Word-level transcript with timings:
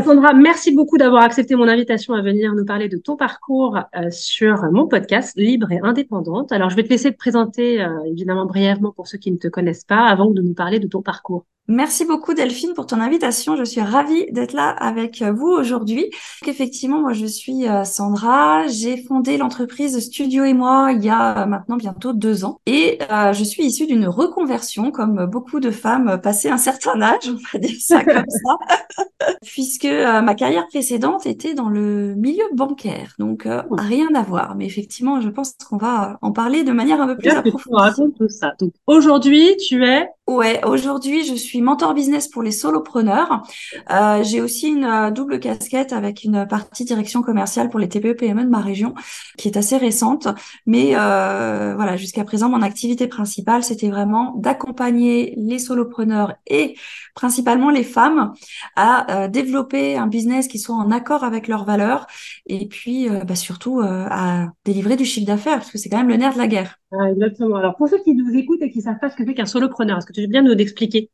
Sandra, 0.00 0.32
merci 0.32 0.74
beaucoup 0.74 0.96
d'avoir 0.96 1.22
accepté 1.22 1.54
mon 1.54 1.68
invitation 1.68 2.14
à 2.14 2.22
venir 2.22 2.54
nous 2.54 2.64
parler 2.64 2.88
de 2.88 2.96
ton 2.96 3.16
parcours 3.16 3.78
euh, 3.94 4.10
sur 4.10 4.62
mon 4.72 4.88
podcast 4.88 5.36
Libre 5.36 5.70
et 5.70 5.80
Indépendante. 5.82 6.50
Alors, 6.50 6.70
je 6.70 6.76
vais 6.76 6.84
te 6.84 6.88
laisser 6.88 7.12
te 7.12 7.18
présenter 7.18 7.82
euh, 7.82 8.02
évidemment 8.06 8.46
brièvement 8.46 8.92
pour 8.92 9.06
ceux 9.06 9.18
qui 9.18 9.30
ne 9.30 9.36
te 9.36 9.48
connaissent 9.48 9.84
pas 9.84 10.06
avant 10.06 10.30
de 10.30 10.40
nous 10.40 10.54
parler 10.54 10.78
de 10.78 10.86
ton 10.86 11.02
parcours. 11.02 11.44
Merci 11.68 12.04
beaucoup 12.04 12.34
Delphine 12.34 12.74
pour 12.74 12.86
ton 12.86 13.00
invitation. 13.00 13.54
Je 13.54 13.62
suis 13.62 13.80
ravie 13.80 14.26
d'être 14.32 14.52
là 14.52 14.70
avec 14.70 15.22
vous 15.22 15.46
aujourd'hui. 15.46 16.10
Effectivement, 16.44 17.00
moi 17.00 17.12
je 17.12 17.24
suis 17.24 17.68
euh, 17.68 17.84
Sandra. 17.84 18.66
J'ai 18.66 18.96
fondé 18.96 19.36
l'entreprise 19.36 19.96
Studio 20.00 20.42
et 20.42 20.54
moi 20.54 20.90
il 20.92 21.04
y 21.04 21.08
a 21.08 21.46
maintenant 21.46 21.76
bientôt 21.76 22.12
deux 22.12 22.44
ans 22.44 22.60
et 22.66 22.98
euh, 23.12 23.32
je 23.32 23.44
suis 23.44 23.62
issue 23.62 23.86
d'une 23.86 24.08
reconversion 24.08 24.90
comme 24.90 25.26
beaucoup 25.26 25.60
de 25.60 25.70
femmes 25.70 26.20
passées 26.20 26.48
un 26.48 26.58
certain 26.58 27.00
âge, 27.00 27.28
on 27.28 27.38
va 27.52 27.58
dire 27.60 27.76
ça 27.78 28.04
comme 28.04 28.24
ça, 28.28 29.26
puisque 29.42 29.84
euh, 29.84 30.20
ma 30.20 30.34
carrière 30.34 30.66
précédente 30.66 31.26
était 31.26 31.54
dans 31.54 31.68
le 31.68 32.16
milieu 32.16 32.44
bancaire, 32.54 33.14
donc 33.20 33.46
rien 33.70 34.08
à 34.14 34.22
voir. 34.22 34.56
Mais 34.56 34.66
effectivement, 34.66 35.20
je 35.20 35.28
pense 35.28 35.54
qu'on 35.68 35.76
va 35.76 36.18
en 36.22 36.32
parler 36.32 36.64
de 36.64 36.72
manière 36.72 37.00
un 37.00 37.06
peu 37.06 37.16
plus 37.16 37.30
approfondie. 37.30 38.14
tout 38.18 38.28
ça. 38.28 38.52
Donc 38.58 38.72
aujourd'hui, 38.88 39.56
tu 39.58 39.84
es 39.84 40.08
Ouais, 40.28 40.64
aujourd'hui, 40.64 41.24
je 41.24 41.34
suis 41.34 41.60
mentor 41.60 41.94
business 41.94 42.28
pour 42.28 42.44
les 42.44 42.52
solopreneurs. 42.52 43.42
Euh, 43.90 44.22
j'ai 44.22 44.40
aussi 44.40 44.68
une 44.68 44.84
euh, 44.84 45.10
double 45.10 45.40
casquette 45.40 45.92
avec 45.92 46.22
une 46.22 46.46
partie 46.46 46.84
direction 46.84 47.22
commerciale 47.22 47.68
pour 47.68 47.80
les 47.80 47.88
TPE-PME 47.88 48.44
de 48.44 48.48
ma 48.48 48.60
région, 48.60 48.94
qui 49.36 49.48
est 49.48 49.56
assez 49.56 49.76
récente. 49.76 50.28
Mais 50.64 50.92
euh, 50.94 51.74
voilà, 51.74 51.96
jusqu'à 51.96 52.22
présent, 52.22 52.48
mon 52.48 52.62
activité 52.62 53.08
principale, 53.08 53.64
c'était 53.64 53.90
vraiment 53.90 54.34
d'accompagner 54.36 55.34
les 55.36 55.58
solopreneurs 55.58 56.34
et 56.46 56.76
principalement 57.16 57.70
les 57.70 57.84
femmes 57.84 58.32
à 58.76 59.24
euh, 59.24 59.28
développer 59.28 59.96
un 59.96 60.06
business 60.06 60.46
qui 60.46 60.60
soit 60.60 60.76
en 60.76 60.92
accord 60.92 61.24
avec 61.24 61.48
leurs 61.48 61.64
valeurs 61.64 62.06
et 62.46 62.68
puis 62.68 63.08
euh, 63.08 63.24
bah, 63.24 63.34
surtout 63.34 63.80
à 63.82 64.46
délivrer 64.64 64.96
du 64.96 65.04
chiffre 65.04 65.26
d'affaires, 65.26 65.58
parce 65.58 65.72
que 65.72 65.78
c'est 65.78 65.88
quand 65.88 65.98
même 65.98 66.08
le 66.08 66.16
nerf 66.16 66.34
de 66.34 66.38
la 66.38 66.46
guerre. 66.46 66.78
Ah, 66.92 67.10
exactement. 67.10 67.56
Alors, 67.56 67.76
pour 67.76 67.88
ceux 67.88 67.98
qui 68.02 68.14
nous 68.14 68.34
écoutent 68.34 68.60
et 68.60 68.70
qui 68.70 68.82
savent 68.82 68.98
pas 69.00 69.08
ce 69.08 69.16
que 69.16 69.24
c'est 69.24 69.34
qu'un 69.34 69.46
solopreneur, 69.46 70.02
que 70.12 70.16
tu 70.16 70.22
veux 70.22 70.28
bien 70.28 70.42
nous 70.42 70.52
expliquer 70.54 71.10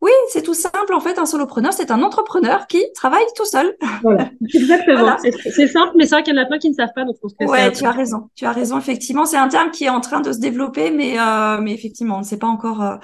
oui, 0.00 0.12
c'est 0.30 0.42
tout 0.42 0.54
simple. 0.54 0.94
En 0.94 1.00
fait, 1.00 1.18
un 1.18 1.26
solopreneur, 1.26 1.72
c'est 1.72 1.90
un 1.90 2.02
entrepreneur 2.02 2.66
qui 2.66 2.84
travaille 2.94 3.24
tout 3.36 3.44
seul. 3.44 3.76
Voilà, 4.02 4.30
exactement. 4.54 5.16
C'est 5.20 5.66
simple, 5.66 5.92
mais 5.96 6.04
c'est 6.06 6.14
vrai 6.14 6.22
qu'il 6.22 6.34
y 6.34 6.38
en 6.38 6.42
a 6.42 6.46
plein 6.46 6.58
qui 6.58 6.70
ne 6.70 6.74
savent 6.74 6.92
pas. 6.94 7.04
Donc, 7.04 7.16
je 7.16 7.20
pense 7.20 7.34
que 7.38 7.44
ouais, 7.44 7.72
tu 7.72 7.84
as 7.84 7.90
raison. 7.90 8.30
Tu 8.36 8.46
as 8.46 8.52
raison. 8.52 8.78
Effectivement, 8.78 9.24
c'est 9.24 9.36
un 9.36 9.48
terme 9.48 9.70
qui 9.70 9.84
est 9.84 9.90
en 9.90 10.00
train 10.00 10.20
de 10.20 10.32
se 10.32 10.38
développer, 10.38 10.90
mais 10.90 11.18
euh, 11.18 11.60
mais 11.60 11.72
effectivement, 11.72 12.16
on 12.16 12.20
ne 12.20 12.24
sait 12.24 12.38
pas 12.38 12.46
encore. 12.46 12.82
Euh, 12.82 12.96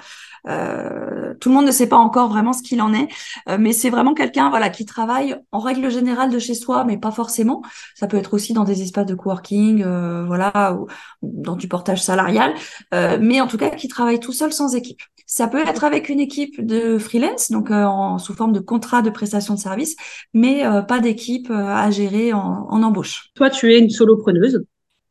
euh, 0.47 1.33
tout 1.39 1.49
le 1.49 1.55
monde 1.55 1.65
ne 1.65 1.71
sait 1.71 1.87
pas 1.87 1.97
encore 1.97 2.29
vraiment 2.29 2.53
ce 2.53 2.61
qu'il 2.61 2.81
en 2.81 2.93
est, 2.93 3.07
euh, 3.49 3.57
mais 3.59 3.73
c'est 3.73 3.89
vraiment 3.89 4.13
quelqu'un 4.13 4.49
voilà 4.49 4.69
qui 4.69 4.85
travaille 4.85 5.35
en 5.51 5.59
règle 5.59 5.89
générale 5.89 6.29
de 6.29 6.39
chez 6.39 6.53
soi, 6.53 6.83
mais 6.83 6.97
pas 6.97 7.11
forcément. 7.11 7.61
Ça 7.95 8.07
peut 8.07 8.17
être 8.17 8.33
aussi 8.33 8.53
dans 8.53 8.63
des 8.63 8.81
espaces 8.81 9.05
de 9.05 9.15
coworking, 9.15 9.83
euh, 9.83 10.23
voilà, 10.25 10.73
ou, 10.73 10.87
dans 11.21 11.55
du 11.55 11.67
portage 11.67 12.03
salarial, 12.03 12.53
mais 12.91 13.41
en 13.41 13.47
tout 13.47 13.57
cas 13.57 13.69
qui 13.69 13.87
travaille 13.87 14.19
tout 14.19 14.33
seul 14.33 14.53
sans 14.53 14.75
équipe. 14.75 15.01
Ça 15.25 15.47
peut 15.47 15.61
être 15.61 15.83
avec 15.83 16.09
une 16.09 16.19
équipe 16.19 16.65
de 16.65 16.97
freelance, 16.97 17.51
donc 17.51 17.71
en, 17.71 18.17
sous 18.17 18.33
forme 18.33 18.53
de 18.53 18.59
contrat 18.59 19.01
de 19.01 19.09
prestation 19.09 19.55
de 19.55 19.59
service, 19.59 19.95
mais 20.33 20.63
pas 20.87 20.99
d'équipe 20.99 21.49
à 21.49 21.89
gérer 21.89 22.33
en, 22.33 22.67
en 22.69 22.83
embauche. 22.83 23.29
Toi, 23.35 23.49
tu 23.49 23.73
es 23.73 23.79
une 23.79 23.89
solopreneuse. 23.89 24.63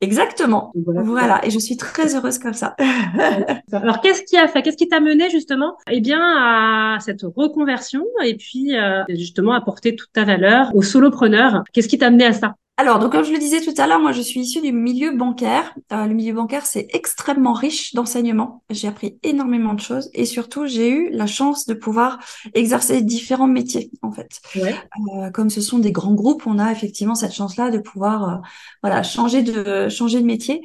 Exactement. 0.05 0.73
Voilà. 0.75 1.45
Et 1.45 1.51
je 1.51 1.59
suis 1.59 1.77
très 1.77 2.15
heureuse 2.15 2.39
comme 2.39 2.53
ça. 2.53 2.77
Alors, 3.73 4.01
qu'est-ce 4.01 4.23
qui 4.23 4.37
a 4.37 4.47
fait, 4.49 4.63
qu'est-ce 4.63 4.77
qui 4.77 4.89
t'a 4.89 5.01
mené 5.01 5.31
justement, 5.31 5.77
eh 5.91 6.01
bien, 6.01 6.21
à 6.21 6.99
cette 7.01 7.23
reconversion 7.23 8.05
et 8.23 8.37
puis 8.37 8.77
euh, 8.77 9.03
justement 9.09 9.53
apporter 9.53 9.97
toute 9.97 10.13
ta 10.13 10.25
valeur 10.25 10.75
aux 10.75 10.83
solopreneurs 10.83 11.63
Qu'est-ce 11.73 11.89
qui 11.89 11.99
t'a 11.99 12.09
amené 12.09 12.27
à 12.27 12.33
ça? 12.33 12.55
Alors, 12.77 12.99
donc 12.99 13.13
comme 13.13 13.25
je 13.25 13.31
le 13.31 13.39
disais 13.39 13.61
tout 13.61 13.75
à 13.79 13.87
l'heure, 13.87 14.01
moi 14.01 14.11
je 14.11 14.21
suis 14.21 14.41
issue 14.41 14.61
du 14.61 14.73
milieu 14.73 15.17
bancaire. 15.17 15.73
Euh, 15.93 16.07
le 16.07 16.15
milieu 16.15 16.33
bancaire, 16.33 16.67
c'est 16.67 16.89
extrêmement 16.93 17.53
riche 17.53 17.95
d'enseignements. 17.95 18.65
J'ai 18.69 18.89
appris 18.89 19.17
énormément 19.23 19.75
de 19.75 19.81
choses 19.81 20.11
et 20.13 20.25
surtout 20.25 20.67
j'ai 20.67 20.91
eu 20.91 21.11
la 21.11 21.29
chance 21.29 21.67
de 21.67 21.75
pouvoir 21.75 22.19
exercer 22.55 23.01
différents 23.01 23.47
métiers 23.47 23.93
en 24.03 24.11
fait. 24.11 24.41
Euh, 24.57 25.31
comme 25.31 25.51
ce 25.51 25.61
sont 25.61 25.79
des 25.79 25.93
grands 25.93 26.15
groupes, 26.15 26.49
on 26.49 26.59
a 26.59 26.73
effectivement 26.73 27.15
cette 27.15 27.33
chance-là 27.33 27.71
de 27.71 27.79
pouvoir 27.79 28.29
euh, 28.29 28.37
voilà 28.83 29.05
changer 29.05 29.43
de 29.43 29.89
changer 29.89 30.21
de 30.21 30.27
métier. 30.27 30.61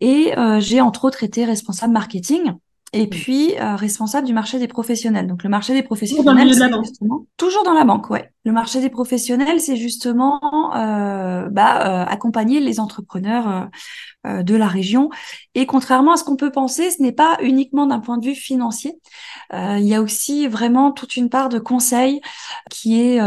Et 0.00 0.32
j'ai 0.60 0.80
entre 0.80 1.04
autres 1.04 1.24
été 1.24 1.44
responsable 1.44 1.92
marketing 1.92 2.54
et 2.92 3.06
puis 3.06 3.54
euh, 3.58 3.76
responsable 3.76 4.26
du 4.26 4.32
marché 4.32 4.58
des 4.58 4.68
professionnels. 4.68 5.26
Donc 5.26 5.44
le 5.44 5.48
marché 5.48 5.74
des 5.74 5.82
professionnels, 5.82 6.52
justement 6.82 7.26
toujours 7.40 7.64
dans 7.64 7.72
la 7.72 7.84
banque, 7.84 8.10
ouais. 8.10 8.30
Le 8.44 8.52
marché 8.52 8.80
des 8.80 8.90
professionnels, 8.90 9.60
c'est 9.60 9.76
justement 9.76 10.74
euh, 10.76 11.48
bah, 11.50 11.86
euh, 11.86 12.04
accompagner 12.06 12.60
les 12.60 12.78
entrepreneurs 12.78 13.68
euh, 14.26 14.42
de 14.42 14.54
la 14.54 14.68
région. 14.68 15.08
Et 15.54 15.64
contrairement 15.66 16.12
à 16.12 16.16
ce 16.16 16.24
qu'on 16.24 16.36
peut 16.36 16.52
penser, 16.52 16.90
ce 16.90 17.02
n'est 17.02 17.12
pas 17.12 17.38
uniquement 17.40 17.86
d'un 17.86 18.00
point 18.00 18.18
de 18.18 18.26
vue 18.26 18.34
financier. 18.34 18.98
il 19.52 19.86
y 19.86 19.94
a 19.94 20.02
aussi 20.02 20.48
vraiment 20.48 20.92
toute 20.92 21.16
une 21.16 21.30
part 21.30 21.48
de 21.48 21.58
conseil 21.58 22.20
qui 22.70 23.00
est 23.00 23.18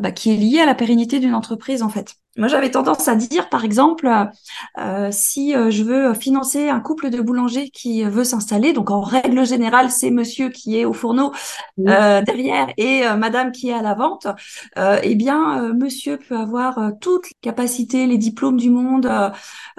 bah, 0.00 0.12
qui 0.12 0.30
est 0.30 0.36
liée 0.36 0.60
à 0.60 0.66
la 0.66 0.74
pérennité 0.74 1.20
d'une 1.20 1.34
entreprise 1.34 1.82
en 1.82 1.88
fait. 1.88 2.16
Moi, 2.36 2.48
j'avais 2.48 2.70
tendance 2.70 3.06
à 3.06 3.14
dire, 3.14 3.48
par 3.48 3.64
exemple, 3.64 4.10
euh, 4.78 5.08
si 5.12 5.54
euh, 5.54 5.70
je 5.70 5.84
veux 5.84 6.14
financer 6.14 6.68
un 6.68 6.80
couple 6.80 7.10
de 7.10 7.20
boulangers 7.20 7.70
qui 7.70 8.02
veut 8.02 8.24
s'installer, 8.24 8.72
donc 8.72 8.90
en 8.90 9.02
règle 9.02 9.46
générale, 9.46 9.90
c'est 9.90 10.10
monsieur 10.10 10.48
qui 10.48 10.76
est 10.78 10.84
au 10.84 10.92
fourneau 10.92 11.32
euh, 11.86 12.22
derrière 12.22 12.68
et 12.76 13.06
euh, 13.06 13.14
madame 13.14 13.52
qui 13.52 13.68
est 13.70 13.72
à 13.72 13.82
la 13.82 13.94
vente, 13.94 14.26
euh, 14.78 14.98
eh 15.04 15.14
bien, 15.14 15.72
monsieur 15.74 16.16
peut 16.18 16.36
avoir 16.36 16.80
toutes 17.00 17.26
les 17.26 17.36
capacités, 17.40 18.06
les 18.06 18.18
diplômes 18.18 18.56
du 18.56 18.70
monde, 18.70 19.08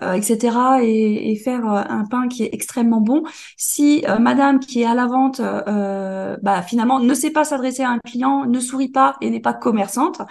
etc., 0.01 0.57
et, 0.81 1.31
et, 1.31 1.35
faire 1.35 1.65
un 1.65 2.05
pain 2.05 2.27
qui 2.29 2.43
est 2.43 2.49
extrêmement 2.53 3.01
bon. 3.01 3.23
Si 3.57 4.03
madame 4.19 4.59
qui 4.59 4.81
est 4.81 4.85
à 4.85 4.93
la 4.93 5.07
vente, 5.07 5.41
bah, 5.41 6.61
finalement, 6.61 6.99
ne 6.99 7.13
sait 7.13 7.31
pas 7.31 7.43
s'adresser 7.43 7.83
à 7.83 7.89
un 7.89 7.99
client, 7.99 8.45
ne 8.45 8.59
sourit 8.59 8.89
pas 8.89 9.17
et 9.21 9.29
n'est 9.29 9.39
pas 9.41 9.53
commerçante, 9.53 10.21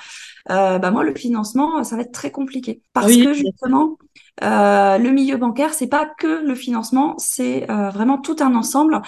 euh, 0.50 0.78
bah 0.78 0.90
moi 0.90 1.04
le 1.04 1.14
financement 1.14 1.82
ça 1.84 1.96
va 1.96 2.02
être 2.02 2.12
très 2.14 2.30
compliqué. 2.30 2.80
Parce 2.94 3.14
que 3.14 3.34
justement 3.34 3.98
euh, 4.42 4.98
le 4.98 5.10
milieu 5.10 5.36
bancaire 5.36 5.74
c'est 5.74 5.86
pas 5.86 6.06
que 6.18 6.44
le 6.44 6.54
financement 6.54 7.14
c'est 7.18 7.70
euh, 7.70 7.90
vraiment 7.90 8.18
tout 8.18 8.36
un 8.40 8.54
ensemble. 8.54 9.02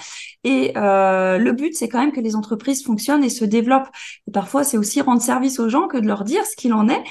Et 0.44 0.72
euh, 0.76 1.38
le 1.38 1.52
but 1.52 1.74
c'est 1.74 1.88
quand 1.88 2.00
même 2.00 2.12
que 2.12 2.20
les 2.20 2.36
entreprises 2.36 2.84
fonctionnent 2.84 3.24
et 3.24 3.30
se 3.30 3.44
développent. 3.44 3.88
Et 4.28 4.30
parfois 4.30 4.62
c'est 4.64 4.76
aussi 4.76 5.00
rendre 5.00 5.22
service 5.22 5.58
aux 5.58 5.68
gens 5.68 5.88
que 5.88 5.96
de 5.96 6.06
leur 6.06 6.24
dire 6.24 6.44
ce 6.44 6.54
qu'il 6.56 6.74
en 6.74 6.88
est 6.88 7.02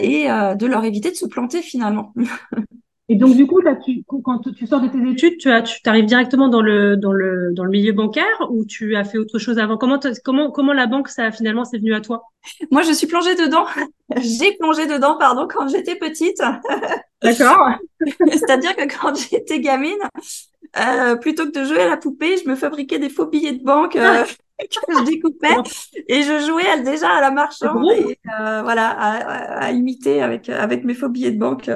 et 0.00 0.26
de 0.28 0.66
leur 0.66 0.84
éviter 0.84 1.10
de 1.10 1.16
se 1.16 1.26
planter 1.26 1.62
finalement 1.62 2.14
Et 3.10 3.16
donc, 3.16 3.36
du 3.36 3.46
coup, 3.46 3.60
là, 3.60 3.76
tu, 3.76 4.02
quand 4.06 4.38
tu 4.56 4.66
sors 4.66 4.80
de 4.80 4.88
tes 4.88 5.10
études, 5.10 5.36
tu, 5.36 5.50
as, 5.50 5.60
tu 5.60 5.78
arrives 5.84 6.06
directement 6.06 6.48
dans 6.48 6.62
le, 6.62 6.96
dans, 6.96 7.12
le, 7.12 7.52
dans 7.52 7.64
le 7.64 7.70
milieu 7.70 7.92
bancaire 7.92 8.48
ou 8.50 8.64
tu 8.64 8.96
as 8.96 9.04
fait 9.04 9.18
autre 9.18 9.38
chose 9.38 9.58
avant? 9.58 9.76
Comment, 9.76 10.00
comment, 10.24 10.50
comment 10.50 10.72
la 10.72 10.86
banque, 10.86 11.08
ça 11.08 11.30
finalement, 11.30 11.66
c'est 11.66 11.76
venu 11.76 11.94
à 11.94 12.00
toi? 12.00 12.22
Moi, 12.70 12.80
je 12.80 12.92
suis 12.92 13.06
plongée 13.06 13.34
dedans. 13.34 13.66
J'ai 14.16 14.56
plongé 14.56 14.86
dedans, 14.86 15.16
pardon, 15.18 15.46
quand 15.46 15.68
j'étais 15.68 15.96
petite. 15.96 16.40
D'accord. 17.22 17.70
C'est-à-dire 18.30 18.74
que 18.74 18.84
quand 18.84 19.14
j'étais 19.14 19.60
gamine, 19.60 19.98
euh, 20.78 21.16
plutôt 21.16 21.44
que 21.44 21.58
de 21.58 21.64
jouer 21.64 21.82
à 21.82 21.88
la 21.88 21.96
poupée, 21.96 22.36
je 22.42 22.48
me 22.48 22.56
fabriquais 22.56 22.98
des 22.98 23.08
faux 23.08 23.26
billets 23.26 23.52
de 23.52 23.62
banque 23.62 23.96
euh, 23.96 24.24
que 24.58 24.98
je 24.98 25.04
découpais 25.04 25.54
et 26.08 26.22
je 26.22 26.46
jouais 26.46 26.82
déjà 26.82 27.10
à 27.10 27.20
la 27.20 27.30
marchande 27.30 27.84
et 27.96 28.18
euh, 28.40 28.62
voilà 28.62 28.90
à, 28.90 29.66
à, 29.66 29.70
imiter 29.70 30.20
avec 30.20 30.48
avec 30.48 30.84
mes 30.84 30.94
faux 30.94 31.08
billets 31.08 31.30
de 31.30 31.38
banque 31.38 31.70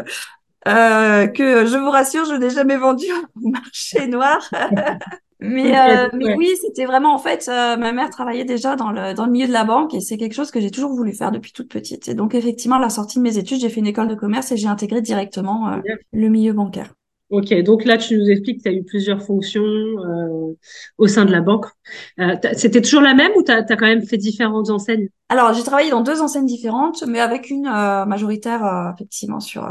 euh, 0.66 1.26
que 1.28 1.66
je 1.66 1.76
vous 1.76 1.90
rassure, 1.90 2.24
je 2.24 2.34
n'ai 2.34 2.50
jamais 2.50 2.76
vendu 2.76 3.06
au 3.36 3.48
marché 3.48 4.06
noir. 4.08 4.38
mais, 5.40 5.78
euh, 5.78 6.08
mais 6.12 6.34
oui, 6.34 6.50
c'était 6.60 6.84
vraiment 6.84 7.14
en 7.14 7.18
fait, 7.18 7.48
euh, 7.48 7.76
ma 7.76 7.92
mère 7.92 8.10
travaillait 8.10 8.44
déjà 8.44 8.74
dans 8.74 8.90
le, 8.90 9.14
dans 9.14 9.26
le 9.26 9.30
milieu 9.30 9.46
de 9.46 9.52
la 9.52 9.64
banque 9.64 9.94
et 9.94 10.00
c'est 10.00 10.16
quelque 10.16 10.34
chose 10.34 10.50
que 10.50 10.60
j'ai 10.60 10.70
toujours 10.70 10.92
voulu 10.92 11.12
faire 11.12 11.30
depuis 11.30 11.52
toute 11.52 11.68
petite. 11.68 12.08
Et 12.08 12.14
donc 12.14 12.34
effectivement, 12.34 12.76
à 12.76 12.80
la 12.80 12.90
sortie 12.90 13.18
de 13.18 13.22
mes 13.22 13.38
études, 13.38 13.60
j'ai 13.60 13.68
fait 13.68 13.80
une 13.80 13.86
école 13.86 14.08
de 14.08 14.16
commerce 14.16 14.50
et 14.50 14.56
j'ai 14.56 14.66
intégré 14.66 15.00
directement 15.00 15.72
euh, 15.72 15.76
le 16.12 16.28
milieu 16.28 16.52
bancaire. 16.52 16.92
Ok, 17.30 17.54
donc 17.62 17.84
là 17.84 17.98
tu 17.98 18.18
nous 18.18 18.30
expliques 18.30 18.58
que 18.58 18.62
tu 18.62 18.68
as 18.70 18.72
eu 18.72 18.82
plusieurs 18.84 19.22
fonctions 19.22 19.62
euh, 19.62 20.56
au 20.96 21.06
sein 21.06 21.24
de 21.24 21.30
la 21.30 21.42
banque. 21.42 21.66
Euh, 22.18 22.34
C'était 22.54 22.80
toujours 22.80 23.02
la 23.02 23.14
même 23.14 23.32
ou 23.36 23.42
tu 23.42 23.52
as, 23.52 23.58
as, 23.58 23.76
quand 23.76 23.86
même 23.86 24.02
fait 24.02 24.16
différentes 24.16 24.70
enseignes? 24.70 25.08
Alors 25.28 25.52
j'ai 25.52 25.62
travaillé 25.62 25.90
dans 25.90 26.00
deux 26.00 26.22
enseignes 26.22 26.46
différentes, 26.46 27.04
mais 27.06 27.20
avec 27.20 27.50
une 27.50 27.64
majoritaire 28.06 28.92
effectivement 28.94 29.40
sur 29.40 29.62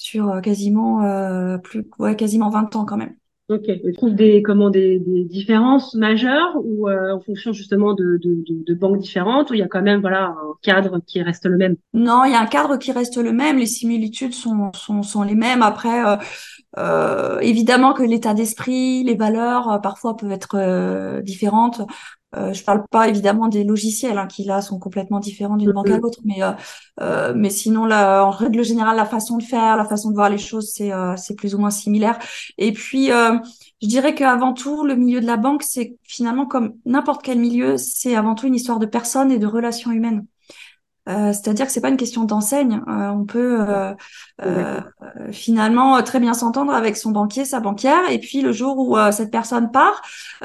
sur 0.00 0.30
euh, 0.30 0.40
quasiment 0.40 1.04
euh, 1.04 1.58
plus 1.58 1.86
ouais 1.98 2.16
quasiment 2.16 2.48
20 2.48 2.74
ans 2.74 2.84
quand 2.86 2.96
même. 2.96 3.14
Ok. 3.50 3.64
Tu 3.64 3.92
trouves 3.94 4.14
des 4.14 4.42
comment 4.42 4.70
des, 4.70 4.98
des 5.00 5.24
différences 5.24 5.94
majeures 5.94 6.52
ou 6.64 6.88
euh, 6.88 7.16
en 7.16 7.20
fonction 7.20 7.52
justement 7.52 7.94
de, 7.94 8.16
de, 8.22 8.36
de, 8.46 8.64
de, 8.64 8.74
banques 8.74 8.98
différentes 8.98 9.50
ou 9.50 9.54
il 9.54 9.58
y 9.60 9.62
a 9.62 9.66
quand 9.66 9.82
même 9.82 10.00
voilà 10.00 10.28
un 10.28 10.54
cadre 10.62 11.00
qui 11.04 11.20
reste 11.20 11.44
le 11.46 11.56
même? 11.56 11.76
Non, 11.92 12.24
il 12.24 12.30
y 12.30 12.34
a 12.34 12.40
un 12.40 12.46
cadre 12.46 12.78
qui 12.78 12.92
reste 12.92 13.18
le 13.18 13.32
même. 13.32 13.58
Les 13.58 13.66
similitudes 13.66 14.32
sont 14.32 14.72
sont, 14.72 15.02
sont 15.02 15.22
les 15.22 15.34
mêmes. 15.34 15.62
Après, 15.62 16.06
euh, 16.06 16.16
euh, 16.78 17.40
évidemment 17.40 17.92
que 17.92 18.04
l'état 18.04 18.34
d'esprit, 18.34 19.02
les 19.02 19.16
valeurs 19.16 19.80
parfois 19.82 20.16
peuvent 20.16 20.32
être 20.32 21.20
différentes. 21.22 21.82
Euh, 22.36 22.52
je 22.52 22.62
parle 22.62 22.84
pas 22.88 23.08
évidemment 23.08 23.48
des 23.48 23.64
logiciels 23.64 24.16
hein, 24.16 24.28
qui 24.28 24.44
là 24.44 24.62
sont 24.62 24.78
complètement 24.78 25.18
différents 25.18 25.56
d'une 25.56 25.72
banque 25.72 25.88
à 25.88 25.96
mm-hmm. 25.96 26.00
l'autre, 26.00 26.20
mais 26.24 26.42
euh, 26.42 26.52
euh, 27.00 27.32
mais 27.34 27.50
sinon 27.50 27.86
là, 27.86 28.24
en 28.24 28.30
règle 28.30 28.62
générale, 28.62 28.96
la 28.96 29.04
façon 29.04 29.38
de 29.38 29.42
faire, 29.42 29.76
la 29.76 29.84
façon 29.84 30.10
de 30.10 30.14
voir 30.14 30.30
les 30.30 30.38
choses, 30.38 30.70
c'est 30.72 30.92
euh, 30.92 31.16
c'est 31.16 31.34
plus 31.34 31.56
ou 31.56 31.58
moins 31.58 31.70
similaire. 31.70 32.18
Et 32.56 32.72
puis 32.72 33.10
euh, 33.10 33.36
je 33.82 33.88
dirais 33.88 34.14
qu'avant 34.14 34.52
tout, 34.52 34.84
le 34.84 34.94
milieu 34.94 35.20
de 35.20 35.26
la 35.26 35.36
banque, 35.36 35.64
c'est 35.64 35.96
finalement 36.04 36.46
comme 36.46 36.74
n'importe 36.86 37.22
quel 37.22 37.38
milieu, 37.38 37.76
c'est 37.76 38.14
avant 38.14 38.36
tout 38.36 38.46
une 38.46 38.54
histoire 38.54 38.78
de 38.78 38.86
personnes 38.86 39.32
et 39.32 39.38
de 39.38 39.46
relations 39.46 39.90
humaines. 39.90 40.24
Euh, 41.10 41.32
c'est-à-dire 41.32 41.66
que 41.66 41.72
c'est 41.72 41.80
pas 41.80 41.88
une 41.88 41.96
question 41.96 42.24
d'enseigne. 42.24 42.80
Euh, 42.88 43.08
on 43.08 43.24
peut 43.24 43.66
euh, 44.42 44.80
finalement 45.32 46.02
très 46.02 46.20
bien 46.20 46.34
s'entendre 46.34 46.72
avec 46.72 46.96
son 46.96 47.10
banquier, 47.10 47.44
sa 47.44 47.60
banquière, 47.60 48.10
et 48.10 48.18
puis 48.18 48.40
le 48.42 48.52
jour 48.52 48.78
où 48.78 48.96
cette 49.10 49.30
personne 49.30 49.70
part, 49.70 50.02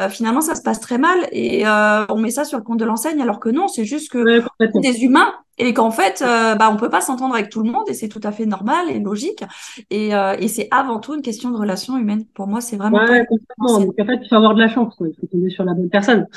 finalement 0.09 0.41
ça 0.41 0.55
se 0.55 0.61
passe 0.61 0.79
très 0.79 0.97
mal 0.97 1.17
et 1.31 1.65
on 2.09 2.17
met 2.17 2.31
ça 2.31 2.43
sur 2.43 2.57
le 2.57 2.63
compte 2.63 2.79
de 2.79 2.85
l'enseigne, 2.85 3.21
alors 3.21 3.39
que 3.39 3.49
non, 3.49 3.67
c'est 3.67 3.85
juste 3.85 4.11
que 4.11 4.43
des 4.79 5.03
humains 5.03 5.33
et 5.57 5.73
qu'en 5.73 5.91
fait, 5.91 6.21
bah 6.21 6.69
on 6.71 6.77
peut 6.77 6.89
pas 6.89 7.01
s'entendre 7.01 7.35
avec 7.35 7.49
tout 7.49 7.63
le 7.63 7.71
monde 7.71 7.85
et 7.87 7.93
c'est 7.93 8.09
tout 8.09 8.21
à 8.23 8.31
fait 8.31 8.45
normal 8.45 8.89
et 8.89 8.99
logique. 8.99 9.43
Et, 9.89 10.09
et 10.09 10.47
c'est 10.47 10.67
avant 10.71 10.99
tout 10.99 11.13
une 11.13 11.21
question 11.21 11.51
de 11.51 11.57
relations 11.57 11.97
humaines. 11.97 12.25
Pour 12.33 12.47
moi, 12.47 12.61
c'est 12.61 12.77
vraiment. 12.77 12.97
Ouais, 12.97 13.25
complètement. 13.25 13.79
Donc 13.79 13.95
en 13.99 14.05
fait, 14.05 14.19
il 14.21 14.27
faut 14.27 14.35
avoir 14.35 14.55
de 14.55 14.59
la 14.59 14.67
chance. 14.67 14.95
Quoi. 14.95 15.07
Il 15.07 15.15
faut 15.19 15.27
tomber 15.27 15.49
sur 15.49 15.63
la 15.63 15.73
bonne 15.73 15.89
personne 15.89 16.27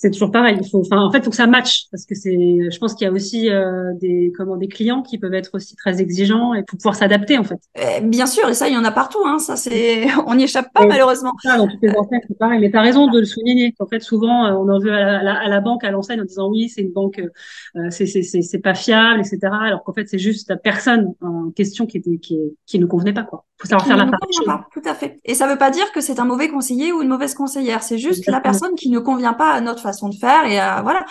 c'est 0.00 0.12
toujours 0.12 0.30
pareil. 0.30 0.56
Il 0.60 0.70
faut, 0.70 0.80
enfin, 0.80 1.02
en 1.02 1.10
fait, 1.10 1.24
faut 1.24 1.30
que 1.30 1.36
ça 1.36 1.48
matche 1.48 1.86
parce 1.90 2.06
que 2.06 2.14
c'est, 2.14 2.30
je 2.30 2.78
pense 2.78 2.94
qu'il 2.94 3.04
y 3.04 3.08
a 3.08 3.12
aussi 3.12 3.50
euh, 3.50 3.92
des, 4.00 4.32
comment, 4.36 4.56
des 4.56 4.68
clients 4.68 5.02
qui 5.02 5.18
peuvent 5.18 5.34
être 5.34 5.50
aussi 5.54 5.74
très 5.74 6.00
exigeants 6.00 6.54
et 6.54 6.62
pour 6.62 6.78
pouvoir 6.78 6.94
s'adapter, 6.94 7.36
en 7.36 7.42
fait. 7.42 7.58
Eh, 7.74 8.00
bien 8.02 8.26
sûr, 8.26 8.48
et 8.48 8.54
ça, 8.54 8.68
il 8.68 8.74
y 8.74 8.76
en 8.76 8.84
a 8.84 8.92
partout. 8.92 9.18
Hein. 9.26 9.40
Ça, 9.40 9.56
c'est, 9.56 10.06
on 10.26 10.36
n'y 10.36 10.44
échappe 10.44 10.72
pas 10.72 10.86
malheureusement. 10.86 11.32
Ça, 11.42 11.58
dans 11.58 11.66
toutes 11.66 11.82
les 11.82 11.90
enseignes, 11.90 12.20
c'est 12.28 12.38
pareil. 12.38 12.60
Mais 12.60 12.70
tu 12.70 12.76
as 12.76 12.80
raison 12.80 13.10
de 13.10 13.18
le 13.18 13.24
souligner. 13.24 13.74
En 13.80 13.86
fait, 13.86 13.98
souvent, 13.98 14.46
euh, 14.46 14.52
on 14.52 14.68
en 14.68 14.78
veut 14.78 14.92
à 14.92 15.20
la, 15.20 15.34
à 15.34 15.48
la, 15.48 15.60
banque, 15.60 15.82
à 15.82 15.90
l'enseigne, 15.90 16.20
en 16.20 16.24
disant 16.24 16.48
oui, 16.48 16.68
c'est 16.68 16.82
une 16.82 16.92
banque, 16.92 17.20
euh, 17.74 17.88
c'est, 17.90 18.06
c'est, 18.06 18.22
c'est, 18.22 18.42
c'est 18.42 18.60
pas 18.60 18.74
fiable, 18.74 19.18
etc. 19.18 19.38
Alors 19.50 19.82
qu'en 19.82 19.92
fait, 19.92 20.08
c'est 20.08 20.20
juste 20.20 20.48
la 20.48 20.56
personne 20.56 21.12
en 21.22 21.50
question 21.50 21.86
qui 21.86 21.96
était, 21.96 22.18
qui, 22.18 22.38
qui 22.66 22.78
ne 22.78 22.86
convenait 22.86 23.12
pas, 23.12 23.24
quoi. 23.24 23.46
Faut 23.60 23.66
savoir 23.66 23.88
faire 23.88 23.96
la 23.96 24.06
part. 24.06 24.68
Tout 24.72 24.82
à 24.84 24.94
fait. 24.94 25.18
Et 25.24 25.34
ça 25.34 25.48
veut 25.48 25.58
pas 25.58 25.70
dire 25.70 25.90
que 25.90 26.00
c'est 26.00 26.20
un 26.20 26.24
mauvais 26.24 26.48
conseiller 26.48 26.92
ou 26.92 27.02
une 27.02 27.08
mauvaise 27.08 27.34
conseillère. 27.34 27.82
C'est 27.82 27.98
juste 27.98 28.24
la 28.28 28.40
personne 28.40 28.76
qui 28.76 28.88
ne 28.88 29.00
convient 29.00 29.32
pas 29.32 29.50
à 29.50 29.60
notre 29.60 29.87
façon 29.88 30.08
de 30.08 30.14
faire 30.14 30.44
et 30.44 30.60
euh, 30.60 30.82
voilà. 30.82 31.04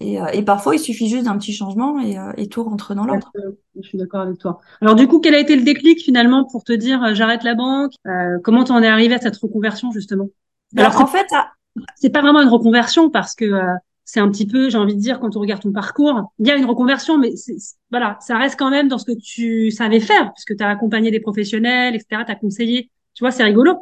Et, 0.00 0.20
euh, 0.20 0.26
et, 0.32 0.42
parfois, 0.42 0.76
il 0.76 0.78
suffit 0.78 1.08
juste 1.08 1.24
d'un 1.24 1.36
petit 1.36 1.52
changement 1.52 1.98
et, 1.98 2.16
euh, 2.16 2.30
et 2.36 2.46
tout 2.48 2.62
rentre 2.62 2.94
dans 2.94 3.04
l'ordre. 3.04 3.32
Je 3.74 3.88
suis 3.88 3.98
d'accord 3.98 4.20
avec 4.20 4.38
toi. 4.38 4.60
Alors 4.80 4.94
du 4.94 5.08
coup, 5.08 5.18
quel 5.18 5.34
a 5.34 5.40
été 5.40 5.56
le 5.56 5.62
déclic 5.62 6.00
finalement 6.00 6.44
pour 6.44 6.62
te 6.62 6.72
dire 6.72 7.14
j'arrête 7.14 7.42
la 7.42 7.54
banque 7.54 7.92
Comment 8.44 8.64
t'en 8.64 8.80
es 8.82 8.86
arrivé 8.86 9.14
à 9.14 9.18
cette 9.18 9.36
reconversion 9.36 9.90
justement? 9.90 10.28
Ben, 10.72 10.84
Alors 10.84 11.00
en 11.00 11.06
fait, 11.06 11.26
c'est 11.96 12.10
pas 12.10 12.20
vraiment 12.20 12.42
une 12.42 12.48
reconversion 12.48 13.10
parce 13.10 13.34
que 13.34 13.52
c'est 14.04 14.20
un 14.20 14.30
petit 14.30 14.46
peu, 14.46 14.70
j'ai 14.70 14.78
envie 14.78 14.94
de 14.94 15.00
dire, 15.00 15.20
quand 15.20 15.36
on 15.36 15.40
regarde 15.40 15.60
ton 15.60 15.72
parcours, 15.72 16.32
il 16.38 16.46
y 16.46 16.50
a 16.50 16.56
une 16.56 16.64
reconversion, 16.64 17.18
mais 17.18 17.34
voilà, 17.90 18.16
ça 18.20 18.38
reste 18.38 18.58
quand 18.58 18.70
même 18.70 18.88
dans 18.88 18.98
ce 18.98 19.04
que 19.04 19.18
tu 19.18 19.70
savais 19.70 20.00
faire, 20.00 20.32
puisque 20.32 20.56
tu 20.56 20.64
as 20.64 20.68
accompagné 20.68 21.10
des 21.10 21.20
professionnels, 21.20 21.94
etc., 21.94 22.22
tu 22.24 22.32
as 22.32 22.36
conseillé. 22.36 22.90
Tu 23.12 23.24
vois, 23.24 23.32
c'est 23.32 23.44
rigolo. 23.44 23.74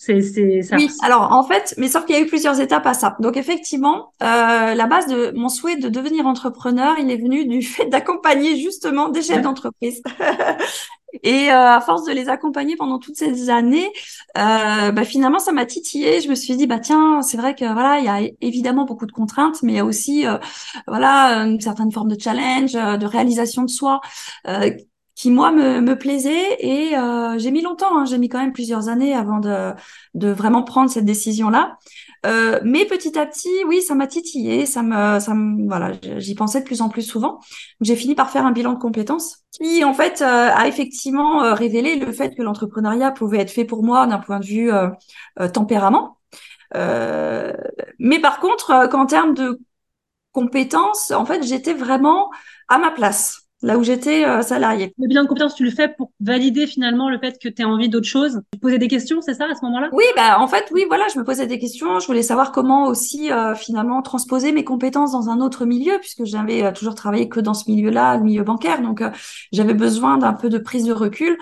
C'est, 0.00 0.22
c'est, 0.22 0.62
ça. 0.62 0.76
Oui, 0.76 0.88
alors 1.02 1.32
en 1.32 1.42
fait, 1.42 1.74
mais 1.76 1.88
sauf 1.88 2.04
qu'il 2.04 2.14
y 2.14 2.18
a 2.18 2.22
eu 2.22 2.26
plusieurs 2.26 2.60
étapes 2.60 2.86
à 2.86 2.94
ça. 2.94 3.16
Donc 3.18 3.36
effectivement, 3.36 4.12
euh, 4.22 4.74
la 4.74 4.86
base 4.86 5.08
de 5.08 5.32
mon 5.34 5.48
souhait 5.48 5.74
de 5.74 5.88
devenir 5.88 6.24
entrepreneur, 6.24 6.94
il 7.00 7.10
est 7.10 7.16
venu 7.16 7.46
du 7.46 7.62
fait 7.62 7.86
d'accompagner 7.86 8.56
justement 8.56 9.08
des 9.08 9.22
chefs 9.22 9.42
d'entreprise. 9.42 10.00
Et 11.22 11.50
euh, 11.50 11.76
à 11.76 11.80
force 11.80 12.04
de 12.04 12.12
les 12.12 12.28
accompagner 12.28 12.76
pendant 12.76 12.98
toutes 12.98 13.16
ces 13.16 13.48
années, 13.48 13.90
euh, 14.36 14.92
bah, 14.92 15.04
finalement, 15.04 15.38
ça 15.38 15.52
m'a 15.52 15.64
titillé. 15.64 16.20
Je 16.20 16.28
me 16.28 16.34
suis 16.34 16.54
dit, 16.56 16.66
bah 16.66 16.78
tiens, 16.78 17.22
c'est 17.22 17.38
vrai 17.38 17.54
que 17.54 17.64
voilà, 17.64 17.98
il 17.98 18.04
y 18.04 18.08
a 18.08 18.30
évidemment 18.40 18.84
beaucoup 18.84 19.06
de 19.06 19.12
contraintes, 19.12 19.62
mais 19.62 19.72
il 19.72 19.76
y 19.76 19.78
a 19.80 19.84
aussi 19.84 20.26
euh, 20.26 20.38
voilà 20.86 21.46
une 21.46 21.60
certaine 21.60 21.90
forme 21.92 22.08
de 22.08 22.20
challenge, 22.20 22.76
euh, 22.76 22.98
de 22.98 23.06
réalisation 23.06 23.62
de 23.62 23.70
soi, 23.70 24.00
euh, 24.46 24.70
qui 25.18 25.32
moi 25.32 25.50
me, 25.50 25.80
me 25.80 25.98
plaisait. 25.98 26.56
Et 26.60 26.94
j'ai 27.38 27.50
mis 27.50 27.60
longtemps, 27.60 27.98
hein, 27.98 28.04
j'ai 28.04 28.18
mis 28.18 28.28
quand 28.28 28.38
même 28.38 28.52
plusieurs 28.52 28.88
années 28.88 29.14
avant 29.14 29.40
de, 29.40 29.74
vraiment 30.14 30.62
prendre 30.62 30.90
cette 30.90 31.04
décision-là. 31.04 31.76
Euh, 32.26 32.60
mais 32.64 32.84
petit 32.84 33.18
à 33.18 33.26
petit, 33.26 33.48
oui, 33.66 33.82
ça 33.82 33.94
m'a 33.94 34.06
titillé, 34.06 34.66
ça 34.66 34.82
me, 34.82 35.20
ça 35.20 35.34
me, 35.34 35.66
voilà, 35.68 35.92
j'y 36.18 36.34
pensais 36.34 36.60
de 36.60 36.64
plus 36.64 36.82
en 36.82 36.88
plus 36.88 37.02
souvent. 37.02 37.40
J'ai 37.80 37.96
fini 37.96 38.14
par 38.14 38.30
faire 38.30 38.46
un 38.46 38.52
bilan 38.52 38.72
de 38.74 38.78
compétences 38.78 39.44
qui, 39.52 39.84
en 39.84 39.94
fait, 39.94 40.22
euh, 40.22 40.50
a 40.54 40.68
effectivement 40.68 41.42
euh, 41.42 41.54
révélé 41.54 41.96
le 41.96 42.12
fait 42.12 42.34
que 42.34 42.42
l'entrepreneuriat 42.42 43.10
pouvait 43.10 43.38
être 43.38 43.50
fait 43.50 43.64
pour 43.64 43.82
moi 43.82 44.06
d'un 44.06 44.18
point 44.18 44.40
de 44.40 44.46
vue 44.46 44.70
tempérament. 45.52 46.18
mais 46.74 48.20
par 48.20 48.38
contre, 48.40 48.88
qu'en 48.88 49.06
termes 49.06 49.34
de 49.34 49.60
compétences, 50.32 51.10
en 51.10 51.24
fait, 51.24 51.42
j'étais 51.44 51.74
vraiment 51.74 52.30
à 52.68 52.78
ma 52.78 52.90
place 52.92 53.47
là 53.62 53.78
où 53.78 53.82
j'étais 53.82 54.24
euh, 54.24 54.42
salarié. 54.42 54.94
Le 54.98 55.08
bilan 55.08 55.24
de 55.24 55.28
compétences, 55.28 55.54
tu 55.54 55.64
le 55.64 55.70
fais 55.70 55.88
pour 55.88 56.12
valider 56.20 56.66
finalement 56.66 57.10
le 57.10 57.18
fait 57.18 57.38
que 57.40 57.48
tu 57.48 57.62
as 57.62 57.68
envie 57.68 57.88
d'autre 57.88 58.06
chose? 58.06 58.40
Tu 58.52 58.58
posais 58.58 58.78
des 58.78 58.88
questions, 58.88 59.20
c'est 59.20 59.34
ça, 59.34 59.46
à 59.50 59.54
ce 59.54 59.64
moment-là? 59.64 59.88
Oui, 59.92 60.04
bah 60.16 60.38
en 60.40 60.46
fait, 60.46 60.66
oui, 60.72 60.84
voilà, 60.88 61.04
je 61.12 61.18
me 61.18 61.24
posais 61.24 61.46
des 61.46 61.58
questions. 61.58 61.98
Je 61.98 62.06
voulais 62.06 62.22
savoir 62.22 62.52
comment 62.52 62.86
aussi 62.86 63.32
euh, 63.32 63.54
finalement 63.54 64.00
transposer 64.02 64.52
mes 64.52 64.64
compétences 64.64 65.12
dans 65.12 65.28
un 65.28 65.40
autre 65.40 65.64
milieu, 65.64 65.98
puisque 66.00 66.24
j'avais 66.24 66.62
euh, 66.62 66.72
toujours 66.72 66.94
travaillé 66.94 67.28
que 67.28 67.40
dans 67.40 67.54
ce 67.54 67.70
milieu-là, 67.70 68.16
le 68.16 68.22
milieu 68.22 68.44
bancaire. 68.44 68.80
Donc, 68.80 69.00
euh, 69.00 69.10
j'avais 69.52 69.74
besoin 69.74 70.18
d'un 70.18 70.34
peu 70.34 70.48
de 70.48 70.58
prise 70.58 70.84
de 70.84 70.92
recul. 70.92 71.36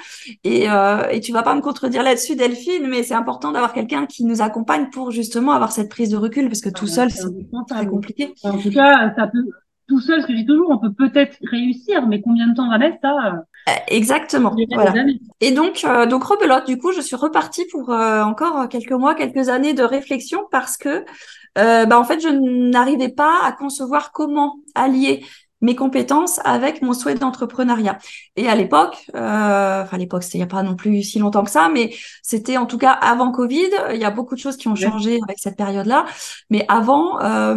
Et, 0.45 0.67
et 1.11 1.21
tu 1.21 1.33
vas 1.33 1.43
pas 1.43 1.55
me 1.55 1.61
contredire 1.61 2.03
là-dessus, 2.03 2.37
Delphine, 2.37 2.87
mais 2.89 3.03
c'est 3.03 3.15
important 3.15 3.53
d'avoir 3.53 3.73
quelqu'un 3.73 4.07
qui 4.07 4.25
nous 4.25 4.43
accompagne 4.43 4.89
pour 4.91 5.11
justement 5.11 5.53
avoir 5.53 5.73
cette 5.73 5.89
prise 5.89 6.11
de 6.11 6.17
recul, 6.17 6.49
parce 6.49 6.61
que 6.61 6.71
tout 6.71 6.87
seul, 6.87 7.11
c'est 7.11 7.27
très 7.69 7.87
compliqué. 7.87 8.35
En 8.43 8.59
tout 8.59 8.71
cas, 8.71 9.13
ça 9.17 9.27
peut 9.27 9.45
tout 9.89 10.01
seul, 10.01 10.23
ce 10.23 10.27
que 10.27 10.33
je 10.33 10.39
dis 10.39 10.47
toujours, 10.47 10.71
on 10.71 10.79
peut 10.79 10.93
peut-être 10.93 11.37
réussir, 11.43 12.07
mais 12.07 12.21
combien 12.21 12.49
de 12.49 12.55
temps 12.55 12.69
va 12.69 12.79
mettre 12.79 12.99
ça 13.03 13.35
euh, 13.69 13.73
Exactement. 13.89 14.55
Voilà. 14.73 14.93
Et 15.41 15.53
donc, 15.53 15.85
euh, 15.85 16.07
donc 16.07 16.25
rebelote. 16.25 16.67
Du 16.67 16.79
coup, 16.79 16.93
je 16.93 17.01
suis 17.01 17.17
repartie 17.17 17.67
pour 17.71 17.91
euh, 17.91 18.23
encore 18.23 18.69
quelques 18.69 18.93
mois, 18.93 19.15
quelques 19.15 19.49
années 19.49 19.75
de 19.75 19.83
réflexion 19.83 20.41
parce 20.51 20.77
que, 20.77 21.05
euh, 21.59 21.87
bah, 21.87 21.99
en 21.99 22.05
fait, 22.05 22.21
je 22.21 22.29
n'arrivais 22.29 23.09
pas 23.09 23.41
à 23.43 23.53
concevoir 23.53 24.13
comment 24.13 24.57
allier 24.75 25.25
mes 25.61 25.75
compétences 25.75 26.41
avec 26.45 26.83
mon 26.83 26.93
souhait 26.93 27.15
d'entrepreneuriat. 27.15 27.99
Et 28.37 28.49
à 28.49 28.55
l'époque, 28.55 29.07
euh, 29.15 29.83
enfin 29.83 29.97
à 29.97 29.99
l'époque, 29.99 30.23
c'était 30.23 30.39
il 30.39 30.41
n'y 30.41 30.45
a 30.45 30.49
pas 30.49 30.63
non 30.63 30.77
plus 30.77 31.03
si 31.03 31.19
longtemps 31.19 31.45
que 31.45 31.51
ça, 31.51 31.69
mais 31.73 31.95
c'était 32.23 32.57
en 32.57 32.67
tout 32.67 32.79
cas 32.79 32.93
avant 32.93 33.33
Covid. 33.33 33.71
Il 33.93 34.01
y 34.01 34.05
a 34.05 34.11
beaucoup 34.11 34.35
de 34.35 34.41
choses 34.41 34.57
qui 34.57 34.69
ont 34.69 34.75
changé 34.75 35.19
avec 35.23 35.39
cette 35.39 35.57
période-là. 35.57 36.07
Mais 36.51 36.65
avant, 36.69 37.21
euh, 37.21 37.57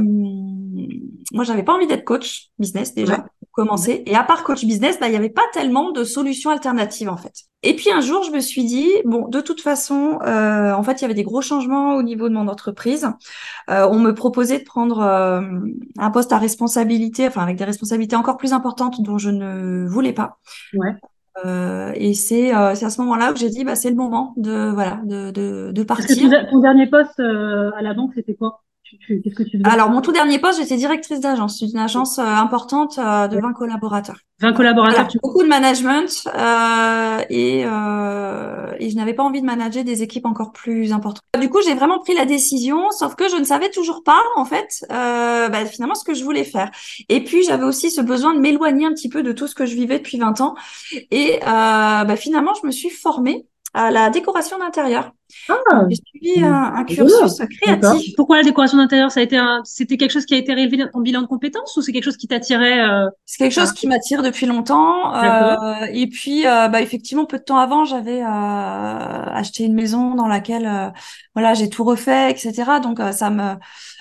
moi, 1.31 1.43
j'avais 1.43 1.63
pas 1.63 1.73
envie 1.73 1.87
d'être 1.87 2.05
coach 2.05 2.49
business 2.57 2.93
déjà 2.93 3.25
commencer. 3.51 4.03
Et 4.05 4.15
à 4.15 4.23
part 4.23 4.43
coach 4.43 4.65
business, 4.65 4.99
bah, 4.99 5.07
il 5.07 5.11
n'y 5.11 5.17
avait 5.17 5.29
pas 5.29 5.45
tellement 5.53 5.91
de 5.91 6.03
solutions 6.03 6.49
alternatives 6.49 7.09
en 7.09 7.17
fait. 7.17 7.33
Et 7.63 7.75
puis 7.75 7.91
un 7.91 7.99
jour, 7.99 8.23
je 8.23 8.31
me 8.31 8.39
suis 8.39 8.63
dit, 8.63 8.87
bon, 9.05 9.27
de 9.27 9.41
toute 9.41 9.61
façon, 9.61 10.19
euh, 10.25 10.71
en 10.73 10.81
fait, 10.83 10.93
il 10.93 11.01
y 11.01 11.05
avait 11.05 11.13
des 11.13 11.23
gros 11.23 11.41
changements 11.41 11.95
au 11.95 12.03
niveau 12.03 12.29
de 12.29 12.33
mon 12.33 12.47
entreprise. 12.47 13.09
Euh, 13.69 13.87
on 13.91 13.99
me 13.99 14.13
proposait 14.13 14.59
de 14.59 14.63
prendre 14.63 14.99
euh, 14.99 15.41
un 15.97 16.11
poste 16.11 16.31
à 16.31 16.37
responsabilité, 16.37 17.27
enfin 17.27 17.43
avec 17.43 17.57
des 17.57 17.65
responsabilités 17.65 18.15
encore 18.15 18.37
plus 18.37 18.53
importantes 18.53 19.01
dont 19.01 19.17
je 19.17 19.29
ne 19.29 19.87
voulais 19.87 20.13
pas. 20.13 20.37
Ouais. 20.73 20.95
Euh, 21.45 21.91
et 21.95 22.13
c'est 22.13 22.53
euh, 22.53 22.75
c'est 22.75 22.85
à 22.85 22.89
ce 22.89 22.99
moment-là 23.01 23.31
que 23.31 23.39
j'ai 23.39 23.49
dit, 23.49 23.63
bah, 23.63 23.75
c'est 23.75 23.89
le 23.89 23.95
moment 23.95 24.33
de 24.37 24.71
voilà 24.73 24.99
de 25.05 25.31
de, 25.31 25.71
de 25.71 25.83
partir. 25.83 26.29
ton, 26.29 26.51
ton 26.51 26.59
dernier 26.59 26.87
poste 26.87 27.19
euh, 27.19 27.71
à 27.77 27.81
la 27.81 27.93
banque, 27.93 28.11
c'était 28.15 28.35
quoi? 28.35 28.61
Tu- 28.89 28.97
tu- 28.97 29.21
Qu'est-ce 29.21 29.35
que 29.35 29.43
tu 29.43 29.57
faisais 29.59 29.69
Alors 29.69 29.89
mon 29.89 30.01
tout 30.01 30.11
dernier 30.11 30.39
poste, 30.39 30.59
j'étais 30.59 30.75
directrice 30.77 31.19
d'agence, 31.19 31.61
une 31.61 31.77
agence 31.77 32.17
euh, 32.17 32.23
importante 32.23 32.97
euh, 32.97 33.27
de 33.27 33.39
20 33.39 33.53
collaborateurs. 33.53 34.17
20 34.41 34.53
collaborateurs, 34.53 35.07
tu 35.09 35.19
beaucoup 35.21 35.43
de 35.43 35.47
management 35.49 36.27
euh, 36.33 37.21
et, 37.29 37.63
euh, 37.65 38.71
et 38.79 38.89
je 38.89 38.95
n'avais 38.95 39.13
pas 39.13 39.23
envie 39.23 39.41
de 39.41 39.45
manager 39.45 39.83
des 39.83 40.01
équipes 40.01 40.25
encore 40.25 40.53
plus 40.53 40.93
importantes. 40.93 41.21
Du 41.39 41.49
coup, 41.49 41.59
j'ai 41.61 41.73
vraiment 41.73 41.99
pris 41.99 42.15
la 42.15 42.25
décision, 42.25 42.89
sauf 42.91 43.15
que 43.15 43.27
je 43.29 43.35
ne 43.35 43.43
savais 43.43 43.69
toujours 43.69 44.01
pas 44.03 44.21
en 44.37 44.45
fait 44.45 44.85
euh, 44.91 45.49
bah, 45.49 45.65
finalement 45.65 45.93
ce 45.95 46.05
que 46.05 46.13
je 46.13 46.23
voulais 46.23 46.45
faire. 46.45 46.71
Et 47.09 47.23
puis 47.23 47.43
j'avais 47.43 47.65
aussi 47.65 47.91
ce 47.91 47.99
besoin 48.01 48.33
de 48.33 48.39
m'éloigner 48.39 48.85
un 48.85 48.93
petit 48.93 49.09
peu 49.09 49.23
de 49.23 49.33
tout 49.33 49.45
ce 49.47 49.55
que 49.55 49.65
je 49.65 49.75
vivais 49.75 49.97
depuis 49.99 50.17
20 50.17 50.39
ans. 50.41 50.55
Et 51.11 51.35
euh, 51.35 51.41
bah, 52.05 52.15
finalement, 52.15 52.53
je 52.61 52.65
me 52.65 52.71
suis 52.71 52.89
formée 52.89 53.45
à 53.73 53.91
la 53.91 54.09
décoration 54.09 54.57
d'intérieur. 54.57 55.11
Ah, 55.47 55.83
J'ai 55.89 55.95
suivi 55.95 56.43
un, 56.43 56.73
un 56.75 56.83
cursus 56.85 57.41
créatif. 57.61 58.15
Pourquoi 58.15 58.37
la 58.37 58.43
décoration 58.43 58.77
d'intérieur 58.77 59.11
Ça 59.11 59.19
a 59.19 59.23
été 59.23 59.37
un, 59.37 59.61
c'était 59.63 59.97
quelque 59.97 60.11
chose 60.11 60.25
qui 60.25 60.33
a 60.33 60.37
été 60.37 60.55
dans 60.77 60.87
ton 60.87 60.99
bilan 61.01 61.21
de 61.21 61.27
compétences 61.27 61.77
ou 61.77 61.81
c'est 61.81 61.91
quelque 61.91 62.03
chose 62.03 62.17
qui 62.17 62.27
t'attirait 62.27 62.81
euh... 62.81 63.07
C'est 63.25 63.37
quelque 63.37 63.53
chose 63.53 63.71
qui 63.71 63.87
m'attire 63.87 64.23
depuis 64.23 64.47
longtemps. 64.47 65.15
Euh, 65.15 65.85
et 65.91 66.07
puis, 66.07 66.47
euh, 66.47 66.67
bah, 66.67 66.81
effectivement, 66.81 67.25
peu 67.25 67.37
de 67.37 67.43
temps 67.43 67.57
avant, 67.57 67.85
j'avais 67.85 68.21
euh, 68.23 68.25
acheté 68.25 69.65
une 69.65 69.75
maison 69.75 70.15
dans 70.15 70.27
laquelle, 70.27 70.65
euh, 70.65 70.89
voilà, 71.35 71.53
j'ai 71.53 71.69
tout 71.69 71.83
refait, 71.83 72.31
etc. 72.31 72.79
Donc, 72.81 72.99
euh, 72.99 73.11
ça 73.11 73.29
me, 73.29 73.53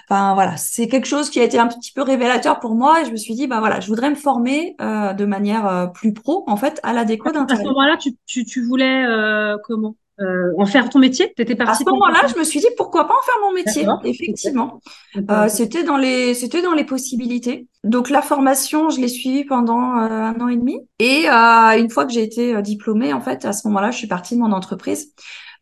enfin, 0.09 0.35
voilà, 0.35 0.57
c'est 0.57 0.89
quelque 0.89 1.07
chose 1.07 1.31
qui 1.31 1.41
a 1.41 1.45
été 1.45 1.59
un 1.59 1.67
petit 1.67 1.93
peu 1.93 2.03
révélateur 2.03 2.61
pour 2.61 2.75
moi. 2.75 3.03
Et 3.03 3.05
je 3.05 3.11
me 3.11 3.17
suis 3.17 3.35
dit, 3.35 3.47
bah 3.47 3.61
voilà, 3.61 3.81
je 3.81 3.89
voudrais 3.89 4.11
me 4.11 4.15
former 4.15 4.77
euh, 4.81 5.13
de 5.13 5.25
manière 5.25 5.67
euh, 5.67 5.87
plus 5.87 6.13
pro, 6.13 6.45
en 6.47 6.57
fait, 6.57 6.81
à 6.83 6.93
la 6.93 7.05
déco 7.05 7.29
À 7.29 7.33
ce 7.33 7.63
moment-là, 7.63 7.97
tu, 7.99 8.15
tu, 8.27 8.45
tu 8.45 8.63
voulais 8.63 9.05
euh, 9.07 9.57
comment 9.65 9.97
euh, 10.21 10.53
en 10.59 10.67
faire 10.67 10.89
ton 10.89 10.99
métier? 10.99 11.33
T'étais 11.37 11.53
À 11.55 11.67
partie 11.67 11.85
ce 11.85 11.91
moment-là, 11.91 12.27
je 12.27 12.39
me 12.39 12.45
suis 12.45 12.61
dit, 12.61 12.67
pourquoi 12.77 13.07
pas 13.07 13.15
en 13.15 13.25
faire 13.25 13.35
mon 13.43 13.53
métier, 13.53 13.87
effectivement. 14.05 14.81
Euh, 15.31 15.49
c'était 15.49 15.85
dans 15.85 15.97
les 15.97 16.35
c'était 16.35 16.63
dans 16.63 16.73
les 16.73 16.85
possibilités. 16.85 17.69
Donc 17.85 18.11
la 18.11 18.23
formation, 18.23 18.91
je 18.91 19.01
l'ai 19.01 19.09
suivie 19.09 19.45
pendant 19.45 19.99
euh, 19.99 20.09
un 20.09 20.41
an 20.41 20.49
et 20.49 20.57
demi. 20.57 20.81
Et 20.99 21.29
euh, 21.29 21.79
une 21.79 21.91
fois 21.91 22.05
que 22.05 22.13
j'ai 22.13 22.23
été 22.23 22.61
diplômée, 22.63 23.13
en 23.13 23.21
fait, 23.21 23.45
à 23.45 23.53
ce 23.53 23.69
moment-là, 23.69 23.93
je 23.93 23.99
suis 23.99 24.09
partie 24.09 24.35
de 24.35 24.41
mon 24.41 24.53
entreprise. 24.53 25.13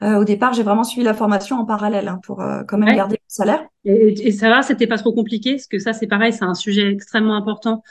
Euh, 0.03 0.17
au 0.21 0.25
départ, 0.25 0.53
j'ai 0.53 0.62
vraiment 0.62 0.85
suivi 0.85 1.05
la 1.05 1.15
formation 1.15 1.57
en 1.57 1.65
parallèle 1.65 2.09
hein, 2.09 2.21
pour 2.25 2.41
euh, 2.43 2.62
quand 2.65 2.79
même 2.79 2.91
Ouais. 2.91 2.97
garder 2.97 3.15
mon 3.17 3.29
salaire. 3.29 3.67
Et, 3.85 4.29
et- 4.29 4.33
ça 4.33 4.50
va, 4.50 4.62
c'était 4.62 4.87
pas 4.87 4.99
trop 4.99 5.12
compliqué, 5.15 5.53
parce 5.55 5.67
que 5.67 5.79
ça, 5.79 5.93
c'est 5.93 6.07
pareil, 6.07 6.33
c'est 6.33 6.45
un 6.45 6.55
sujet 6.55 6.91
extrêmement 6.93 7.35
important. 7.37 7.83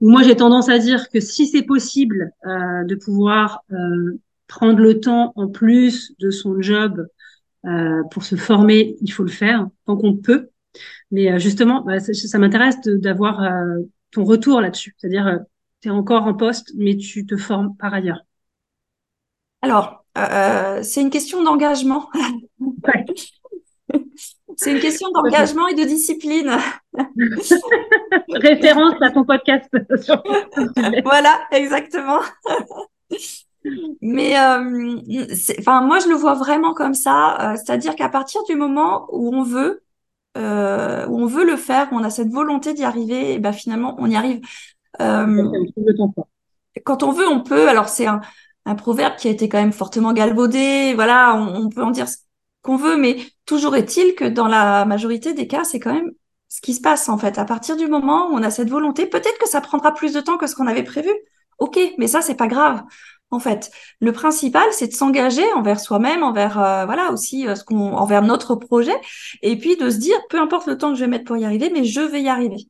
Moi, 0.00 0.22
j'ai 0.22 0.36
tendance 0.36 0.68
à 0.68 0.78
dire 0.78 1.08
que 1.10 1.20
si 1.20 1.46
c'est 1.46 1.62
possible 1.62 2.32
euh, 2.46 2.84
de 2.84 2.94
pouvoir 2.94 3.62
euh, 3.72 4.18
prendre 4.48 4.80
le 4.80 5.00
temps 5.00 5.32
en 5.36 5.48
plus 5.48 6.14
de 6.20 6.30
son 6.30 6.60
job 6.62 7.06
euh, 7.66 8.02
pour 8.12 8.24
se 8.24 8.36
former, 8.36 8.96
il 9.02 9.12
faut 9.12 9.24
le 9.24 9.30
faire 9.30 9.68
tant 9.86 9.96
qu'on 9.96 10.16
peut. 10.16 10.50
Mais 11.10 11.32
euh, 11.32 11.38
justement, 11.38 11.82
bah, 11.82 12.00
ça, 12.00 12.12
ça 12.14 12.38
m'intéresse 12.38 12.80
d'avoir 12.86 13.42
euh, 13.42 13.78
ton 14.12 14.24
retour 14.24 14.60
là-dessus. 14.60 14.94
C'est-à-dire, 14.98 15.26
euh, 15.26 15.38
tu 15.80 15.88
es 15.88 15.90
encore 15.90 16.24
en 16.26 16.34
poste, 16.34 16.72
mais 16.76 16.96
tu 16.96 17.26
te 17.26 17.36
formes 17.36 17.76
par 17.76 17.94
ailleurs. 17.94 18.24
Alors, 19.62 19.99
euh, 20.18 20.82
c'est 20.82 21.00
une 21.00 21.10
question 21.10 21.42
d'engagement. 21.42 22.08
Ouais. 22.60 23.04
C'est 24.56 24.72
une 24.72 24.80
question 24.80 25.10
d'engagement 25.12 25.68
et 25.68 25.74
de 25.74 25.84
discipline. 25.84 26.50
Référence 28.28 28.94
à 29.00 29.10
ton 29.10 29.24
podcast 29.24 29.68
sur. 30.02 30.22
Voilà, 31.04 31.40
exactement. 31.50 32.20
Mais 34.00 34.38
euh, 34.38 34.98
enfin, 35.58 35.82
moi, 35.82 35.98
je 35.98 36.08
le 36.08 36.14
vois 36.14 36.34
vraiment 36.34 36.74
comme 36.74 36.94
ça, 36.94 37.52
euh, 37.52 37.56
c'est-à-dire 37.56 37.94
qu'à 37.94 38.08
partir 38.08 38.42
du 38.44 38.54
moment 38.54 39.06
où 39.12 39.34
on 39.34 39.42
veut, 39.42 39.82
euh, 40.36 41.06
où 41.06 41.20
on 41.20 41.26
veut 41.26 41.44
le 41.44 41.56
faire, 41.56 41.88
où 41.92 41.96
on 41.96 42.04
a 42.04 42.10
cette 42.10 42.30
volonté 42.30 42.72
d'y 42.72 42.84
arriver, 42.84 43.34
et 43.34 43.38
ben 43.38 43.52
finalement, 43.52 43.96
on 43.98 44.10
y 44.10 44.16
arrive. 44.16 44.40
Euh, 45.00 45.50
quand 46.84 47.02
on 47.02 47.12
veut, 47.12 47.28
on 47.28 47.40
peut. 47.40 47.68
Alors, 47.68 47.88
c'est 47.88 48.06
un, 48.06 48.20
un 48.70 48.74
proverbe 48.74 49.16
qui 49.16 49.28
a 49.28 49.30
été 49.30 49.48
quand 49.48 49.58
même 49.58 49.72
fortement 49.72 50.12
galvaudé. 50.12 50.94
Voilà, 50.94 51.34
on, 51.36 51.68
peut 51.68 51.82
en 51.82 51.90
dire 51.90 52.08
ce 52.08 52.16
qu'on 52.62 52.76
veut, 52.76 52.96
mais 52.96 53.18
toujours 53.46 53.76
est-il 53.76 54.14
que 54.14 54.24
dans 54.24 54.48
la 54.48 54.84
majorité 54.84 55.34
des 55.34 55.46
cas, 55.46 55.64
c'est 55.64 55.80
quand 55.80 55.92
même 55.92 56.12
ce 56.48 56.60
qui 56.60 56.74
se 56.74 56.80
passe 56.80 57.08
en 57.08 57.18
fait. 57.18 57.38
À 57.38 57.44
partir 57.44 57.76
du 57.76 57.86
moment 57.88 58.28
où 58.30 58.34
on 58.34 58.42
a 58.42 58.50
cette 58.50 58.70
volonté, 58.70 59.06
peut-être 59.06 59.38
que 59.38 59.48
ça 59.48 59.60
prendra 59.60 59.92
plus 59.94 60.12
de 60.12 60.20
temps 60.20 60.38
que 60.38 60.46
ce 60.46 60.54
qu'on 60.54 60.66
avait 60.66 60.84
prévu. 60.84 61.10
Ok, 61.58 61.78
mais 61.98 62.06
ça, 62.06 62.22
c'est 62.22 62.36
pas 62.36 62.48
grave. 62.48 62.82
En 63.32 63.38
fait, 63.38 63.70
le 64.00 64.12
principal, 64.12 64.66
c'est 64.72 64.88
de 64.88 64.92
s'engager 64.92 65.44
envers 65.54 65.78
soi-même, 65.78 66.22
envers 66.24 66.60
euh, 66.60 66.84
voilà 66.86 67.12
aussi 67.12 67.46
euh, 67.46 67.54
ce 67.54 67.64
qu'on, 67.64 67.92
envers 67.94 68.22
notre 68.22 68.56
projet, 68.56 68.96
et 69.42 69.56
puis 69.56 69.76
de 69.76 69.88
se 69.90 69.98
dire, 69.98 70.16
peu 70.30 70.40
importe 70.40 70.66
le 70.66 70.76
temps 70.78 70.90
que 70.90 70.96
je 70.96 71.04
vais 71.04 71.10
mettre 71.10 71.24
pour 71.26 71.36
y 71.36 71.44
arriver, 71.44 71.70
mais 71.72 71.84
je 71.84 72.00
vais 72.00 72.22
y 72.22 72.28
arriver. 72.28 72.66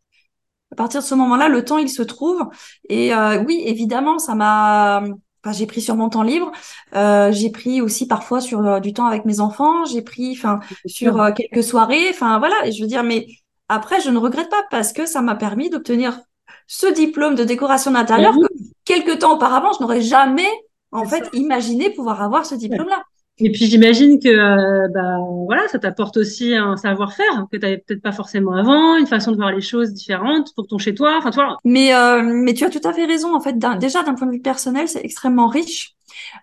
À 0.73 0.77
partir 0.77 1.01
de 1.01 1.07
ce 1.07 1.15
moment-là, 1.15 1.49
le 1.49 1.65
temps, 1.65 1.79
il 1.79 1.89
se 1.89 2.03
trouve. 2.03 2.45
Et 2.89 3.15
euh, 3.15 3.43
oui, 3.45 3.63
évidemment, 3.67 4.19
ça 4.19 4.35
m'a. 4.35 5.03
Enfin, 5.43 5.57
j'ai 5.57 5.67
pris 5.67 5.81
sur 5.81 5.97
mon 5.97 6.09
temps 6.09 6.23
libre. 6.23 6.53
Euh, 6.95 7.33
j'ai 7.33 7.51
pris 7.51 7.81
aussi 7.81 8.07
parfois 8.07 8.41
sur 8.41 8.61
euh, 8.61 8.81
du 8.81 8.93
temps 8.93 9.07
avec 9.07 9.25
mes 9.25 9.41
enfants. 9.41 9.85
J'ai 9.87 10.03
pris, 10.03 10.33
enfin, 10.37 10.61
sur 10.87 11.21
euh, 11.21 11.33
quelques 11.33 11.65
soirées. 11.65 12.09
Enfin, 12.11 12.39
voilà. 12.39 12.55
Et 12.67 12.73
je 12.73 12.83
veux 12.83 12.89
dire, 12.89 13.03
mais 13.03 13.27
après, 13.69 14.01
je 14.01 14.11
ne 14.11 14.19
regrette 14.19 14.51
pas 14.51 14.65
parce 14.71 14.93
que 14.93 15.07
ça 15.07 15.23
m'a 15.23 15.35
permis 15.35 15.71
d'obtenir 15.71 16.21
ce 16.67 16.87
diplôme 16.93 17.35
de 17.35 17.45
décoration 17.45 17.91
d'intérieur 17.91 18.35
Oui. 18.37 18.47
que 18.49 18.65
quelques 18.85 19.21
temps 19.21 19.35
auparavant, 19.35 19.73
je 19.73 19.83
n'aurais 19.83 20.03
jamais, 20.03 20.49
en 20.93 21.05
fait, 21.05 21.29
imaginé 21.33 21.91
pouvoir 21.91 22.23
avoir 22.23 22.45
ce 22.45 22.55
diplôme-là. 22.55 23.03
Et 23.43 23.51
puis 23.51 23.67
j'imagine 23.67 24.21
que 24.21 24.29
euh, 24.29 24.89
bah 24.89 25.19
voilà, 25.47 25.67
ça 25.69 25.79
t'apporte 25.79 26.17
aussi 26.19 26.55
un 26.55 26.77
savoir-faire 26.77 27.47
que 27.51 27.57
tu 27.57 27.63
n'avais 27.63 27.79
peut-être 27.79 28.03
pas 28.03 28.13
forcément 28.13 28.53
avant, 28.53 28.97
une 28.97 29.07
façon 29.07 29.33
de 29.33 29.37
voir 29.37 29.53
les 29.53 29.63
choses 29.63 29.93
différentes 29.93 30.55
pour 30.55 30.67
ton 30.67 30.79
chez 30.79 30.95
toi. 30.95 31.17
Enfin, 31.19 31.31
tu 31.31 31.37
vois, 31.37 31.57
Mais, 31.65 31.95
euh, 31.95 32.23
mais 32.23 32.53
tu 32.53 32.65
as 32.65 32.71
tout 32.71 32.81
à 32.85 32.93
fait 32.93 33.07
raison. 33.07 33.35
En 33.35 33.41
fait, 33.41 33.57
déjà 33.79 34.03
d'un 34.03 34.15
point 34.15 34.27
de 34.27 34.33
vue 34.33 34.41
personnel, 34.41 34.89
c'est 34.89 35.05
extrêmement 35.05 35.49
riche. 35.49 35.95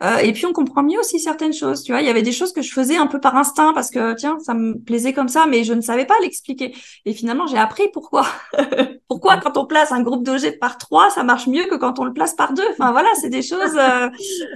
Euh, 0.03 0.17
et 0.17 0.33
puis 0.33 0.45
on 0.45 0.53
comprend 0.53 0.83
mieux 0.83 0.99
aussi 0.99 1.19
certaines 1.19 1.53
choses. 1.53 1.83
Tu 1.83 1.91
vois, 1.91 2.01
il 2.01 2.07
y 2.07 2.09
avait 2.09 2.21
des 2.21 2.31
choses 2.31 2.53
que 2.53 2.61
je 2.61 2.71
faisais 2.71 2.97
un 2.97 3.07
peu 3.07 3.19
par 3.19 3.35
instinct 3.35 3.73
parce 3.73 3.89
que 3.89 4.13
tiens, 4.15 4.37
ça 4.39 4.53
me 4.53 4.77
plaisait 4.79 5.13
comme 5.13 5.27
ça, 5.27 5.45
mais 5.47 5.63
je 5.63 5.73
ne 5.73 5.81
savais 5.81 6.05
pas 6.05 6.15
l'expliquer. 6.21 6.75
Et 7.05 7.13
finalement, 7.13 7.47
j'ai 7.47 7.57
appris 7.57 7.83
pourquoi. 7.93 8.25
pourquoi 9.07 9.37
quand 9.37 9.57
on 9.57 9.65
place 9.65 9.91
un 9.91 10.01
groupe 10.01 10.23
d'objets 10.23 10.51
par 10.51 10.77
trois, 10.77 11.09
ça 11.09 11.23
marche 11.23 11.47
mieux 11.47 11.65
que 11.65 11.75
quand 11.75 11.99
on 11.99 12.05
le 12.05 12.13
place 12.13 12.35
par 12.35 12.53
deux? 12.53 12.67
Enfin 12.71 12.91
voilà, 12.91 13.09
c'est 13.21 13.29
des 13.29 13.41
choses 13.41 13.77
euh, 13.77 14.09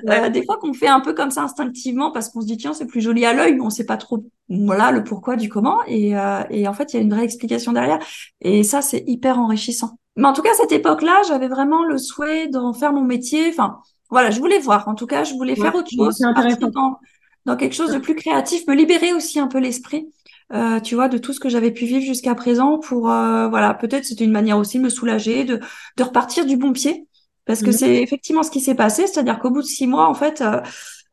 euh, 0.09 0.29
des 0.29 0.43
fois 0.43 0.57
qu'on 0.57 0.73
fait 0.73 0.87
un 0.87 0.99
peu 0.99 1.13
comme 1.13 1.31
ça 1.31 1.43
instinctivement 1.43 2.11
parce 2.11 2.29
qu'on 2.29 2.41
se 2.41 2.47
dit 2.47 2.57
tiens, 2.57 2.73
c'est 2.73 2.87
plus 2.87 3.01
joli 3.01 3.25
à 3.25 3.33
l'œil, 3.33 3.55
mais 3.55 3.61
on 3.61 3.69
sait 3.69 3.85
pas 3.85 3.97
trop 3.97 4.23
voilà 4.51 4.91
le 4.91 5.03
pourquoi 5.03 5.35
du 5.35 5.49
comment. 5.49 5.79
Et, 5.87 6.17
euh, 6.17 6.43
et 6.49 6.67
en 6.67 6.73
fait, 6.73 6.93
il 6.93 6.97
y 6.97 6.99
a 6.99 7.03
une 7.03 7.13
vraie 7.13 7.23
explication 7.23 7.71
derrière. 7.71 7.99
Et 8.41 8.63
ça, 8.63 8.81
c'est 8.81 9.03
hyper 9.07 9.39
enrichissant. 9.39 9.97
Mais 10.17 10.27
en 10.27 10.33
tout 10.33 10.41
cas, 10.41 10.51
à 10.51 10.55
cette 10.55 10.73
époque-là, 10.73 11.21
j'avais 11.27 11.47
vraiment 11.47 11.85
le 11.85 11.97
souhait 11.97 12.47
d'en 12.47 12.73
faire 12.73 12.91
mon 12.91 13.03
métier. 13.03 13.47
Enfin, 13.49 13.79
voilà, 14.11 14.31
je 14.31 14.39
voulais 14.39 14.59
voir. 14.59 14.87
En 14.87 14.95
tout 14.95 15.07
cas, 15.07 15.23
je 15.23 15.33
voulais 15.33 15.55
faire 15.55 15.75
autre 15.75 15.89
chose, 15.95 16.27
partir 16.35 16.69
dans, 16.71 16.99
dans 17.45 17.57
quelque 17.57 17.75
chose 17.75 17.91
de 17.91 17.99
plus 17.99 18.15
créatif, 18.15 18.67
me 18.67 18.75
libérer 18.75 19.13
aussi 19.13 19.39
un 19.39 19.47
peu 19.47 19.59
l'esprit, 19.59 20.07
euh, 20.53 20.79
tu 20.81 20.95
vois, 20.95 21.07
de 21.09 21.17
tout 21.17 21.33
ce 21.33 21.39
que 21.39 21.49
j'avais 21.49 21.71
pu 21.71 21.85
vivre 21.85 22.05
jusqu'à 22.05 22.35
présent 22.35 22.79
pour, 22.79 23.09
euh, 23.11 23.47
voilà, 23.49 23.73
peut-être 23.73 24.05
c'était 24.05 24.25
une 24.25 24.31
manière 24.31 24.57
aussi 24.57 24.77
de 24.79 24.83
me 24.83 24.89
soulager, 24.89 25.45
de, 25.45 25.59
de 25.97 26.03
repartir 26.03 26.45
du 26.45 26.57
bon 26.57 26.73
pied. 26.73 27.07
Parce 27.45 27.63
que 27.63 27.71
Mhm. 27.71 27.77
c'est 27.79 28.01
effectivement 28.03 28.43
ce 28.43 28.51
qui 28.51 28.61
s'est 28.61 28.75
passé, 28.75 29.07
c'est-à-dire 29.07 29.39
qu'au 29.39 29.49
bout 29.49 29.61
de 29.61 29.67
six 29.67 29.87
mois, 29.87 30.07
en 30.07 30.13
fait, 30.13 30.41
euh, 30.41 30.61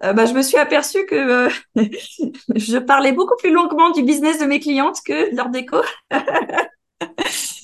euh, 0.04 0.12
bah, 0.12 0.26
je 0.26 0.34
me 0.34 0.42
suis 0.42 0.58
aperçue 0.58 1.06
que 1.06 1.14
euh, 1.14 1.48
je 2.56 2.78
parlais 2.78 3.12
beaucoup 3.12 3.36
plus 3.38 3.52
longuement 3.52 3.90
du 3.90 4.02
business 4.02 4.38
de 4.38 4.44
mes 4.46 4.60
clientes 4.60 4.98
que 5.04 5.30
de 5.32 5.36
leur 5.36 5.48
déco. 5.50 5.78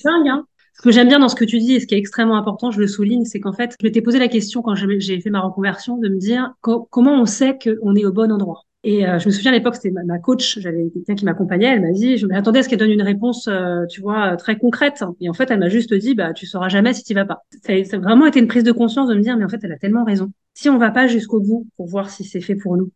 dingue, 0.03 0.27
hein. 0.29 0.47
Ce 0.77 0.81
que 0.81 0.91
j'aime 0.91 1.07
bien 1.07 1.19
dans 1.19 1.29
ce 1.29 1.35
que 1.35 1.45
tu 1.45 1.57
dis 1.59 1.73
et 1.75 1.79
ce 1.79 1.87
qui 1.87 1.95
est 1.95 1.97
extrêmement 1.97 2.35
important, 2.37 2.69
je 2.69 2.79
le 2.79 2.87
souligne, 2.87 3.23
c'est 3.25 3.39
qu'en 3.39 3.53
fait, 3.53 3.75
je 3.79 3.85
m'étais 3.87 4.01
posé 4.01 4.19
la 4.19 4.27
question 4.27 4.61
quand 4.61 4.75
j'ai 4.75 5.21
fait 5.21 5.29
ma 5.29 5.39
reconversion 5.39 5.97
de 5.97 6.09
me 6.09 6.17
dire 6.17 6.53
co- 6.61 6.87
comment 6.91 7.13
on 7.21 7.25
sait 7.25 7.57
qu'on 7.57 7.95
est 7.95 8.05
au 8.05 8.11
bon 8.11 8.31
endroit. 8.31 8.63
Et 8.83 9.07
euh, 9.07 9.17
je 9.17 9.25
me 9.27 9.31
souviens 9.31 9.51
à 9.51 9.55
l'époque, 9.55 9.75
c'était 9.75 9.89
ma, 9.91 10.19
coach, 10.19 10.59
j'avais 10.59 10.89
quelqu'un 10.93 11.15
qui 11.15 11.25
m'accompagnait, 11.25 11.67
elle 11.67 11.81
m'a 11.81 11.91
dit, 11.91 12.17
je 12.17 12.27
m'attendais 12.27 12.59
à 12.59 12.63
ce 12.63 12.69
qu'elle 12.69 12.77
donne 12.77 12.91
une 12.91 13.01
réponse, 13.01 13.47
euh, 13.47 13.85
tu 13.87 14.01
vois, 14.01 14.33
euh, 14.33 14.35
très 14.35 14.57
concrète? 14.57 15.03
Et 15.21 15.29
en 15.29 15.33
fait, 15.33 15.49
elle 15.49 15.59
m'a 15.59 15.69
juste 15.69 15.93
dit, 15.93 16.13
bah, 16.13 16.33
tu 16.33 16.45
sauras 16.45 16.69
jamais 16.69 16.93
si 16.93 17.03
tu 17.03 17.13
vas 17.15 17.25
pas. 17.25 17.41
Ça 17.63 17.73
a 17.73 17.97
vraiment 17.99 18.27
été 18.27 18.39
une 18.39 18.47
prise 18.47 18.63
de 18.63 18.71
conscience 18.71 19.09
de 19.09 19.15
me 19.15 19.21
dire, 19.21 19.37
mais 19.37 19.45
en 19.45 19.49
fait, 19.49 19.59
elle 19.63 19.71
a 19.71 19.77
tellement 19.79 20.03
raison. 20.03 20.31
Si 20.53 20.69
on 20.69 20.77
va 20.77 20.91
pas 20.91 21.07
jusqu'au 21.07 21.39
bout 21.39 21.67
pour 21.77 21.87
voir 21.87 22.09
si 22.11 22.23
c'est 22.25 22.41
fait 22.41 22.55
pour 22.55 22.77
nous, 22.77 22.91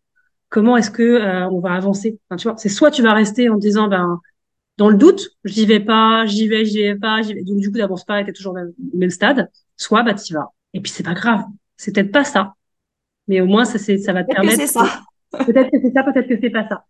comment 0.50 0.78
est-ce 0.78 0.92
que 0.92 1.04
euh, 1.04 1.50
on 1.50 1.60
va 1.60 1.74
avancer? 1.74 2.20
Enfin, 2.30 2.38
Tu 2.38 2.48
vois, 2.48 2.58
c'est 2.58 2.70
soit 2.70 2.92
tu 2.92 3.02
vas 3.02 3.14
rester 3.14 3.50
en 3.50 3.56
te 3.56 3.62
disant, 3.62 3.88
ben 3.88 4.20
dans 4.80 4.90
le 4.90 4.98
doute, 4.98 5.32
j'y 5.44 5.66
vais 5.66 5.82
pas, 5.82 6.26
j'y 6.26 6.48
vais, 6.48 6.64
j'y 6.64 6.82
vais 6.82 6.96
pas, 6.96 7.22
j'y 7.22 7.34
vais. 7.34 7.44
Donc 7.44 7.58
du 7.60 7.70
coup, 7.70 7.78
d'avance 7.78 8.06
pas, 8.06 8.24
t'es 8.24 8.32
toujours 8.32 8.54
au 8.54 8.56
même, 8.56 8.72
même 8.94 9.10
stade. 9.10 9.52
Soit 9.76 10.04
bah 10.04 10.14
t'y 10.14 10.32
vas. 10.34 10.54
Et 10.74 10.80
puis 10.80 10.90
c'est 10.90 11.04
pas 11.04 11.14
grave. 11.14 11.44
C'est 11.76 11.94
peut-être 11.94 12.14
pas 12.14 12.24
ça, 12.24 12.54
mais 13.28 13.42
au 13.42 13.46
moins 13.46 13.66
ça, 13.66 13.78
c'est, 13.78 13.98
ça 13.98 14.14
va 14.14 14.24
te 14.24 14.32
permettre. 14.32 14.56
c'est 14.56 14.68
ça. 14.68 15.02
peut-être 15.46 15.70
que 15.70 15.82
c'est 15.82 15.92
ça, 15.92 16.04
peut-être 16.04 16.28
que 16.30 16.40
c'est 16.42 16.50
pas 16.50 16.68
ça. 16.68 16.86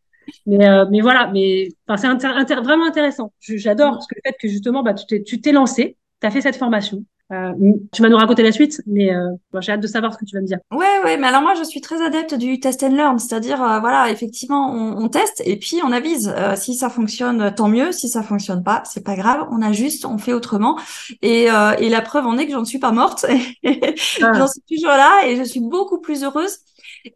Mais, 0.46 0.70
euh, 0.70 0.86
mais 0.92 1.02
voilà, 1.02 1.32
mais 1.34 1.70
enfin, 1.88 2.20
c'est 2.20 2.56
vraiment 2.56 2.86
intéressant. 2.86 3.34
J'adore 3.40 3.94
parce 3.94 4.08
que 4.08 4.16
le 4.16 4.22
fait 4.24 4.38
que 4.40 4.48
justement, 4.48 4.84
bah, 4.84 4.94
tu 4.94 5.08
t'es, 5.08 5.24
tu 5.24 5.42
t'es 5.42 5.52
lancé, 5.52 5.98
tu 6.22 6.28
as 6.28 6.30
fait 6.30 6.42
cette 6.42 6.58
formation, 6.58 7.04
euh, 7.32 7.54
tu 7.92 8.02
vas 8.02 8.10
nous 8.10 8.18
raconter 8.18 8.42
la 8.42 8.52
suite, 8.52 8.82
mais 8.88 9.14
euh, 9.14 9.30
j'ai 9.60 9.72
hâte 9.72 9.82
de 9.82 9.88
savoir 9.88 10.14
ce 10.14 10.18
que 10.18 10.26
tu 10.26 10.36
vas 10.36 10.42
me 10.42 10.48
dire. 10.48 10.58
Ouais, 10.72 10.86
ouais, 11.04 11.18
mais 11.18 11.28
alors 11.28 11.44
moi 11.44 11.54
je 11.54 11.64
suis 11.64 11.80
très 11.80 12.04
adepte 12.04 12.34
du 12.34 12.60
test 12.60 12.82
and 12.82 12.96
learn, 12.96 13.20
c'est-à-dire 13.20 13.62
euh, 13.62 13.80
voilà, 13.80 14.10
effectivement, 14.10 14.72
on, 14.72 15.04
on, 15.04 15.10
teste 15.10 15.44
et 15.46 15.56
puis 15.58 15.78
on 15.84 15.92
avise. 15.92 16.34
Euh, 16.36 16.56
si 16.56 16.74
ça 16.74 16.90
fonctionne, 16.90 17.54
tant 17.54 17.68
mieux. 17.68 17.92
Si 17.92 18.10
ça 18.10 18.24
fonctionne 18.24 18.64
pas, 18.64 18.82
c'est 18.86 19.04
pas 19.04 19.16
grave, 19.16 19.48
on 19.52 19.62
ajuste, 19.62 20.06
on 20.06 20.18
fait 20.18 20.34
autrement. 20.34 20.80
Et, 21.22 21.52
euh, 21.52 21.74
et 21.78 21.90
la 21.90 22.02
preuve 22.02 22.26
en 22.26 22.38
est 22.38 22.48
que 22.48 22.54
j'en 22.54 22.66
suis 22.66 22.80
pas 22.80 22.92
morte, 22.92 23.26
ah. 23.66 24.32
j'en 24.34 24.48
suis 24.48 24.62
toujours 24.68 24.90
là 24.92 25.28
et 25.28 25.36
je 25.36 25.44
suis 25.44 25.60
beaucoup 25.60 26.00
plus 26.00 26.24
heureuse. 26.24 26.58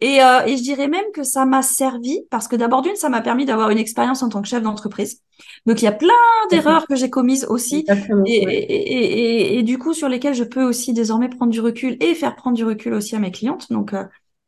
Et, 0.01 0.17
et 0.17 0.57
je 0.57 0.61
dirais 0.61 0.87
même 0.87 1.05
que 1.13 1.23
ça 1.23 1.45
m'a 1.45 1.61
servi 1.61 2.21
parce 2.29 2.47
que 2.47 2.55
d'abord 2.55 2.81
d'une, 2.81 2.95
ça 2.95 3.09
m'a 3.09 3.21
permis 3.21 3.45
d'avoir 3.45 3.69
une 3.69 3.77
expérience 3.77 4.23
en 4.23 4.29
tant 4.29 4.41
que 4.41 4.47
chef 4.47 4.63
d'entreprise. 4.63 5.21
Donc 5.65 5.81
il 5.81 5.85
y 5.85 5.87
a 5.87 5.93
plein 5.93 6.09
d'erreurs 6.51 6.85
que 6.87 6.95
j'ai 6.95 7.09
commises 7.09 7.45
aussi 7.49 7.85
et, 8.25 8.35
et, 8.35 9.57
et, 9.57 9.63
du 9.63 9.77
coup 9.77 9.93
sur 9.93 10.09
lesquelles 10.09 10.35
je 10.35 10.43
peux 10.43 10.63
aussi 10.63 10.93
désormais 10.93 11.29
prendre 11.29 11.51
du 11.51 11.61
recul 11.61 11.97
et 12.01 12.15
faire 12.15 12.35
prendre 12.35 12.55
du 12.55 12.65
recul 12.65 12.93
aussi 12.93 13.15
à 13.15 13.19
mes 13.19 13.31
clientes. 13.31 13.71
Donc 13.71 13.93
euh, 13.93 14.03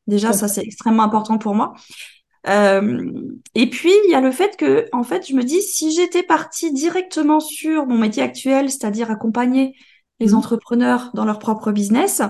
déjà 0.08 0.34
ça 0.34 0.48
c'est 0.48 0.64
extrêmement 0.64 1.04
important 1.04 1.38
pour 1.38 1.56
moi. 1.56 1.74
Euh, 2.48 3.12
et 3.56 3.70
puis 3.70 3.92
il 4.06 4.12
y 4.12 4.16
a 4.16 4.22
le 4.22 4.32
fait 4.32 4.56
que 4.56 4.86
en 4.92 5.04
fait 5.04 5.28
je 5.28 5.34
me 5.34 5.44
dis 5.44 5.62
si 5.62 5.92
j'étais 5.92 6.22
partie 6.22 6.72
directement 6.72 7.40
sur 7.40 7.88
mon 7.88 7.98
métier 7.98 8.22
actuel, 8.22 8.70
c'est-à-dire 8.70 9.10
accompagner 9.10 9.76
les 10.20 10.30
mmh. 10.30 10.36
entrepreneurs 10.36 11.12
dans 11.14 11.26
leur 11.26 11.40
propre 11.40 11.72
business, 11.72 12.22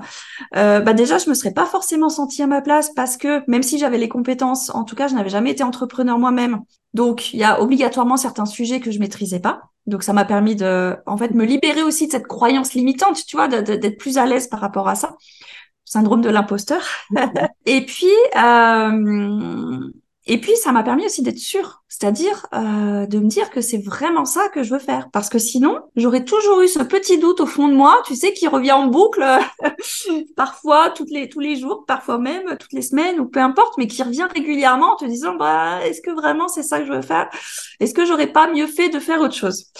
euh, 0.55 0.79
bah 0.79 0.93
déjà 0.93 1.17
je 1.17 1.29
me 1.29 1.35
serais 1.35 1.53
pas 1.53 1.65
forcément 1.65 2.09
sentie 2.09 2.41
à 2.41 2.47
ma 2.47 2.61
place 2.61 2.91
parce 2.95 3.17
que 3.17 3.41
même 3.49 3.63
si 3.63 3.77
j'avais 3.77 3.97
les 3.97 4.09
compétences, 4.09 4.69
en 4.73 4.83
tout 4.83 4.95
cas 4.95 5.07
je 5.07 5.15
n'avais 5.15 5.29
jamais 5.29 5.51
été 5.51 5.63
entrepreneur 5.63 6.17
moi-même. 6.17 6.61
Donc 6.93 7.33
il 7.33 7.39
y 7.39 7.43
a 7.43 7.61
obligatoirement 7.61 8.17
certains 8.17 8.45
sujets 8.45 8.79
que 8.79 8.91
je 8.91 8.99
maîtrisais 8.99 9.39
pas. 9.39 9.69
Donc 9.87 10.03
ça 10.03 10.13
m'a 10.13 10.25
permis 10.25 10.55
de, 10.55 10.95
en 11.05 11.17
fait, 11.17 11.31
me 11.31 11.45
libérer 11.45 11.83
aussi 11.83 12.07
de 12.07 12.11
cette 12.11 12.27
croyance 12.27 12.73
limitante, 12.73 13.23
tu 13.25 13.35
vois, 13.35 13.47
d'être 13.47 13.97
plus 13.97 14.17
à 14.17 14.25
l'aise 14.25 14.47
par 14.47 14.59
rapport 14.59 14.87
à 14.87 14.95
ça. 14.95 15.15
Syndrome 15.83 16.21
de 16.21 16.29
l'imposteur. 16.29 16.81
et 17.65 17.85
puis, 17.85 18.07
euh, 18.35 19.79
et 20.27 20.39
puis, 20.39 20.55
ça 20.55 20.71
m'a 20.71 20.81
permis 20.81 21.05
aussi 21.05 21.21
d'être 21.21 21.37
sûre, 21.37 21.83
c'est-à-dire 21.87 22.47
euh, 22.53 23.05
de 23.05 23.19
me 23.19 23.27
dire 23.27 23.51
que 23.51 23.61
c'est 23.61 23.77
vraiment 23.77 24.25
ça 24.25 24.49
que 24.49 24.63
je 24.63 24.73
veux 24.73 24.79
faire. 24.79 25.09
Parce 25.11 25.29
que 25.29 25.37
sinon, 25.37 25.81
j'aurais 25.95 26.25
toujours 26.25 26.61
eu 26.61 26.67
ce 26.67 26.79
petit 26.79 27.19
doute 27.19 27.41
au 27.41 27.45
fond 27.45 27.67
de 27.67 27.75
moi, 27.75 28.01
tu 28.07 28.15
sais, 28.15 28.33
qui 28.33 28.47
revient 28.47 28.71
en 28.71 28.87
boucle, 28.87 29.23
parfois 30.35 30.89
toutes 30.89 31.11
les, 31.11 31.29
tous 31.29 31.41
les 31.41 31.55
jours, 31.55 31.85
parfois 31.85 32.17
même 32.17 32.57
toutes 32.59 32.73
les 32.73 32.81
semaines, 32.81 33.19
ou 33.19 33.27
peu 33.27 33.39
importe, 33.39 33.77
mais 33.77 33.85
qui 33.85 34.01
revient 34.01 34.27
régulièrement 34.33 34.93
en 34.93 34.95
te 34.95 35.05
disant, 35.05 35.35
bah, 35.35 35.85
est-ce 35.85 36.01
que 36.01 36.09
vraiment 36.09 36.47
c'est 36.47 36.63
ça 36.63 36.79
que 36.79 36.87
je 36.87 36.93
veux 36.93 37.03
faire? 37.03 37.29
Est-ce 37.79 37.93
que 37.93 38.05
j'aurais 38.05 38.31
pas 38.31 38.51
mieux 38.51 38.67
fait 38.67 38.89
de 38.89 38.97
faire 38.97 39.21
autre 39.21 39.35
chose? 39.35 39.71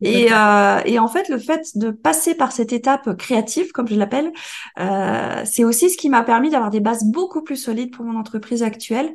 Et, 0.00 0.32
euh, 0.32 0.80
et, 0.84 0.98
en 0.98 1.08
fait, 1.08 1.28
le 1.28 1.38
fait 1.38 1.78
de 1.78 1.90
passer 1.90 2.34
par 2.34 2.52
cette 2.52 2.72
étape 2.72 3.16
créative, 3.16 3.70
comme 3.72 3.88
je 3.88 3.94
l'appelle, 3.94 4.32
euh, 4.80 5.42
c'est 5.46 5.64
aussi 5.64 5.88
ce 5.88 5.96
qui 5.96 6.10
m'a 6.10 6.22
permis 6.24 6.50
d'avoir 6.50 6.70
des 6.70 6.80
bases 6.80 7.04
beaucoup 7.04 7.42
plus 7.42 7.56
solides 7.56 7.94
pour 7.94 8.04
mon 8.04 8.18
entreprise 8.18 8.62
actuelle, 8.62 9.14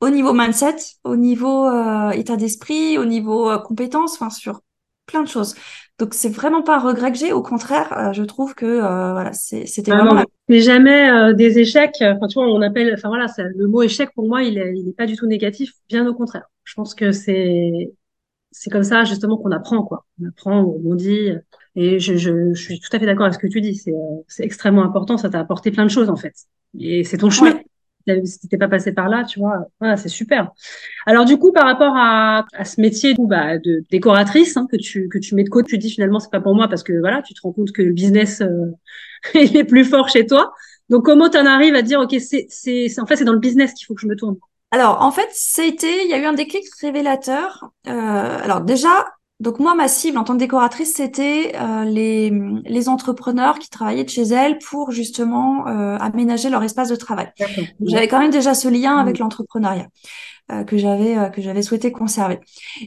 au 0.00 0.10
niveau 0.10 0.32
mindset, 0.32 0.76
au 1.04 1.16
niveau 1.16 1.66
euh, 1.66 2.10
état 2.10 2.36
d'esprit, 2.36 2.98
au 2.98 3.04
niveau 3.04 3.50
euh, 3.50 3.58
compétences, 3.58 4.14
enfin 4.14 4.30
sur 4.30 4.60
plein 5.06 5.22
de 5.22 5.28
choses. 5.28 5.54
Donc 5.98 6.14
c'est 6.14 6.28
vraiment 6.28 6.62
pas 6.62 6.76
un 6.76 6.80
regret 6.80 7.10
que 7.10 7.18
j'ai, 7.18 7.32
au 7.32 7.42
contraire, 7.42 7.92
euh, 7.98 8.12
je 8.12 8.22
trouve 8.22 8.54
que 8.54 8.66
euh, 8.66 9.12
voilà, 9.12 9.32
c'était 9.32 9.90
ah 9.90 10.04
vraiment. 10.04 10.24
C'est 10.48 10.60
jamais 10.60 11.34
des 11.34 11.58
échecs. 11.58 11.96
Enfin 12.00 12.28
tu 12.28 12.34
vois, 12.34 12.46
on 12.46 12.62
appelle, 12.62 12.92
enfin 12.94 13.08
voilà, 13.08 13.26
le 13.38 13.66
mot 13.66 13.82
échec 13.82 14.10
pour 14.14 14.28
moi, 14.28 14.42
il 14.42 14.58
est, 14.58 14.74
il 14.76 14.88
est 14.88 14.92
pas 14.96 15.06
du 15.06 15.16
tout 15.16 15.26
négatif, 15.26 15.72
bien 15.88 16.06
au 16.06 16.14
contraire. 16.14 16.48
Je 16.64 16.74
pense 16.74 16.94
que 16.94 17.12
c'est 17.12 17.92
c'est 18.50 18.70
comme 18.70 18.82
ça 18.84 19.04
justement 19.04 19.36
qu'on 19.36 19.50
apprend 19.50 19.82
quoi. 19.82 20.06
On 20.22 20.28
apprend, 20.28 20.60
on 20.60 20.72
rebondit. 20.72 21.32
Et 21.74 22.00
je, 22.00 22.16
je, 22.16 22.54
je 22.54 22.60
suis 22.60 22.80
tout 22.80 22.88
à 22.92 22.98
fait 22.98 23.06
d'accord 23.06 23.26
avec 23.26 23.34
ce 23.34 23.38
que 23.38 23.46
tu 23.46 23.60
dis. 23.60 23.76
C'est 23.76 23.92
c'est 24.26 24.44
extrêmement 24.44 24.82
important. 24.84 25.16
Ça 25.16 25.30
t'a 25.30 25.40
apporté 25.40 25.70
plein 25.70 25.84
de 25.84 25.90
choses 25.90 26.10
en 26.10 26.16
fait. 26.16 26.34
Et 26.78 27.04
c'est 27.04 27.18
ton 27.18 27.30
chemin 27.30 27.58
si 28.24 28.40
t'étais 28.40 28.58
pas 28.58 28.68
passé 28.68 28.92
par 28.92 29.08
là, 29.08 29.24
tu 29.24 29.38
vois, 29.38 29.66
voilà, 29.80 29.96
c'est 29.96 30.08
super. 30.08 30.52
Alors 31.06 31.24
du 31.24 31.38
coup, 31.38 31.52
par 31.52 31.64
rapport 31.64 31.94
à, 31.96 32.44
ce 32.64 32.80
métier 32.80 33.14
bah, 33.18 33.58
de 33.58 33.84
décoratrice 33.90 34.56
hein, 34.56 34.66
que 34.70 34.76
tu 34.76 35.08
que 35.08 35.18
tu 35.18 35.34
mets 35.34 35.44
de 35.44 35.48
côté, 35.48 35.68
tu 35.70 35.78
dis 35.78 35.90
finalement 35.90 36.20
c'est 36.20 36.30
pas 36.30 36.40
pour 36.40 36.54
moi 36.54 36.68
parce 36.68 36.82
que 36.82 36.98
voilà, 36.98 37.22
tu 37.22 37.34
te 37.34 37.40
rends 37.42 37.52
compte 37.52 37.72
que 37.72 37.82
le 37.82 37.92
business 37.92 38.40
euh, 38.40 38.72
est 39.34 39.64
plus 39.64 39.84
fort 39.84 40.08
chez 40.08 40.26
toi. 40.26 40.52
Donc 40.88 41.04
comment 41.04 41.28
tu 41.28 41.38
en 41.38 41.46
arrives 41.46 41.74
à 41.74 41.82
dire 41.82 42.00
ok 42.00 42.16
c'est 42.18 42.46
c'est 42.48 42.98
en 42.98 43.06
fait 43.06 43.16
c'est 43.16 43.24
dans 43.24 43.32
le 43.32 43.38
business 43.38 43.74
qu'il 43.74 43.86
faut 43.86 43.94
que 43.94 44.00
je 44.00 44.06
me 44.06 44.16
tourne? 44.16 44.36
Alors 44.70 45.00
en 45.02 45.10
fait, 45.10 45.28
c'était 45.32 46.04
il 46.04 46.10
y 46.10 46.14
a 46.14 46.18
eu 46.18 46.24
un 46.24 46.34
déclic 46.34 46.64
révélateur. 46.80 47.70
Euh, 47.86 47.90
alors 47.90 48.60
déjà, 48.60 49.06
donc 49.40 49.60
moi, 49.60 49.74
ma 49.76 49.86
cible 49.86 50.18
en 50.18 50.24
tant 50.24 50.34
que 50.34 50.38
décoratrice, 50.38 50.94
c'était 50.94 51.52
euh, 51.54 51.84
les, 51.84 52.32
les 52.64 52.88
entrepreneurs 52.88 53.58
qui 53.60 53.70
travaillaient 53.70 54.04
de 54.04 54.08
chez 54.08 54.22
elles 54.22 54.58
pour 54.58 54.90
justement 54.90 55.68
euh, 55.68 55.96
aménager 55.98 56.50
leur 56.50 56.62
espace 56.64 56.88
de 56.88 56.96
travail. 56.96 57.30
J'avais 57.80 58.08
quand 58.08 58.18
même 58.18 58.32
déjà 58.32 58.54
ce 58.54 58.66
lien 58.66 58.96
avec 58.96 59.18
l'entrepreneuriat 59.18 59.86
euh, 60.50 60.64
que 60.64 60.76
j'avais 60.76 61.16
euh, 61.16 61.28
que 61.28 61.40
j'avais 61.40 61.62
souhaité 61.62 61.92
conserver. 61.92 62.40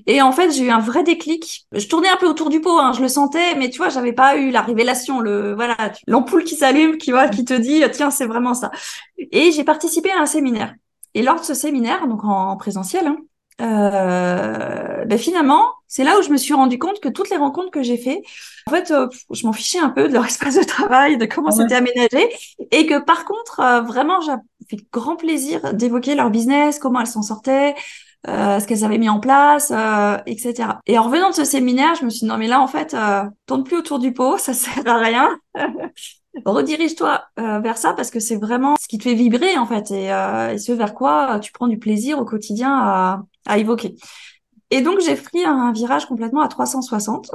Et 0.08 0.22
en 0.22 0.34
fait, 0.34 0.52
j'ai 0.52 0.64
eu 0.64 0.72
un 0.72 0.80
vrai 0.80 1.04
déclic. 1.04 1.68
Je 1.72 1.88
tournais 1.88 2.10
un 2.10 2.18
peu 2.18 2.28
autour 2.28 2.50
du 2.50 2.60
pot, 2.60 2.78
hein, 2.80 2.92
je 2.92 3.02
le 3.02 3.08
sentais, 3.08 3.56
mais 3.56 3.70
tu 3.70 3.78
vois, 3.78 3.88
j'avais 3.88 4.14
pas 4.14 4.36
eu 4.36 4.52
la 4.52 4.62
révélation, 4.62 5.22
le 5.22 5.54
voilà, 5.54 5.78
l'ampoule 6.06 6.44
qui 6.44 6.56
s'allume, 6.56 6.98
qui 6.98 7.12
voit, 7.12 7.30
qui 7.30 7.46
te 7.46 7.54
dit 7.54 7.82
tiens, 7.94 8.12
c'est 8.12 8.26
vraiment 8.26 8.56
ça. 8.56 8.72
Et 9.18 9.52
j'ai 9.52 9.64
participé 9.64 10.12
à 10.12 10.20
un 10.20 10.26
séminaire. 10.26 10.74
Et 11.14 11.22
lors 11.22 11.40
de 11.40 11.46
ce 11.46 11.54
séminaire, 11.54 12.08
donc 12.08 12.26
en, 12.26 12.58
présentiel, 12.58 13.08
hein, 13.08 13.18
euh, 13.62 15.06
ben 15.06 15.18
finalement, 15.18 15.66
c'est 15.92 16.06
là 16.06 16.18
où 16.18 16.22
je 16.22 16.30
me 16.30 16.38
suis 16.38 16.54
rendu 16.54 16.80
compte 16.80 17.02
que 17.02 17.10
toutes 17.10 17.30
les 17.30 17.36
rencontres 17.36 17.70
que 17.70 17.84
j'ai 17.84 17.98
fait, 17.98 18.22
en 18.66 18.72
fait, 18.72 18.92
euh, 18.92 19.10
je 19.30 19.46
m'en 19.46 19.52
fichais 19.52 19.78
un 19.78 19.90
peu 19.90 20.08
de 20.08 20.14
leur 20.14 20.26
espace 20.34 20.56
de 20.56 20.64
travail, 20.64 21.18
de 21.18 21.26
comment 21.26 21.50
ah 21.50 21.52
c'était 21.52 21.76
aménagé, 21.76 22.30
et 22.72 22.86
que 22.86 22.98
par 22.98 23.26
contre, 23.26 23.60
euh, 23.60 23.82
vraiment, 23.82 24.22
j'ai 24.22 24.32
fait 24.70 24.82
grand 24.94 25.18
plaisir 25.18 25.74
d'évoquer 25.74 26.16
leur 26.16 26.30
business, 26.30 26.80
comment 26.80 27.02
elles 27.02 27.08
s'en 27.08 27.22
sortaient, 27.22 27.76
euh, 28.30 28.62
ce 28.62 28.68
qu'elles 28.68 28.86
avaient 28.86 29.00
mis 29.00 29.10
en 29.10 29.20
place, 29.20 29.74
etc. 30.26 30.70
Et 30.88 30.98
en 30.98 31.04
revenant 31.04 31.32
de 31.32 31.36
ce 31.36 31.44
séminaire, 31.44 31.96
je 31.96 32.06
me 32.06 32.10
suis 32.10 32.22
dit 32.22 32.26
non 32.26 32.38
mais 32.38 32.48
là 32.48 32.62
en 32.62 32.68
fait, 32.68 32.96
tourne 33.46 33.66
plus 33.66 33.76
autour 33.76 34.00
du 34.00 34.14
pot, 34.14 34.38
ça 34.40 34.54
sert 34.54 34.88
à 34.88 34.98
rien. 34.98 35.38
redirige-toi 36.46 37.24
euh, 37.40 37.60
vers 37.60 37.78
ça 37.78 37.94
parce 37.94 38.10
que 38.10 38.20
c'est 38.20 38.38
vraiment 38.38 38.76
ce 38.80 38.88
qui 38.88 38.98
te 38.98 39.04
fait 39.04 39.14
vibrer 39.14 39.58
en 39.58 39.66
fait 39.66 39.92
et, 39.92 40.14
euh, 40.14 40.54
et, 40.54 40.58
ce 40.58 40.72
vers 40.72 40.94
quoi 40.94 41.40
tu 41.40 41.52
prends 41.52 41.68
du 41.68 41.78
plaisir 41.78 42.20
au 42.20 42.26
quotidien 42.26 42.74
à, 42.74 43.24
à 43.46 43.58
évoquer. 43.58 43.96
Et 44.72 44.82
donc 44.82 45.00
j'ai 45.02 45.16
pris 45.16 45.44
un 45.46 45.72
virage 45.72 46.06
complètement 46.06 46.42
à 46.42 46.48
360. 46.48 47.32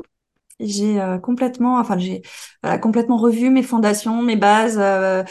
J'ai 0.59 1.01
euh, 1.01 1.19
complètement, 1.19 1.79
enfin 1.79 1.99
j'ai 1.99 2.23
complètement 2.81 3.19
revu 3.19 3.51
mes 3.51 3.63
fondations, 3.63 4.23
mes 4.23 4.37
bases, 4.37 4.79
euh, 4.81 5.23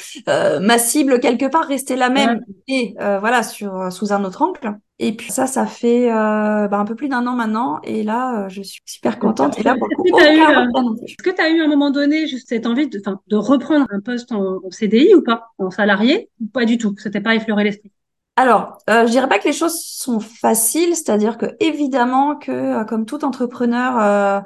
ma 0.60 0.78
cible 0.78 1.20
quelque 1.20 1.48
part 1.48 1.66
restait 1.66 1.96
la 1.96 2.10
même 2.10 2.42
et 2.68 2.96
voilà 2.98 3.44
sur 3.44 3.92
sous 3.92 4.14
un 4.14 4.24
autre 4.24 4.42
angle. 4.42 4.80
Et 4.98 5.12
puis 5.12 5.30
ça, 5.30 5.46
ça 5.46 5.66
fait 5.66 6.10
euh, 6.10 6.68
bah, 6.70 6.78
un 6.78 6.86
peu 6.86 6.96
plus 6.96 7.10
d'un 7.10 7.28
an 7.28 7.36
maintenant. 7.36 7.82
Et 7.84 8.02
là, 8.04 8.46
euh, 8.46 8.50
je 8.50 8.62
suis 8.62 8.82
super 8.86 9.20
contente. 9.20 9.60
Et 9.60 9.64
là, 9.64 9.76
pour 9.78 9.90
Est-ce 9.90 11.22
que 11.22 11.30
tu 11.32 11.42
as 11.42 11.50
eu 11.50 11.62
à 11.62 11.66
un 11.66 11.68
moment 11.68 11.92
donné 11.92 12.28
juste 12.28 12.48
cette 12.48 12.66
envie 12.66 12.88
de, 12.88 13.02
de 13.28 13.36
reprendre 13.36 13.86
un 13.90 14.00
poste 14.00 14.32
en, 14.32 14.62
CDI 14.70 15.14
ou 15.16 15.22
pas, 15.22 15.52
en 15.58 15.70
salarié? 15.70 16.30
Ou 16.42 16.48
pas 16.48 16.64
du 16.64 16.78
tout? 16.78 16.96
C'était 16.98 17.20
pas 17.20 17.36
effleuré 17.36 17.66
l'esprit? 17.66 17.92
Alors, 18.38 18.80
euh, 18.90 19.06
je 19.06 19.12
dirais 19.12 19.30
pas 19.30 19.40
que 19.40 19.46
les 19.48 19.54
choses 19.54 19.82
sont 19.82 20.20
faciles, 20.20 20.94
c'est-à-dire 20.94 21.38
que 21.38 21.46
évidemment 21.62 22.36
que 22.36 22.52
euh, 22.52 22.84
comme 22.84 23.06
tout 23.06 23.24
entrepreneur, 23.24 23.98
euh, 23.98 24.42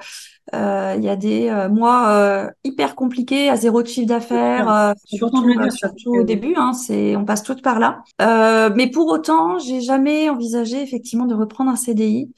euh, 0.53 0.93
il 0.95 1.03
y 1.03 1.09
a 1.09 1.15
des 1.15 1.51
mois 1.71 2.51
hyper 2.63 2.95
compliqués 2.95 3.49
à 3.49 3.55
zéro 3.55 3.81
de 3.81 3.87
chiffre 3.87 4.07
d'affaires, 4.07 4.93
surtout, 5.05 5.43
surtout 5.71 6.15
au 6.15 6.23
début. 6.23 6.53
Hein, 6.55 6.73
c'est, 6.73 7.15
on 7.15 7.25
passe 7.25 7.43
toutes 7.43 7.63
par 7.63 7.79
là. 7.79 8.03
mais 8.75 8.89
pour 8.91 9.07
autant, 9.07 9.57
j'ai 9.57 9.81
jamais 9.81 10.29
envisagé 10.29 10.81
effectivement 10.81 11.25
de 11.25 11.35
reprendre 11.35 11.71
un 11.71 11.75
CDI. 11.75 12.31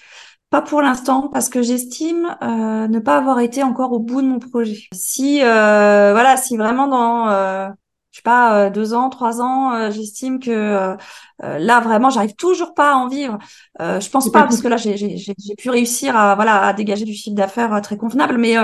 Pas 0.49 0.61
pour 0.61 0.81
l'instant, 0.81 1.29
parce 1.29 1.47
que 1.47 1.61
j'estime 1.61 2.35
ne 2.41 2.99
pas 2.99 3.17
avoir 3.17 3.39
été 3.39 3.63
encore 3.63 3.91
au 3.91 3.99
bout 3.99 4.21
de 4.21 4.27
mon 4.27 4.39
projet. 4.39 4.87
Si 4.93 5.39
voilà, 5.41 6.37
si 6.37 6.55
vraiment 6.55 6.87
dans 6.87 7.73
je 8.11 8.17
sais 8.17 8.23
pas, 8.23 8.65
euh, 8.65 8.69
deux 8.69 8.93
ans, 8.93 9.09
trois 9.09 9.41
ans, 9.41 9.73
euh, 9.73 9.91
j'estime 9.91 10.39
que 10.39 10.51
euh, 10.51 10.95
là 11.39 11.79
vraiment, 11.79 12.09
j'arrive 12.09 12.35
toujours 12.35 12.73
pas 12.73 12.91
à 12.91 12.95
en 12.95 13.07
vivre. 13.07 13.37
je 13.79 14.09
pense 14.09 14.31
pas 14.31 14.43
parce 14.43 14.61
que 14.61 14.67
là, 14.67 14.77
j'ai 14.77 15.55
pu 15.57 15.69
réussir 15.69 16.15
à 16.15 16.35
voilà 16.35 16.63
à 16.63 16.73
dégager 16.73 17.05
du 17.05 17.13
chiffre 17.13 17.35
d'affaires 17.35 17.81
très 17.81 17.97
convenable, 17.97 18.37
mais 18.37 18.55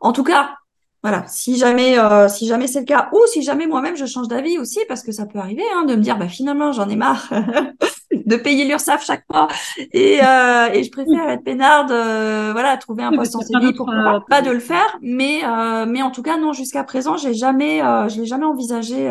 en 0.00 0.12
tout 0.12 0.24
cas, 0.24 0.56
voilà, 1.02 1.24
si 1.26 1.56
jamais 1.56 1.96
si 2.28 2.46
jamais 2.46 2.66
c'est 2.66 2.80
le 2.80 2.86
cas, 2.86 3.08
ou 3.12 3.18
si 3.26 3.42
jamais 3.42 3.66
moi-même 3.66 3.96
je 3.96 4.06
change 4.06 4.28
d'avis 4.28 4.58
aussi, 4.58 4.78
parce 4.88 5.02
que 5.02 5.10
ça 5.12 5.26
peut 5.26 5.38
arriver 5.38 5.64
hein, 5.74 5.84
de 5.84 5.96
me 5.96 6.00
dire 6.00 6.16
bah 6.16 6.28
finalement 6.28 6.72
j'en 6.72 6.88
ai 6.88 6.96
marre 6.96 7.28
de 8.12 8.36
payer 8.36 8.64
l'URSSAF 8.64 9.04
chaque 9.04 9.24
mois 9.32 9.48
et, 9.78 10.20
euh, 10.22 10.68
et 10.72 10.84
je 10.84 10.90
préfère 10.90 11.28
être 11.30 11.42
peinarde, 11.42 11.90
voilà, 12.52 12.76
trouver 12.76 13.02
un 13.02 13.12
poste 13.12 13.34
en 13.34 13.40
CDI 13.40 13.72
pour 13.74 13.92
pas 14.28 14.42
de 14.42 14.50
le 14.50 14.60
faire. 14.60 14.98
Mais 15.02 15.42
mais 15.86 16.02
en 16.02 16.10
tout 16.10 16.22
cas 16.22 16.36
non, 16.36 16.52
jusqu'à 16.52 16.84
présent, 16.84 17.16
j'ai 17.16 17.34
jamais, 17.34 17.80
je 17.80 18.20
l'ai 18.20 18.26
jamais 18.26 18.46
envisagé 18.46 19.08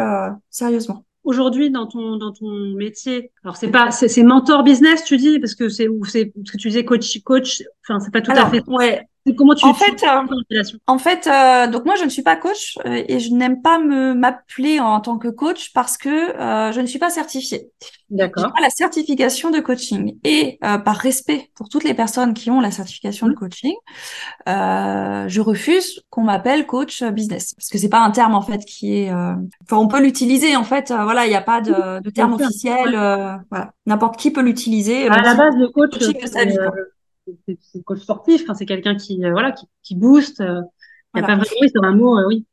sérieusement. 0.50 1.04
Aujourd'hui 1.24 1.70
dans 1.70 1.86
ton 1.86 2.18
dans 2.18 2.32
ton 2.32 2.50
métier 2.76 3.32
alors 3.44 3.56
c'est 3.56 3.68
pas 3.68 3.92
c'est 3.92 4.24
mentor 4.24 4.64
business 4.64 5.04
tu 5.04 5.18
dis 5.18 5.40
parce 5.40 5.54
que 5.54 5.70
c'est 5.70 5.88
ou 5.88 6.04
c'est 6.04 6.26
parce 6.26 6.50
que 6.50 6.58
tu 6.58 6.70
disais 6.70 6.84
coach 6.84 7.22
coach 7.22 7.62
enfin 7.86 8.00
c'est 8.00 8.12
pas 8.12 8.22
tout 8.22 8.32
à 8.32 8.50
fait 8.50 8.64
ouais 8.66 9.08
Comment 9.38 9.54
tu 9.54 9.66
en 9.66 9.74
fait, 9.76 10.04
euh, 10.04 10.66
en 10.88 10.98
fait, 10.98 11.28
euh, 11.28 11.68
donc 11.68 11.86
moi 11.86 11.94
je 11.96 12.04
ne 12.04 12.10
suis 12.10 12.24
pas 12.24 12.36
coach 12.36 12.80
euh, 12.88 13.04
et 13.08 13.20
je 13.20 13.32
n'aime 13.32 13.62
pas 13.62 13.78
me 13.78 14.16
m'appeler 14.16 14.80
en 14.80 15.00
tant 15.00 15.20
que 15.20 15.28
coach 15.28 15.72
parce 15.74 15.96
que 15.96 16.10
je 16.10 16.82
ne 16.82 16.88
suis 16.88 16.98
pas 16.98 17.12
certifiée. 17.12 17.70
D'accord. 18.10 18.52
Pas 18.52 18.62
la 18.62 18.72
certification 18.72 19.52
de 19.52 19.60
coaching 19.60 20.18
et 20.24 20.58
par 20.62 20.96
respect 20.96 21.52
pour 21.54 21.70
toutes 21.70 21.84
les 21.84 21.94
personnes 21.94 22.34
qui 22.34 22.50
ont 22.50 22.60
la 22.60 22.72
certification 22.72 23.28
de 23.28 23.34
mmh. 23.34 23.36
coaching, 23.36 23.74
je 24.48 25.40
refuse 25.40 26.02
qu'on 26.10 26.24
m'appelle 26.24 26.66
coach 26.66 27.04
business 27.04 27.54
parce 27.54 27.70
que 27.70 27.78
c'est 27.78 27.90
pas 27.90 28.02
un 28.02 28.12
terme 28.12 28.34
en 28.34 28.42
fait 28.42 28.66
qui 28.66 28.98
est. 28.98 29.12
Enfin, 29.12 29.78
on 29.78 29.88
peut 29.88 30.02
l'utiliser 30.02 30.56
en 30.56 30.64
fait. 30.64 30.92
voilà, 30.92 31.28
il 31.28 31.30
n'y 31.30 31.36
a 31.36 31.42
pas 31.42 31.62
de, 31.62 32.02
de 32.02 32.10
terme 32.10 32.34
officiel. 32.34 32.90
voilà, 33.52 33.74
n'importe 33.86 34.18
qui 34.18 34.32
peut 34.32 34.42
l'utiliser. 34.42 35.08
À 35.08 35.22
la 35.22 35.36
base, 35.36 35.56
le 35.56 35.70
coach, 35.70 35.92
c'est 37.46 37.84
coach 37.84 38.00
sportif, 38.00 38.46
c'est 38.54 38.66
quelqu'un 38.66 38.96
qui, 38.96 39.24
euh, 39.24 39.32
voilà, 39.32 39.52
qui, 39.52 39.66
qui 39.84 39.96
booste. 39.96 40.42
Euh, 40.42 40.62
il 41.14 41.20
n'y 41.20 41.24
a 41.24 41.28
pas 41.28 41.36
vraiment, 41.36 41.46
c'est 41.62 41.86
un 41.86 41.96
mot, 41.96 42.18
oui. 42.28 42.46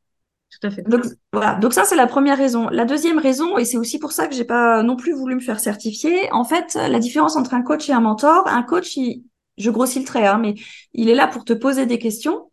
Tout 0.49 0.67
à 0.67 0.71
fait. 0.71 0.81
Donc, 0.81 1.03
voilà. 1.31 1.55
Donc 1.55 1.73
ça, 1.73 1.83
c'est 1.83 1.95
la 1.95 2.07
première 2.07 2.37
raison. 2.37 2.69
La 2.69 2.85
deuxième 2.85 3.19
raison, 3.19 3.57
et 3.57 3.65
c'est 3.65 3.77
aussi 3.77 3.99
pour 3.99 4.11
ça 4.11 4.27
que 4.27 4.33
j'ai 4.33 4.43
pas 4.43 4.81
non 4.81 4.95
plus 4.95 5.13
voulu 5.13 5.35
me 5.35 5.39
faire 5.39 5.59
certifier. 5.59 6.31
En 6.33 6.43
fait, 6.43 6.73
la 6.73 6.99
différence 6.99 7.35
entre 7.35 7.53
un 7.53 7.61
coach 7.61 7.87
et 7.87 7.93
un 7.93 8.01
mentor, 8.01 8.47
un 8.47 8.63
coach, 8.63 8.97
il, 8.97 9.23
je 9.59 9.69
grossis 9.69 9.99
le 9.99 10.05
trait, 10.05 10.25
hein, 10.25 10.39
mais 10.39 10.55
il 10.93 11.09
est 11.09 11.15
là 11.15 11.27
pour 11.27 11.45
te 11.45 11.53
poser 11.53 11.85
des 11.85 11.99
questions, 11.99 12.49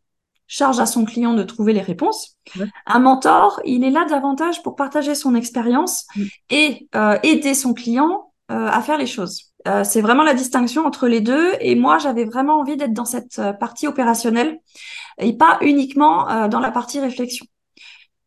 charge 0.47 0.79
à 0.79 0.87
son 0.87 1.05
client 1.05 1.35
de 1.35 1.43
trouver 1.43 1.73
les 1.73 1.81
réponses. 1.81 2.37
Un 2.87 2.99
mentor, 2.99 3.61
il 3.65 3.85
est 3.85 3.91
là 3.91 4.05
davantage 4.05 4.63
pour 4.63 4.77
partager 4.77 5.15
son 5.15 5.35
expérience 5.35 6.07
mm. 6.15 6.23
et 6.51 6.89
euh, 6.95 7.19
aider 7.23 7.55
son 7.55 7.73
client 7.75 8.26
à 8.49 8.81
faire 8.83 8.99
les 8.99 9.07
choses. 9.07 9.47
Euh, 9.67 9.83
c'est 9.85 10.01
vraiment 10.01 10.23
la 10.23 10.35
distinction 10.35 10.87
entre 10.87 11.09
les 11.09 11.21
deux. 11.21 11.53
Et 11.61 11.75
moi, 11.75 11.99
j'avais 11.99 12.25
vraiment 12.25 12.61
envie 12.61 12.77
d'être 12.77 12.93
dans 12.93 13.05
cette 13.05 13.39
euh, 13.39 13.53
partie 13.53 13.87
opérationnelle 13.87 14.61
et 15.19 15.37
pas 15.37 15.59
uniquement 15.61 16.31
euh, 16.31 16.49
dans 16.49 16.61
la 16.61 16.71
partie 16.71 17.01
réflexion. 17.01 17.47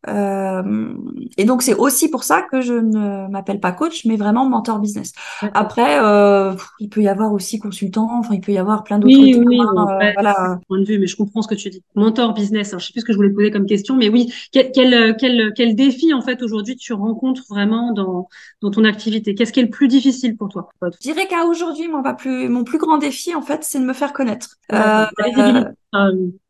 Euh, 0.08 0.94
et 1.36 1.44
donc 1.44 1.60
c'est 1.60 1.74
aussi 1.74 2.08
pour 2.08 2.24
ça 2.24 2.40
que 2.42 2.62
je 2.62 2.72
ne 2.72 3.28
m'appelle 3.28 3.60
pas 3.60 3.72
coach, 3.72 4.06
mais 4.06 4.16
vraiment 4.16 4.48
mentor 4.48 4.78
business. 4.78 5.12
Après, 5.52 5.98
euh, 6.02 6.54
il 6.78 6.88
peut 6.88 7.02
y 7.02 7.08
avoir 7.08 7.32
aussi 7.32 7.58
consultant, 7.58 8.08
enfin 8.18 8.34
il 8.34 8.40
peut 8.40 8.52
y 8.52 8.58
avoir 8.58 8.82
plein 8.82 8.98
d'autres 8.98 9.14
oui, 9.14 9.34
oui, 9.46 9.60
euh, 9.60 10.12
voilà. 10.14 10.58
Point 10.68 10.80
de 10.80 10.84
vue, 10.84 10.98
mais 10.98 11.06
je 11.06 11.16
comprends 11.16 11.42
ce 11.42 11.48
que 11.48 11.54
tu 11.54 11.68
dis. 11.68 11.82
Mentor 11.94 12.32
business. 12.32 12.70
Alors, 12.70 12.80
je 12.80 12.86
sais 12.86 12.92
plus 12.92 13.00
ce 13.00 13.06
que 13.06 13.12
je 13.12 13.18
voulais 13.18 13.30
poser 13.30 13.50
comme 13.50 13.66
question, 13.66 13.94
mais 13.94 14.08
oui, 14.08 14.32
quel 14.52 14.72
quel 14.72 15.16
quel, 15.16 15.52
quel 15.54 15.74
défi 15.74 16.14
en 16.14 16.22
fait 16.22 16.42
aujourd'hui 16.42 16.76
tu 16.76 16.94
rencontres 16.94 17.44
vraiment 17.50 17.92
dans 17.92 18.28
dans 18.62 18.70
ton 18.70 18.84
activité? 18.84 19.34
Qu'est-ce 19.34 19.52
qui 19.52 19.60
est 19.60 19.64
le 19.64 19.70
plus 19.70 19.88
difficile 19.88 20.36
pour 20.36 20.48
toi? 20.48 20.68
Je 20.82 20.88
dirais 21.00 21.26
qu'à 21.26 21.44
aujourd'hui, 21.44 21.88
mon 21.88 22.02
plus 22.14 22.48
mon 22.48 22.64
plus 22.64 22.78
grand 22.78 22.96
défi 22.96 23.34
en 23.34 23.42
fait, 23.42 23.64
c'est 23.64 23.78
de 23.78 23.84
me 23.84 23.92
faire 23.92 24.12
connaître. 24.14 24.56
Euh, 24.72 25.06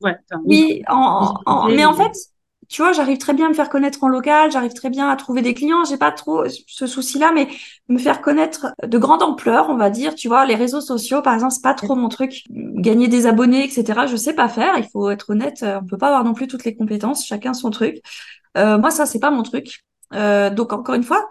ouais, 0.03 0.17
oui, 0.45 0.83
en, 0.89 1.35
en, 1.47 1.69
mais 1.69 1.85
en 1.85 1.95
fait 1.95 2.13
tu 2.71 2.83
vois, 2.83 2.93
j'arrive 2.93 3.19
très 3.19 3.35
bien 3.35 3.47
à 3.47 3.49
me 3.49 3.55
faire 3.55 3.69
connaître 3.69 4.05
en 4.05 4.09
local, 4.09 4.53
j'arrive 4.53 4.73
très 4.75 4.91
bien 4.91 5.09
à 5.11 5.17
trouver 5.17 5.43
des 5.43 5.55
clients, 5.55 5.85
j'ai 5.85 5.97
pas 5.97 6.13
trop 6.13 6.45
ce 6.49 6.87
souci-là, 6.87 7.33
mais 7.35 7.49
me 7.89 7.99
faire 7.99 8.21
connaître 8.21 8.69
de 8.87 8.97
grande 8.97 9.25
ampleur, 9.25 9.71
on 9.71 9.77
va 9.77 9.91
dire, 9.91 10.15
tu 10.15 10.29
vois, 10.29 10.47
les 10.47 10.55
réseaux 10.55 10.81
sociaux, 10.81 11.21
par 11.21 11.35
exemple, 11.35 11.53
c'est 11.53 11.65
pas 11.65 11.75
trop 11.75 11.97
mon 11.97 12.09
truc. 12.09 12.45
Gagner 12.49 13.09
des 13.09 13.27
abonnés, 13.27 13.65
etc., 13.65 14.07
je 14.07 14.15
sais 14.15 14.35
pas 14.35 14.49
faire, 14.49 14.79
il 14.79 14.87
faut 14.89 15.11
être 15.11 15.31
honnête, 15.31 15.65
on 15.65 15.85
peut 15.85 15.99
pas 15.99 16.07
avoir 16.07 16.23
non 16.23 16.33
plus 16.33 16.47
toutes 16.47 16.65
les 16.65 16.77
compétences, 16.77 17.27
chacun 17.27 17.55
son 17.55 17.71
truc. 17.71 17.97
Euh, 18.57 18.79
moi, 18.79 18.93
ça, 18.93 19.05
c'est 19.05 19.21
pas 19.21 19.33
mon 19.33 19.43
truc. 19.43 19.81
Euh, 20.15 20.51
donc, 20.51 20.73
encore 20.73 20.95
une 20.95 21.03
fois, 21.03 21.29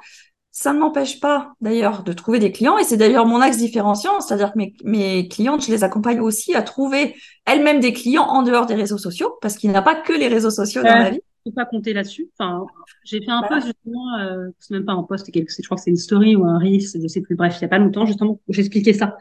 ça 0.51 0.73
ne 0.73 0.79
m'empêche 0.79 1.21
pas 1.21 1.53
d'ailleurs 1.61 2.03
de 2.03 2.11
trouver 2.11 2.39
des 2.39 2.51
clients 2.51 2.77
et 2.77 2.83
c'est 2.83 2.97
d'ailleurs 2.97 3.25
mon 3.25 3.39
axe 3.39 3.57
différenciant, 3.57 4.19
c'est-à-dire 4.19 4.51
que 4.51 4.57
mes, 4.57 4.73
mes, 4.83 5.29
clientes, 5.29 5.65
je 5.65 5.71
les 5.71 5.85
accompagne 5.85 6.19
aussi 6.19 6.53
à 6.53 6.63
trouver 6.63 7.15
elles-mêmes 7.45 7.79
des 7.79 7.93
clients 7.93 8.25
en 8.25 8.43
dehors 8.43 8.65
des 8.65 8.75
réseaux 8.75 8.97
sociaux 8.97 9.37
parce 9.41 9.55
qu'il 9.55 9.69
n'y 9.69 9.77
a 9.77 9.81
pas 9.81 9.95
que 9.95 10.11
les 10.11 10.27
réseaux 10.27 10.49
sociaux 10.49 10.83
dans 10.83 10.89
la 10.89 11.11
vie 11.11 11.21
faut 11.49 11.55
pas 11.55 11.65
compter 11.65 11.93
là-dessus. 11.93 12.29
Enfin, 12.37 12.65
j'ai 13.03 13.19
fait 13.19 13.31
un 13.31 13.43
post 13.43 13.67
justement, 13.67 14.17
euh, 14.19 14.49
c'est 14.59 14.73
même 14.73 14.85
pas 14.85 14.93
un 14.93 15.03
post, 15.03 15.29
je 15.33 15.65
crois 15.65 15.77
que 15.77 15.83
c'est 15.83 15.89
une 15.89 15.97
story 15.97 16.35
ou 16.35 16.45
un 16.45 16.57
reel, 16.59 16.81
je 16.81 17.07
sais 17.07 17.21
plus. 17.21 17.35
Bref, 17.35 17.55
il 17.57 17.61
y 17.61 17.65
a 17.65 17.67
pas 17.67 17.79
longtemps 17.79 18.05
justement, 18.05 18.39
j'expliquais 18.49 18.93
ça. 18.93 19.17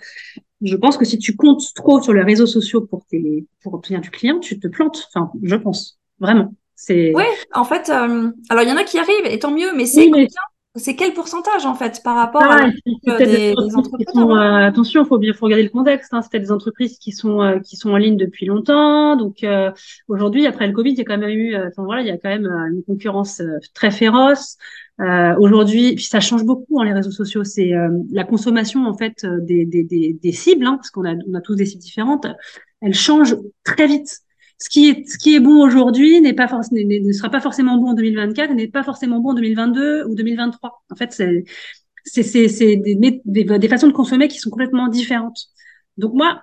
Je 0.62 0.76
pense 0.76 0.96
que 0.96 1.04
si 1.04 1.18
tu 1.18 1.36
comptes 1.36 1.74
trop 1.74 2.00
sur 2.00 2.12
les 2.12 2.22
réseaux 2.22 2.46
sociaux 2.46 2.80
pour 2.80 3.04
tes, 3.06 3.46
pour 3.62 3.74
obtenir 3.74 4.00
du 4.00 4.10
client, 4.10 4.38
tu 4.40 4.58
te 4.58 4.68
plantes. 4.68 5.08
Enfin, 5.12 5.30
je 5.42 5.56
pense 5.56 5.98
vraiment. 6.18 6.54
C'est. 6.74 7.12
Oui, 7.14 7.24
en 7.54 7.64
fait, 7.64 7.88
euh, 7.88 8.30
alors 8.48 8.62
il 8.62 8.68
y 8.68 8.72
en 8.72 8.76
a 8.76 8.84
qui 8.84 8.98
arrivent 8.98 9.26
et 9.26 9.38
tant 9.38 9.50
mieux, 9.50 9.72
mais 9.74 9.86
c'est 9.86 10.10
c'est 10.74 10.94
quel 10.94 11.12
pourcentage 11.12 11.66
en 11.66 11.74
fait 11.74 12.00
par 12.04 12.16
rapport 12.16 12.42
à 12.42 12.68
des, 13.04 13.54
entreprises 13.74 14.06
hein 14.14 14.28
euh, 14.30 14.68
Attention, 14.68 15.04
faut 15.04 15.18
bien 15.18 15.32
faut 15.32 15.46
regarder 15.46 15.64
le 15.64 15.70
contexte. 15.70 16.12
Hein. 16.12 16.22
C'était 16.22 16.40
des 16.40 16.52
entreprises 16.52 16.98
qui 16.98 17.12
sont 17.12 17.42
euh, 17.42 17.58
qui 17.58 17.76
sont 17.76 17.90
en 17.90 17.96
ligne 17.96 18.16
depuis 18.16 18.46
longtemps. 18.46 19.16
Donc 19.16 19.42
euh, 19.42 19.70
aujourd'hui, 20.08 20.46
après 20.46 20.66
le 20.66 20.72
Covid, 20.72 20.92
il 20.92 20.98
y 20.98 21.00
a 21.00 21.04
quand 21.04 21.18
même 21.18 21.30
eu, 21.30 21.56
enfin 21.56 21.84
voilà, 21.84 22.02
il 22.02 22.06
y 22.06 22.10
a 22.10 22.18
quand 22.18 22.28
même 22.28 22.46
une 22.46 22.82
concurrence 22.84 23.42
très 23.74 23.90
féroce. 23.90 24.56
aujourd'hui, 25.38 25.94
puis 25.94 26.04
ça 26.04 26.20
change 26.20 26.44
beaucoup 26.44 26.80
hein, 26.80 26.84
les 26.84 26.92
réseaux 26.92 27.10
sociaux. 27.10 27.44
C'est 27.44 27.72
la 28.10 28.24
consommation 28.24 28.86
en 28.86 28.96
fait 28.96 29.24
des 29.24 29.64
des 29.64 29.84
des, 29.84 30.12
des 30.12 30.32
cibles, 30.32 30.66
hein, 30.66 30.76
parce 30.76 30.90
qu'on 30.90 31.04
a 31.04 31.14
on 31.28 31.34
a 31.34 31.40
tous 31.40 31.54
des 31.54 31.66
cibles 31.66 31.82
différentes. 31.82 32.26
Elle 32.80 32.94
change 32.94 33.36
très 33.64 33.86
vite 33.86 34.20
ce 34.58 34.68
qui 34.68 34.88
est, 34.88 35.08
ce 35.08 35.18
qui 35.18 35.36
est 35.36 35.40
bon 35.40 35.62
aujourd'hui 35.62 36.20
n'est 36.20 36.32
pas 36.34 36.48
forcément, 36.48 36.80
ne 36.84 37.12
sera 37.12 37.30
pas 37.30 37.40
forcément 37.40 37.78
bon 37.78 37.90
en 37.90 37.94
2024, 37.94 38.52
n'est 38.54 38.68
pas 38.68 38.82
forcément 38.82 39.20
bon 39.20 39.30
en 39.30 39.34
2022 39.34 40.04
ou 40.06 40.14
2023. 40.14 40.82
En 40.90 40.96
fait, 40.96 41.12
c'est, 41.12 41.44
c'est, 42.04 42.24
c'est, 42.24 42.48
c'est 42.48 42.76
des, 42.76 42.96
des, 43.24 43.44
des, 43.44 43.68
façons 43.68 43.86
de 43.86 43.92
consommer 43.92 44.26
qui 44.28 44.38
sont 44.38 44.50
complètement 44.50 44.88
différentes. 44.88 45.38
Donc 45.96 46.12
moi, 46.14 46.42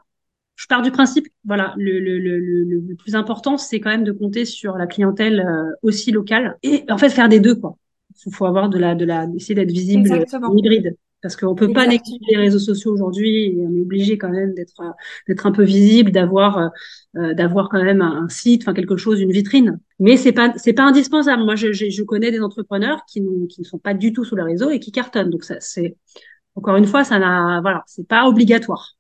je 0.56 0.67
pars 0.67 0.82
du 0.82 0.91
principe, 0.91 1.28
voilà, 1.43 1.73
le, 1.78 1.99
le, 1.99 2.17
le, 2.17 2.39
le 2.39 2.95
plus 2.95 3.15
important, 3.15 3.58
c'est 3.58 3.82
quand 3.82 3.89
même 3.89 4.06
de 4.06 4.13
compter 4.13 4.45
sur 4.45 4.78
la 4.78 4.88
clientèle 4.88 5.41
euh, 5.41 5.71
aussi 5.82 6.12
locale 6.12 6.58
et 6.63 6.86
en 6.89 6.97
fait 6.97 7.10
faire 7.10 7.28
des 7.28 7.41
deux 7.41 7.56
quoi. 7.56 7.78
Il 8.25 8.34
faut 8.34 8.45
avoir 8.45 8.69
de 8.69 8.78
la, 8.78 8.95
de 8.95 9.04
la, 9.04 9.28
essayer 9.36 9.56
d'être 9.56 9.71
visible, 9.71 10.08
hybride 10.56 10.95
parce 11.25 11.35
qu'on 11.38 11.55
peut 11.55 11.73
pas 11.73 11.88
négliger 11.88 12.19
les 12.29 12.38
réseaux 12.38 12.59
sociaux 12.59 12.93
aujourd'hui 12.93 13.47
et 13.47 13.65
on 13.67 13.75
est 13.75 13.81
obligé 13.81 14.15
quand 14.15 14.29
même 14.29 14.53
d'être 14.53 14.79
d'être 15.27 15.47
un 15.47 15.51
peu 15.51 15.63
visible, 15.63 16.11
d'avoir 16.11 16.69
euh, 17.17 17.33
d'avoir 17.33 17.67
quand 17.69 17.83
même 17.83 18.03
un, 18.03 18.29
site, 18.29 18.61
enfin 18.61 18.75
quelque 18.75 18.95
chose, 18.95 19.19
une 19.21 19.31
vitrine. 19.31 19.79
Mais 19.97 20.17
c'est 20.17 20.33
pas 20.33 20.53
c'est 20.55 20.73
pas 20.73 20.83
indispensable. 20.83 21.43
Moi, 21.43 21.55
je, 21.55 21.73
je, 21.73 21.89
je 21.89 22.03
connais 22.03 22.29
des 22.29 22.41
entrepreneurs 22.41 23.01
qui, 23.07 23.23
qui 23.49 23.61
ne 23.61 23.65
sont 23.65 23.79
pas 23.79 23.95
du 23.95 24.13
tout 24.13 24.23
sur 24.23 24.35
les 24.35 24.43
réseaux 24.43 24.69
et 24.69 24.79
qui 24.79 24.91
cartonnent. 24.91 25.31
Donc 25.31 25.43
ça 25.43 25.55
c'est 25.61 25.97
encore 26.53 26.75
une 26.75 26.85
fois, 26.85 27.03
ça 27.03 27.17
n'a 27.17 27.59
voilà, 27.61 27.83
c'est 27.88 28.07
pas 28.07 28.27
obligatoire. 28.27 28.95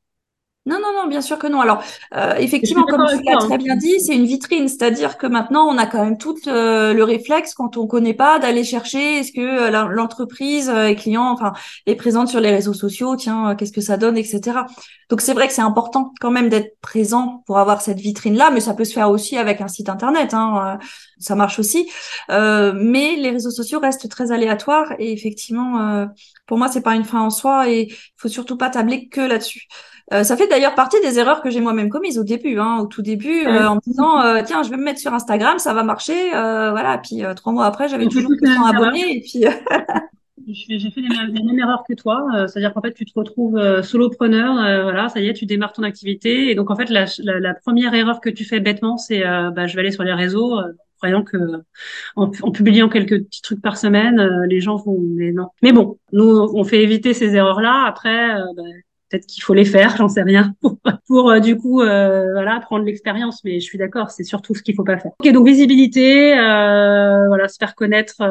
Non, 0.67 0.77
non, 0.81 0.93
non, 0.95 1.07
bien 1.07 1.21
sûr 1.21 1.37
que 1.37 1.45
non. 1.45 1.61
Alors, 1.61 1.83
euh, 2.15 2.33
effectivement, 2.37 2.85
comme 2.85 3.05
tu 3.07 3.21
l'as 3.23 3.37
très 3.37 3.53
hein. 3.53 3.57
bien 3.57 3.75
dit, 3.75 3.99
c'est 3.99 4.15
une 4.15 4.25
vitrine, 4.25 4.67
c'est-à-dire 4.67 5.15
que 5.19 5.27
maintenant, 5.27 5.67
on 5.67 5.77
a 5.77 5.85
quand 5.85 6.03
même 6.03 6.17
tout 6.17 6.35
euh, 6.47 6.91
le 6.91 7.03
réflexe, 7.03 7.53
quand 7.53 7.77
on 7.77 7.85
connaît 7.85 8.15
pas, 8.15 8.39
d'aller 8.39 8.63
chercher 8.63 9.19
est-ce 9.19 9.31
que 9.31 9.41
euh, 9.41 9.87
l'entreprise 9.89 10.69
est 10.69 10.95
client, 10.95 11.29
enfin, 11.29 11.53
est 11.85 11.93
présente 11.93 12.29
sur 12.29 12.39
les 12.39 12.49
réseaux 12.49 12.73
sociaux, 12.73 13.15
tiens, 13.15 13.53
qu'est-ce 13.55 13.71
que 13.71 13.81
ça 13.81 13.97
donne, 13.97 14.17
etc. 14.17 14.65
Donc, 15.09 15.21
c'est 15.21 15.33
vrai 15.33 15.47
que 15.47 15.53
c'est 15.53 15.61
important 15.61 16.13
quand 16.19 16.31
même 16.31 16.49
d'être 16.49 16.79
présent 16.81 17.43
pour 17.45 17.59
avoir 17.59 17.81
cette 17.83 17.99
vitrine-là, 17.99 18.49
mais 18.49 18.59
ça 18.59 18.73
peut 18.73 18.85
se 18.85 18.93
faire 18.93 19.11
aussi 19.11 19.37
avec 19.37 19.61
un 19.61 19.67
site 19.67 19.87
internet, 19.87 20.33
hein, 20.33 20.79
ça 21.19 21.35
marche 21.35 21.59
aussi. 21.59 21.87
mais 22.29 23.15
les 23.17 23.29
réseaux 23.29 23.51
sociaux 23.51 23.79
restent 23.79 24.09
très 24.09 24.31
aléatoires 24.31 24.93
et 24.97 25.13
effectivement, 25.13 26.07
pour 26.47 26.57
moi, 26.57 26.69
c'est 26.69 26.81
pas 26.81 26.95
une 26.95 27.05
fin 27.05 27.21
en 27.21 27.29
soi 27.29 27.69
et 27.69 27.87
il 27.89 27.95
faut 28.17 28.29
surtout 28.29 28.57
pas 28.57 28.71
tabler 28.71 29.07
que 29.09 29.21
là-dessus. 29.21 29.67
Euh, 30.13 30.23
ça 30.23 30.37
fait 30.37 30.47
d'ailleurs 30.47 30.75
partie 30.75 31.01
des 31.01 31.17
erreurs 31.17 31.41
que 31.41 31.49
j'ai 31.49 31.61
moi-même 31.61 31.89
commises 31.89 32.19
au 32.19 32.23
début, 32.23 32.59
hein, 32.59 32.77
au 32.81 32.85
tout 32.85 33.01
début, 33.01 33.45
euh, 33.47 33.67
en 33.67 33.75
me 33.75 33.81
disant 33.81 34.21
euh, 34.21 34.41
tiens, 34.45 34.61
je 34.61 34.69
vais 34.69 34.77
me 34.77 34.83
mettre 34.83 34.99
sur 34.99 35.13
Instagram, 35.13 35.57
ça 35.57 35.73
va 35.73 35.83
marcher, 35.83 36.29
voilà. 36.31 36.99
Puis 36.99 37.23
trois 37.35 37.53
mois 37.53 37.65
après, 37.65 37.87
j'avais 37.87 38.07
toujours 38.07 38.31
200 38.39 38.65
abonnés 38.65 39.17
et 39.17 39.21
puis. 39.21 39.45
J'ai 40.47 40.91
fait 40.91 41.01
les 41.01 41.09
mêmes, 41.09 41.57
erreurs 41.57 41.83
que 41.89 41.95
toi, 41.95 42.23
c'est-à-dire 42.47 42.71
qu'en 42.71 42.81
fait 42.81 42.93
tu 42.93 43.03
te 43.03 43.17
retrouves 43.17 43.81
solopreneur, 43.81 44.83
voilà, 44.83 45.09
ça 45.09 45.19
y 45.19 45.27
est, 45.27 45.33
tu 45.33 45.47
démarres 45.47 45.73
ton 45.73 45.81
activité 45.81 46.51
et 46.51 46.55
donc 46.55 46.69
en 46.69 46.75
fait 46.75 46.91
la, 46.91 47.05
la, 47.23 47.39
la 47.39 47.53
première 47.55 47.95
erreur 47.95 48.21
que 48.21 48.29
tu 48.29 48.45
fais 48.45 48.59
bêtement, 48.59 48.97
c'est 48.97 49.23
bah, 49.23 49.65
je 49.65 49.73
vais 49.73 49.79
aller 49.79 49.91
sur 49.91 50.03
les 50.03 50.13
réseaux, 50.13 50.61
croyant 50.97 51.23
que 51.23 51.37
en, 52.15 52.29
publiant 52.51 52.89
quelques 52.89 53.23
petits 53.23 53.41
trucs 53.41 53.61
par 53.61 53.75
semaine, 53.75 54.21
les 54.47 54.61
gens 54.61 54.75
vont 54.75 54.99
mais 55.01 55.31
non. 55.31 55.47
Mais 55.63 55.71
bon, 55.71 55.97
nous 56.11 56.47
on 56.53 56.63
fait 56.63 56.83
éviter 56.83 57.15
ces 57.15 57.35
erreurs-là. 57.35 57.85
Après, 57.87 58.35
bah, 58.55 58.63
peut-être 59.15 59.27
qu'il 59.27 59.43
faut 59.43 59.53
les 59.53 59.65
faire, 59.65 59.95
j'en 59.97 60.09
sais 60.09 60.23
rien, 60.23 60.53
pour, 61.07 61.31
euh, 61.31 61.39
du 61.39 61.57
coup 61.57 61.81
euh, 61.81 62.31
voilà 62.33 62.59
prendre 62.59 62.85
l'expérience. 62.85 63.43
Mais 63.43 63.59
je 63.59 63.65
suis 63.65 63.77
d'accord, 63.77 64.11
c'est 64.11 64.23
surtout 64.23 64.55
ce 64.55 64.61
qu'il 64.61 64.75
faut 64.75 64.83
pas 64.83 64.97
faire. 64.97 65.11
Ok, 65.19 65.31
donc 65.31 65.47
visibilité, 65.47 66.37
euh, 66.37 67.27
voilà, 67.27 67.47
se 67.47 67.57
faire 67.57 67.75
connaître 67.75 68.21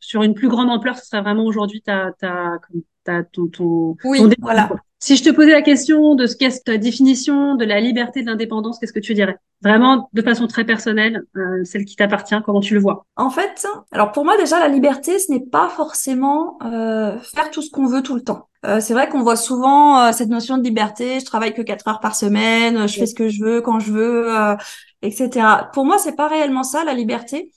sur 0.00 0.22
une 0.22 0.34
plus 0.34 0.48
grande 0.48 0.70
ampleur, 0.70 0.96
ce 0.96 1.06
serait 1.06 1.22
vraiment 1.22 1.44
aujourd'hui 1.44 1.82
ta, 1.82 2.12
ta, 2.18 2.58
ta, 3.04 3.22
ton, 3.24 3.48
ton, 3.48 3.96
oui, 4.04 4.20
voilà. 4.40 4.70
Si 5.00 5.16
je 5.16 5.22
te 5.22 5.30
posais 5.30 5.52
la 5.52 5.62
question 5.62 6.14
de 6.16 6.26
ce 6.26 6.34
qu'est 6.34 6.64
ta 6.64 6.76
définition 6.76 7.54
de 7.54 7.64
la 7.64 7.80
liberté 7.80 8.22
de 8.22 8.26
l'indépendance, 8.26 8.78
qu'est-ce 8.78 8.92
que 8.92 8.98
tu 8.98 9.14
dirais? 9.14 9.36
Vraiment 9.62 10.08
de 10.12 10.22
façon 10.22 10.46
très 10.46 10.64
personnelle, 10.64 11.22
euh, 11.36 11.64
celle 11.64 11.84
qui 11.84 11.94
t'appartient, 11.94 12.36
comment 12.44 12.60
tu 12.60 12.74
le 12.74 12.80
vois? 12.80 13.06
En 13.16 13.30
fait, 13.30 13.66
alors 13.92 14.12
pour 14.12 14.24
moi 14.24 14.36
déjà 14.36 14.58
la 14.58 14.68
liberté, 14.68 15.18
ce 15.18 15.30
n'est 15.30 15.44
pas 15.44 15.68
forcément 15.68 16.58
euh, 16.64 17.18
faire 17.20 17.50
tout 17.50 17.62
ce 17.62 17.70
qu'on 17.70 17.86
veut 17.86 18.02
tout 18.02 18.16
le 18.16 18.22
temps. 18.22 18.48
Euh, 18.66 18.80
c'est 18.80 18.92
vrai 18.92 19.08
qu'on 19.08 19.22
voit 19.22 19.36
souvent 19.36 20.00
euh, 20.00 20.12
cette 20.12 20.28
notion 20.28 20.58
de 20.58 20.64
liberté. 20.64 21.20
Je 21.20 21.24
travaille 21.24 21.54
que 21.54 21.62
quatre 21.62 21.86
heures 21.86 22.00
par 22.00 22.16
semaine, 22.16 22.88
je 22.88 22.98
fais 22.98 23.06
ce 23.06 23.14
que 23.14 23.28
je 23.28 23.42
veux 23.42 23.60
quand 23.60 23.78
je 23.78 23.92
veux, 23.92 24.36
euh, 24.36 24.56
etc. 25.02 25.46
Pour 25.72 25.84
moi, 25.84 25.98
c'est 25.98 26.16
pas 26.16 26.26
réellement 26.28 26.64
ça 26.64 26.84
la 26.84 26.94
liberté. 26.94 27.52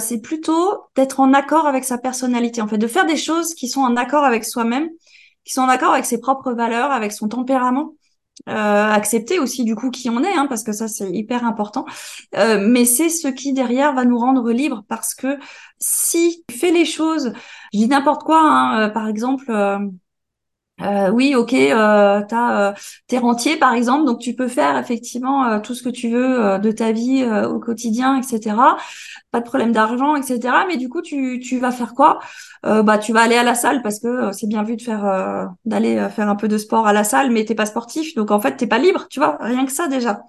c'est 0.00 0.20
plutôt 0.20 0.84
d'être 0.96 1.20
en 1.20 1.32
accord 1.32 1.66
avec 1.66 1.84
sa 1.84 1.98
personnalité, 1.98 2.60
en 2.60 2.68
fait, 2.68 2.78
de 2.78 2.86
faire 2.88 3.06
des 3.06 3.16
choses 3.16 3.54
qui 3.54 3.68
sont 3.68 3.82
en 3.82 3.96
accord 3.96 4.24
avec 4.24 4.44
soi-même 4.44 4.88
qui 5.44 5.52
sont 5.52 5.66
d'accord 5.66 5.92
avec 5.92 6.04
ses 6.04 6.20
propres 6.20 6.52
valeurs, 6.52 6.90
avec 6.90 7.12
son 7.12 7.28
tempérament. 7.28 7.94
Euh, 8.48 8.52
accepter 8.90 9.38
aussi 9.38 9.64
du 9.64 9.74
coup 9.74 9.90
qui 9.90 10.08
on 10.08 10.22
est, 10.22 10.32
hein, 10.32 10.46
parce 10.48 10.62
que 10.64 10.72
ça 10.72 10.88
c'est 10.88 11.10
hyper 11.10 11.44
important. 11.44 11.84
Euh, 12.36 12.66
mais 12.66 12.86
c'est 12.86 13.10
ce 13.10 13.28
qui 13.28 13.52
derrière 13.52 13.92
va 13.94 14.04
nous 14.04 14.18
rendre 14.18 14.50
libres, 14.50 14.82
parce 14.88 15.14
que 15.14 15.38
si 15.78 16.42
tu 16.48 16.56
fais 16.56 16.70
les 16.70 16.86
choses, 16.86 17.32
je 17.72 17.78
dis 17.78 17.88
n'importe 17.88 18.22
quoi, 18.22 18.40
hein, 18.40 18.86
euh, 18.86 18.88
par 18.88 19.08
exemple. 19.08 19.52
Euh, 20.82 21.00
euh, 21.00 21.10
oui, 21.10 21.34
ok, 21.34 21.52
euh, 21.54 22.22
t'as, 22.28 22.70
euh, 22.70 22.72
t'es 23.06 23.18
rentier 23.18 23.56
par 23.56 23.74
exemple, 23.74 24.06
donc 24.06 24.18
tu 24.20 24.34
peux 24.34 24.48
faire 24.48 24.76
effectivement 24.78 25.60
tout 25.60 25.74
ce 25.74 25.82
que 25.82 25.88
tu 25.88 26.08
veux 26.10 26.58
de 26.58 26.70
ta 26.72 26.92
vie 26.92 27.24
au 27.24 27.58
quotidien, 27.58 28.16
etc 28.18 28.54
pas 29.30 29.40
de 29.40 29.44
problème 29.44 29.72
d'argent, 29.72 30.16
etc. 30.16 30.54
Mais 30.68 30.76
du 30.76 30.88
coup, 30.88 31.02
tu, 31.02 31.38
tu 31.40 31.58
vas 31.58 31.70
faire 31.70 31.94
quoi? 31.94 32.18
Euh, 32.66 32.82
Bah, 32.82 32.98
tu 32.98 33.12
vas 33.12 33.20
aller 33.22 33.36
à 33.36 33.44
la 33.44 33.54
salle 33.54 33.82
parce 33.82 34.00
que 34.00 34.08
euh, 34.08 34.32
c'est 34.32 34.48
bien 34.48 34.62
vu 34.64 34.76
de 34.76 34.82
faire 34.82 35.04
euh, 35.04 35.44
d'aller 35.64 35.96
euh, 35.96 36.08
faire 36.08 36.28
un 36.28 36.36
peu 36.36 36.48
de 36.48 36.58
sport 36.58 36.86
à 36.86 36.92
la 36.92 37.04
salle, 37.04 37.30
mais 37.30 37.44
t'es 37.44 37.54
pas 37.54 37.66
sportif, 37.66 38.14
donc 38.14 38.30
en 38.30 38.40
fait 38.40 38.56
t'es 38.56 38.66
pas 38.66 38.78
libre, 38.78 39.06
tu 39.08 39.20
vois. 39.20 39.38
Rien 39.40 39.64
que 39.66 39.72
ça 39.72 39.86
déjà. 39.88 40.20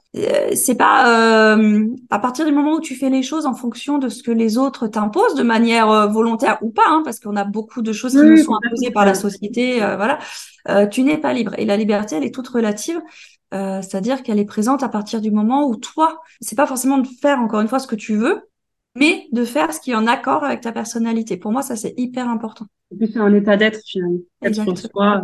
c'est 0.54 0.76
pas 0.76 1.56
à 2.10 2.20
partir 2.20 2.46
du 2.46 2.52
moment 2.52 2.74
où 2.76 2.82
tu 2.82 2.96
fais 2.96 3.10
les 3.10 3.24
choses 3.24 3.46
en 3.46 3.54
fonction 3.54 3.98
de 3.98 4.10
ce 4.10 4.24
que 4.24 4.32
les 4.32 4.58
autres 4.58 4.88
t'imposent 4.88 5.36
de 5.36 5.44
manière 5.44 6.10
volontaire 6.10 6.58
ou 6.62 6.70
pas, 6.70 6.84
hein, 6.88 7.02
parce 7.04 7.20
qu'on 7.20 7.36
a 7.36 7.44
beaucoup 7.44 7.82
de 7.82 7.94
choses 7.94 8.14
qui 8.14 8.18
nous 8.20 8.38
sont 8.38 8.58
imposées 8.66 8.92
par 8.92 9.06
la 9.06 9.14
société, 9.16 9.78
voilà. 9.80 10.20
Tu 10.92 11.04
n'es 11.04 11.18
pas 11.18 11.34
libre. 11.34 11.54
Et 11.58 11.66
la 11.66 11.78
liberté, 11.78 12.16
elle 12.16 12.24
est 12.24 12.34
toute 12.34 12.48
relative. 12.48 13.00
c'est-à-dire 13.52 14.24
qu'elle 14.24 14.40
est 14.40 14.46
présente 14.46 14.84
à 14.84 14.90
partir 14.90 15.22
du 15.22 15.32
moment 15.32 15.68
où 15.68 15.76
toi, 15.76 16.22
c'est 16.40 16.56
pas 16.56 16.68
forcément 16.68 16.98
de 16.98 17.08
faire 17.22 17.40
encore 17.40 17.62
une 17.62 17.68
fois 17.68 17.80
ce 17.80 17.88
que 17.88 17.96
tu 17.96 18.16
veux, 18.16 18.42
mais 18.96 19.28
de 19.32 19.46
faire 19.46 19.74
ce 19.74 19.80
qui 19.80 19.92
est 19.92 19.96
en 19.96 20.08
accord 20.08 20.44
avec 20.44 20.62
ta 20.62 20.72
personnalité. 20.72 21.38
Pour 21.38 21.52
moi, 21.52 21.62
ça, 21.62 21.76
c'est 21.76 21.94
hyper 21.98 22.28
important. 22.28 22.66
C'est 23.00 23.18
un 23.18 23.34
état 23.34 23.56
d'être, 23.56 23.80
finalement. 23.86 24.20
Exactement. 24.42 24.76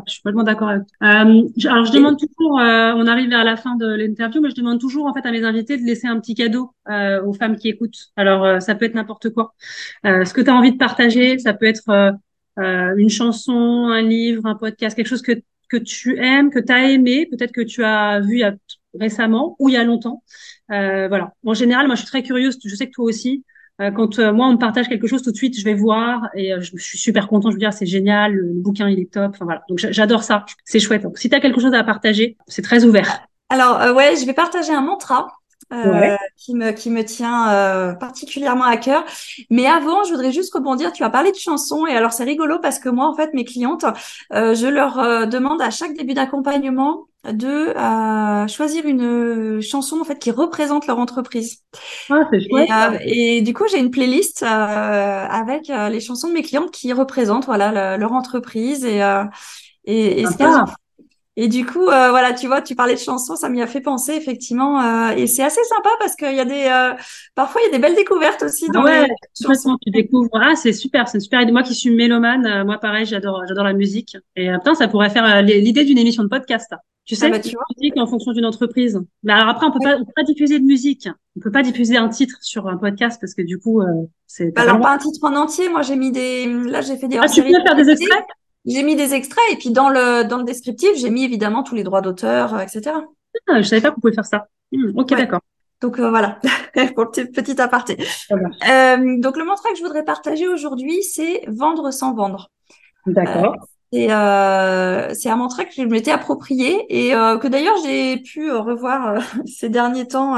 je 0.05 0.11
suis 0.13 0.21
complètement 0.21 0.43
d'accord 0.43 0.69
avec 0.69 0.83
toi. 0.87 1.07
Euh, 1.07 1.69
alors, 1.69 1.85
je 1.85 1.91
demande 1.91 2.17
toujours, 2.17 2.59
euh, 2.59 2.93
on 2.95 3.05
arrive 3.07 3.29
vers 3.29 3.43
la 3.43 3.57
fin 3.57 3.75
de 3.75 3.85
l'interview, 3.85 4.41
mais 4.41 4.49
je 4.51 4.55
demande 4.55 4.79
toujours, 4.79 5.05
en 5.05 5.13
fait, 5.13 5.25
à 5.25 5.31
mes 5.31 5.43
invités 5.43 5.77
de 5.77 5.83
laisser 5.83 6.07
un 6.07 6.17
petit 6.21 6.33
cadeau 6.33 6.71
euh, 6.89 7.21
aux 7.25 7.33
femmes 7.33 7.57
qui 7.57 7.67
écoutent. 7.67 8.11
Alors, 8.15 8.45
euh, 8.45 8.59
ça 8.61 8.75
peut 8.75 8.85
être 8.85 8.95
n'importe 8.95 9.31
quoi. 9.31 9.53
Euh, 10.05 10.23
ce 10.23 10.33
que 10.33 10.39
tu 10.39 10.49
as 10.49 10.55
envie 10.55 10.71
de 10.71 10.77
partager, 10.77 11.39
ça 11.39 11.53
peut 11.53 11.65
être 11.65 12.13
une 12.57 13.09
chanson, 13.09 13.87
un 13.89 14.01
livre, 14.01 14.45
un 14.45 14.55
podcast, 14.55 14.95
quelque 14.95 15.07
chose 15.07 15.21
que, 15.21 15.33
que 15.69 15.77
tu 15.77 16.17
aimes, 16.17 16.49
que 16.49 16.59
tu 16.59 16.71
as 16.71 16.89
aimé, 16.89 17.27
peut-être 17.29 17.51
que 17.51 17.61
tu 17.61 17.83
as 17.83 18.19
vu 18.19 18.43
récemment 18.99 19.55
ou 19.59 19.69
il 19.69 19.73
y 19.73 19.77
a 19.77 19.83
longtemps. 19.83 20.23
voilà. 20.69 21.33
En 21.45 21.53
général, 21.53 21.87
moi, 21.87 21.95
je 21.95 22.01
suis 22.01 22.07
très 22.07 22.23
curieuse. 22.23 22.57
Je 22.63 22.75
sais 22.75 22.87
que 22.87 22.93
toi 22.93 23.05
aussi. 23.05 23.43
Euh, 23.79 23.91
quand 23.91 24.17
euh, 24.17 24.33
moi 24.33 24.47
on 24.47 24.53
me 24.53 24.57
partage 24.57 24.89
quelque 24.89 25.05
chose 25.05 25.21
tout 25.21 25.31
de 25.31 25.35
suite, 25.35 25.57
je 25.57 25.63
vais 25.63 25.75
voir 25.75 26.29
et 26.33 26.51
euh, 26.51 26.61
je, 26.61 26.75
suis 26.77 26.97
super 26.97 27.27
content. 27.27 27.49
Je 27.49 27.55
veux 27.55 27.59
dire, 27.59 27.73
c'est 27.73 27.85
génial, 27.85 28.33
le, 28.33 28.53
bouquin 28.53 28.89
il 28.89 28.99
est 28.99 29.11
top. 29.11 29.31
Enfin 29.35 29.45
voilà, 29.45 29.63
donc 29.69 29.77
j'adore 29.77 30.23
ça, 30.23 30.45
c'est 30.65 30.79
chouette. 30.79 31.03
Donc 31.03 31.19
si 31.19 31.29
tu 31.29 31.35
as 31.35 31.39
quelque 31.39 31.61
chose 31.61 31.73
à 31.73 31.83
partager, 31.83 32.37
c'est 32.47 32.63
très 32.63 32.85
ouvert. 32.85 33.27
Alors 33.49 33.95
ouais, 33.95 34.15
je 34.19 34.25
vais 34.25 34.33
partager 34.33 34.73
un 34.73 34.81
mantra. 34.81 35.27
Qui 36.37 36.55
me 36.55 36.71
qui 36.71 36.89
me 36.89 37.03
tient 37.03 37.95
particulièrement 37.99 38.65
à 38.65 38.77
cœur. 38.77 39.03
Mais 39.49 39.65
avant, 39.65 40.03
je 40.03 40.11
voudrais 40.11 40.31
juste 40.31 40.53
rebondir. 40.53 40.93
Tu 40.93 41.03
as 41.03 41.09
parlé 41.09 41.31
de 41.31 41.37
chansons 41.37 41.85
et 41.85 41.93
alors 41.93 42.13
c'est 42.13 42.23
rigolo 42.23 42.59
parce 42.59 42.79
que 42.79 42.89
moi, 42.89 43.07
en 43.07 43.15
fait, 43.15 43.33
mes 43.33 43.45
clientes, 43.45 43.85
je 44.31 44.67
leur 44.67 45.27
demande 45.27 45.61
à 45.61 45.69
chaque 45.69 45.93
début 45.93 46.13
d'accompagnement 46.13 47.07
de 47.33 47.75
euh, 47.75 48.47
choisir 48.47 48.85
une 48.85 49.61
chanson 49.61 49.99
en 49.99 50.03
fait 50.03 50.17
qui 50.17 50.31
représente 50.31 50.87
leur 50.87 50.99
entreprise. 50.99 51.63
Ah. 52.09 52.29
Euh, 52.33 52.97
et, 53.01 53.41
du 53.41 53.53
coup, 53.53 53.65
j'ai 53.69 53.79
une 53.79 53.91
playlist 53.91 54.43
euh, 54.43 54.45
avec 54.45 55.67
les 55.67 55.99
chansons 55.99 56.29
de 56.29 56.33
mes 56.33 56.43
clientes 56.43 56.71
qui 56.71 56.93
représentent 56.93 57.45
voilà 57.45 57.97
leur 57.97 58.13
entreprise 58.13 58.85
et 58.85 59.01
et, 59.85 60.21
et 60.21 60.25
ce 60.25 60.37
et 61.39 61.47
du 61.47 61.67
coup, 61.67 61.87
euh, 61.87 62.09
voilà, 62.09 62.33
tu 62.33 62.47
vois, 62.47 62.63
tu 62.63 62.73
parlais 62.73 62.95
de 62.95 62.99
chansons, 62.99 63.35
ça 63.35 63.47
m'y 63.47 63.61
a 63.61 63.67
fait 63.67 63.79
penser 63.79 64.13
effectivement, 64.13 64.81
euh, 64.81 65.11
et 65.11 65.27
c'est 65.27 65.43
assez 65.43 65.63
sympa 65.65 65.89
parce 65.99 66.15
qu'il 66.15 66.35
y 66.35 66.39
a 66.39 66.45
des, 66.45 66.65
euh, 66.65 66.99
parfois 67.35 67.61
il 67.61 67.65
y 67.65 67.67
a 67.67 67.77
des 67.77 67.79
belles 67.79 67.95
découvertes 67.95 68.41
aussi 68.41 68.67
dans 68.69 68.83
ouais, 68.83 69.05
les 69.05 69.13
chansons. 69.45 69.77
Tu 69.85 69.91
découvres, 69.91 70.31
ah 70.33 70.55
c'est 70.55 70.73
super, 70.73 71.07
c'est 71.07 71.19
super. 71.19 71.45
Moi 71.51 71.61
qui 71.61 71.75
suis 71.75 71.91
mélomane, 71.91 72.63
moi 72.65 72.79
pareil, 72.79 73.05
j'adore, 73.05 73.43
j'adore 73.47 73.65
la 73.65 73.73
musique. 73.73 74.17
Et 74.35 74.51
putain, 74.51 74.73
ça 74.73 74.87
pourrait 74.87 75.11
faire 75.11 75.43
l'idée 75.43 75.85
d'une 75.85 75.99
émission 75.99 76.23
de 76.23 76.27
podcast. 76.27 76.73
Tu 77.05 77.15
sais, 77.15 77.27
ah 77.27 77.29
bah, 77.29 77.39
tu 77.39 77.51
vois. 77.51 77.63
musique 77.77 77.97
en 77.97 78.07
fonction 78.07 78.31
d'une 78.31 78.45
entreprise. 78.45 78.99
Mais 79.21 79.31
alors 79.31 79.49
après, 79.49 79.67
on 79.67 79.71
peut 79.71 79.79
pas, 79.81 79.95
on 79.95 80.05
peut 80.05 80.11
pas 80.15 80.23
diffuser 80.23 80.57
de 80.57 80.65
musique. 80.65 81.07
On 81.37 81.39
peut 81.39 81.51
pas 81.51 81.61
diffuser 81.61 81.97
un 81.97 82.09
titre 82.09 82.37
sur 82.41 82.67
un 82.67 82.77
podcast 82.77 83.21
parce 83.21 83.35
que 83.35 83.43
du 83.43 83.59
coup, 83.59 83.83
c'est. 84.25 84.55
Bah, 84.55 84.63
alors 84.63 84.79
pas 84.79 84.95
un 84.95 84.97
titre 84.97 85.19
en 85.23 85.35
entier. 85.35 85.69
Moi, 85.69 85.83
j'ai 85.83 85.97
mis 85.97 86.11
des, 86.11 86.47
là, 86.47 86.81
j'ai 86.81 86.97
fait 86.97 87.07
des. 87.07 87.17
Ah, 87.17 87.29
tu 87.29 87.43
peux 87.43 87.49
faire 87.49 87.75
des 87.75 87.89
extraits? 87.91 88.25
J'ai 88.67 88.83
mis 88.83 88.95
des 88.95 89.13
extraits 89.13 89.43
et 89.51 89.55
puis 89.55 89.71
dans 89.71 89.89
le, 89.89 90.23
dans 90.23 90.37
le 90.37 90.43
descriptif, 90.43 90.89
j'ai 90.95 91.09
mis 91.09 91.23
évidemment 91.23 91.63
tous 91.63 91.75
les 91.75 91.83
droits 91.83 92.01
d'auteur, 92.01 92.53
euh, 92.53 92.59
etc. 92.59 92.97
Ah, 93.47 93.61
je 93.61 93.67
savais 93.67 93.81
pas 93.81 93.91
qu'on 93.91 94.01
pouvait 94.01 94.13
faire 94.13 94.25
ça. 94.25 94.47
Hmm, 94.71 94.91
ok, 94.95 95.09
d'accord. 95.15 95.41
Donc 95.81 95.99
euh, 95.99 96.09
voilà, 96.09 96.39
pour 96.95 97.05
le 97.05 97.31
petit, 97.31 97.61
aparté. 97.61 97.97
Euh, 98.31 99.19
donc 99.19 99.37
le 99.37 99.45
mantra 99.45 99.69
que 99.69 99.77
je 99.77 99.83
voudrais 99.83 100.03
partager 100.03 100.47
aujourd'hui, 100.47 101.03
c'est 101.03 101.43
vendre 101.47 101.91
sans 101.91 102.13
vendre. 102.13 102.49
D'accord. 103.05 103.55
Euh, 103.93 105.13
c'est 105.13 105.29
un 105.29 105.35
mantra 105.37 105.63
que 105.63 105.71
je 105.71 105.83
m'étais 105.83 106.11
approprié 106.11 106.85
et 106.89 107.11
que 107.11 107.47
d'ailleurs 107.47 107.77
j'ai 107.85 108.17
pu 108.17 108.51
revoir 108.51 109.21
ces 109.45 109.69
derniers 109.69 110.07
temps 110.07 110.35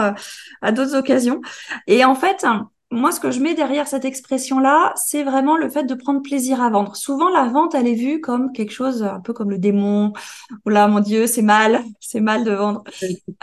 à 0.62 0.72
d'autres 0.72 0.96
occasions. 0.96 1.42
Et 1.88 2.04
en 2.04 2.16
fait, 2.16 2.46
moi, 2.92 3.12
ce 3.12 3.20
que 3.20 3.30
je 3.30 3.40
mets 3.40 3.54
derrière 3.54 3.88
cette 3.88 4.06
expression-là, 4.06 4.94
c'est 4.96 5.24
vraiment 5.24 5.58
le 5.58 5.70
fait 5.70 5.84
de 5.84 5.94
prendre 5.94 6.22
plaisir 6.22 6.62
à 6.62 6.70
vendre. 6.70 6.96
Souvent, 6.96 7.30
la 7.30 7.46
vente, 7.46 7.76
elle 7.76 7.88
est 7.88 7.94
vue 7.94 8.20
comme 8.20 8.52
quelque 8.52 8.72
chose 8.72 9.04
un 9.04 9.20
peu 9.20 9.32
comme 9.32 9.52
le 9.52 9.60
démon. 9.60 10.14
Oh 10.66 10.70
là, 10.70 10.88
mon 10.88 11.00
Dieu, 11.00 11.28
c'est 11.28 11.44
mal, 11.44 11.84
c'est 12.00 12.20
mal 12.20 12.44
de 12.44 12.52
vendre. 12.52 12.84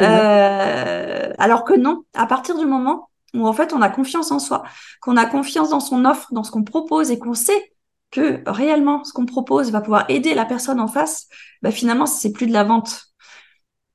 Euh, 0.01 1.33
alors 1.39 1.65
que 1.65 1.75
non, 1.75 2.03
à 2.15 2.27
partir 2.27 2.59
du 2.59 2.67
moment 2.67 3.09
où 3.35 3.47
en 3.47 3.53
fait 3.53 3.73
on 3.73 3.83
a 3.83 3.89
confiance 3.89 4.33
en 4.33 4.39
soi, 4.39 4.65
qu'on 5.01 5.17
a 5.17 5.27
confiance 5.27 5.71
dans 5.71 5.81
son 5.81 6.05
offre, 6.05 6.33
dans 6.33 6.43
ce 6.43 6.51
qu'on 6.51 6.65
propose 6.65 7.11
et 7.11 7.19
qu'on 7.19 7.35
sait 7.35 7.73
que 8.11 8.43
réellement 8.47 9.05
ce 9.05 9.13
qu'on 9.13 9.27
propose 9.27 9.71
va 9.71 9.81
pouvoir 9.81 10.07
aider 10.09 10.35
la 10.35 10.45
personne 10.45 10.81
en 10.81 10.89
face, 10.89 11.27
bah 11.63 11.71
finalement 11.71 12.07
c'est 12.07 12.33
plus 12.33 12.47
de 12.47 12.53
la 12.53 12.65
vente, 12.65 13.07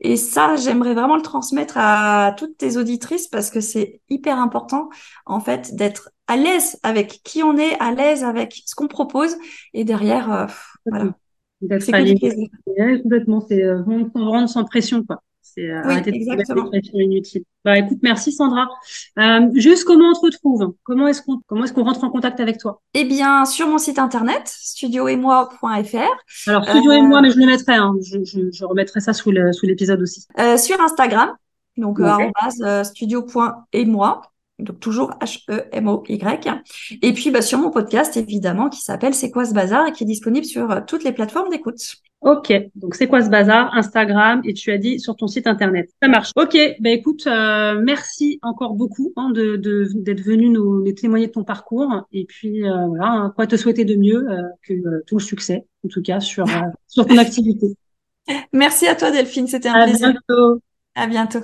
et 0.04 0.18
ça, 0.18 0.56
j'aimerais 0.56 0.96
vraiment 0.96 1.16
le 1.16 1.22
transmettre 1.22 1.76
à 1.78 2.34
toutes 2.36 2.58
tes 2.58 2.76
auditrices 2.76 3.28
parce 3.28 3.52
que 3.52 3.62
c'est 3.62 4.02
hyper 4.10 4.40
important, 4.40 4.90
en 5.28 5.40
fait, 5.40 5.76
d'être 5.76 6.10
à 6.26 6.38
l'aise 6.38 6.80
avec 6.82 7.22
qui 7.24 7.44
on 7.44 7.56
est, 7.56 7.80
à 7.80 7.94
l'aise 7.94 8.24
avec 8.24 8.64
ce 8.66 8.74
qu'on 8.74 8.88
propose. 8.88 9.36
Et 9.76 9.84
derrière, 9.84 10.32
euh, 10.32 10.46
voilà. 10.88 11.14
C'est 11.80 11.92
complètement. 13.04 13.46
C'est 13.48 13.64
euh, 13.64 13.84
vendre 13.84 14.50
sans 14.50 14.66
pression, 14.66 15.04
quoi. 15.04 15.22
C'est 15.54 15.70
euh, 15.70 15.82
oui, 15.86 15.96
exactement. 16.06 16.70
inutile. 16.94 17.44
Bah 17.66 17.78
écoute, 17.78 17.98
merci 18.02 18.32
Sandra. 18.32 18.70
Euh, 19.20 19.50
juste 19.56 19.84
comment 19.84 20.10
on 20.10 20.14
te 20.14 20.26
retrouve? 20.26 20.74
Comment 20.84 21.08
est-ce 21.08 21.22
qu'on 21.22 21.42
comment 21.46 21.66
est-ce 21.66 21.74
qu'on 21.74 21.84
rentre 21.84 22.04
en 22.06 22.10
contact 22.10 22.40
avec 22.40 22.58
toi? 22.58 22.82
Eh 22.94 23.04
bien, 23.04 23.44
sur 23.44 23.68
mon 23.68 23.78
site 23.78 24.00
internet 24.00 24.44
studioetmoi.fr. 24.46 26.48
Alors 26.48 26.64
studio 26.64 26.92
et 26.94 27.02
moi, 27.02 27.20
euh, 27.20 27.22
mais 27.22 27.32
je 27.32 27.38
le 27.38 27.46
mettrai. 27.46 27.74
Hein. 27.74 27.96
Je, 28.02 28.24
je, 28.24 28.52
je, 28.52 28.66
remettrai 28.66 29.02
ça 29.02 29.12
sous 29.12 29.32
le, 29.32 29.52
sous 29.52 29.66
l'épisode 29.66 30.02
aussi. 30.02 30.26
Sur 30.58 30.80
Instagram, 30.80 31.36
donc 31.76 32.00
okay. 32.00 32.32
euh, 32.64 32.84
studio.etmoi 32.84 34.22
donc 34.60 34.80
toujours 34.80 35.10
H-E-M-O-Y. 35.20 36.62
Et 37.02 37.14
puis 37.14 37.32
bah, 37.32 37.42
sur 37.42 37.58
mon 37.58 37.72
podcast, 37.72 38.16
évidemment, 38.16 38.70
qui 38.70 38.82
s'appelle 38.82 39.16
C'est 39.16 39.32
quoi 39.32 39.44
ce 39.44 39.56
bazar 39.56 39.88
et 39.88 39.92
qui 39.92 40.04
est 40.04 40.08
disponible 40.08 40.46
sur 40.46 40.86
toutes 40.86 41.04
les 41.04 41.14
plateformes 41.14 41.50
d'écoute. 41.50 41.96
Ok, 42.22 42.54
donc 42.76 42.94
c'est 42.94 43.08
quoi 43.08 43.24
ce 43.24 43.30
bazar? 43.30 43.76
Instagram 43.76 44.42
et 44.46 44.54
tu 44.54 44.72
as 44.72 44.78
dit 44.78 45.00
sur 45.00 45.16
ton 45.16 45.26
site 45.26 45.48
internet. 45.48 45.90
Ça 46.02 46.08
marche. 46.08 46.30
Ok, 46.36 46.56
bah 46.80 46.92
écoute, 46.92 47.26
euh, 47.26 47.82
merci 47.82 48.40
encore 48.44 48.76
beaucoup 48.76 49.12
hein, 49.16 49.32
de 49.32 49.56
d'être 49.56 50.22
venu 50.22 50.50
nous, 50.50 50.84
nous, 50.84 50.92
témoigner 50.92 51.28
de 51.28 51.32
ton 51.32 51.44
parcours 51.44 52.06
et 52.12 52.26
puis 52.26 52.64
euh, 52.64 52.86
voilà, 52.88 53.08
hein, 53.08 53.34
quoi 53.36 53.48
te 53.48 53.56
souhaiter 53.56 53.86
de 53.86 53.96
mieux 53.96 54.30
euh, 54.30 54.44
que 54.62 54.74
euh, 54.74 55.04
tout 55.08 55.16
le 55.16 55.24
succès, 55.24 55.66
en 55.84 55.88
tout 55.88 56.04
cas 56.04 56.20
sur 56.20 56.48
euh, 56.48 56.62
sur 56.88 57.08
ton 57.08 57.18
activité. 57.18 57.76
Merci 58.54 58.88
à 58.88 58.94
toi 58.94 59.10
Delphine, 59.10 59.48
c'était 59.48 59.70
un 59.70 59.74
à 59.74 59.84
plaisir. 59.86 60.12
Bientôt. 60.12 60.62
À 60.94 61.08
bientôt. 61.08 61.40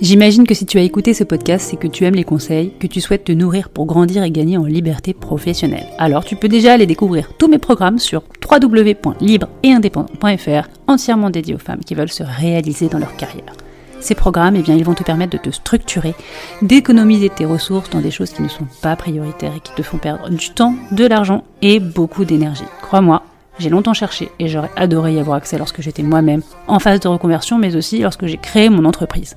J'imagine 0.00 0.46
que 0.46 0.54
si 0.54 0.64
tu 0.64 0.78
as 0.78 0.82
écouté 0.82 1.12
ce 1.12 1.24
podcast, 1.24 1.66
c'est 1.68 1.76
que 1.76 1.86
tu 1.86 2.06
aimes 2.06 2.14
les 2.14 2.24
conseils, 2.24 2.72
que 2.78 2.86
tu 2.86 3.02
souhaites 3.02 3.24
te 3.24 3.32
nourrir 3.32 3.68
pour 3.68 3.84
grandir 3.84 4.22
et 4.22 4.30
gagner 4.30 4.56
en 4.56 4.64
liberté 4.64 5.12
professionnelle. 5.12 5.88
Alors 5.98 6.24
tu 6.24 6.36
peux 6.36 6.48
déjà 6.48 6.72
aller 6.72 6.86
découvrir 6.86 7.34
tous 7.36 7.48
mes 7.48 7.58
programmes 7.58 7.98
sur 7.98 8.22
www.libre-et-indépendant.fr, 8.50 10.68
entièrement 10.86 11.28
dédiés 11.28 11.54
aux 11.54 11.58
femmes 11.58 11.84
qui 11.84 11.94
veulent 11.94 12.10
se 12.10 12.22
réaliser 12.22 12.88
dans 12.88 12.98
leur 12.98 13.14
carrière. 13.16 13.52
Ces 14.00 14.14
programmes, 14.14 14.56
eh 14.56 14.62
bien, 14.62 14.74
ils 14.74 14.86
vont 14.86 14.94
te 14.94 15.02
permettre 15.02 15.32
de 15.32 15.42
te 15.42 15.50
structurer, 15.50 16.14
d'économiser 16.62 17.28
tes 17.28 17.44
ressources 17.44 17.90
dans 17.90 18.00
des 18.00 18.10
choses 18.10 18.30
qui 18.30 18.40
ne 18.40 18.48
sont 18.48 18.64
pas 18.80 18.96
prioritaires 18.96 19.52
et 19.54 19.60
qui 19.60 19.74
te 19.74 19.82
font 19.82 19.98
perdre 19.98 20.30
du 20.30 20.48
temps, 20.48 20.76
de 20.92 21.04
l'argent 21.04 21.44
et 21.60 21.78
beaucoup 21.78 22.24
d'énergie. 22.24 22.64
Crois-moi, 22.80 23.22
j'ai 23.58 23.68
longtemps 23.68 23.92
cherché 23.92 24.30
et 24.38 24.48
j'aurais 24.48 24.70
adoré 24.76 25.12
y 25.12 25.18
avoir 25.18 25.36
accès 25.36 25.58
lorsque 25.58 25.82
j'étais 25.82 26.02
moi-même 26.02 26.40
en 26.66 26.78
phase 26.78 27.00
de 27.00 27.08
reconversion, 27.08 27.58
mais 27.58 27.76
aussi 27.76 27.98
lorsque 27.98 28.24
j'ai 28.24 28.38
créé 28.38 28.70
mon 28.70 28.86
entreprise. 28.86 29.36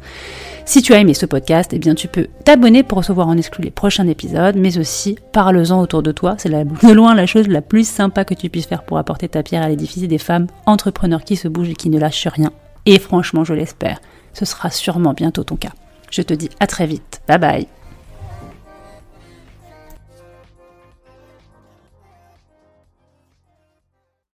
Si 0.65 0.81
tu 0.81 0.93
as 0.93 0.99
aimé 0.99 1.13
ce 1.13 1.25
podcast, 1.25 1.71
eh 1.73 1.79
bien 1.79 1.93
tu 1.93 2.07
peux 2.07 2.27
t'abonner 2.45 2.83
pour 2.83 2.99
recevoir 2.99 3.27
en 3.27 3.37
exclu 3.37 3.65
les 3.65 3.71
prochains 3.71 4.07
épisodes, 4.07 4.55
mais 4.55 4.77
aussi 4.77 5.17
parle-en 5.33 5.81
autour 5.81 6.01
de 6.01 6.11
toi. 6.11 6.35
C'est 6.37 6.49
de 6.49 6.91
loin 6.93 7.15
la 7.15 7.25
chose 7.25 7.47
la 7.47 7.61
plus 7.61 7.87
sympa 7.87 8.23
que 8.23 8.33
tu 8.33 8.49
puisses 8.49 8.65
faire 8.65 8.83
pour 8.83 8.97
apporter 8.97 9.27
ta 9.27 9.43
pierre 9.43 9.63
à 9.63 9.69
l'édifice 9.69 10.07
des 10.07 10.17
femmes 10.17 10.47
entrepreneurs 10.65 11.23
qui 11.23 11.35
se 11.35 11.47
bougent 11.47 11.69
et 11.69 11.75
qui 11.75 11.89
ne 11.89 11.99
lâchent 11.99 12.27
rien. 12.27 12.51
Et 12.85 12.97
franchement, 12.97 13.43
je 13.43 13.53
l'espère, 13.53 13.99
ce 14.33 14.45
sera 14.45 14.69
sûrement 14.69 15.13
bientôt 15.13 15.43
ton 15.43 15.57
cas. 15.57 15.73
Je 16.09 16.21
te 16.21 16.33
dis 16.33 16.49
à 16.59 16.67
très 16.67 16.87
vite. 16.87 17.21
Bye 17.27 17.39
bye 17.39 17.67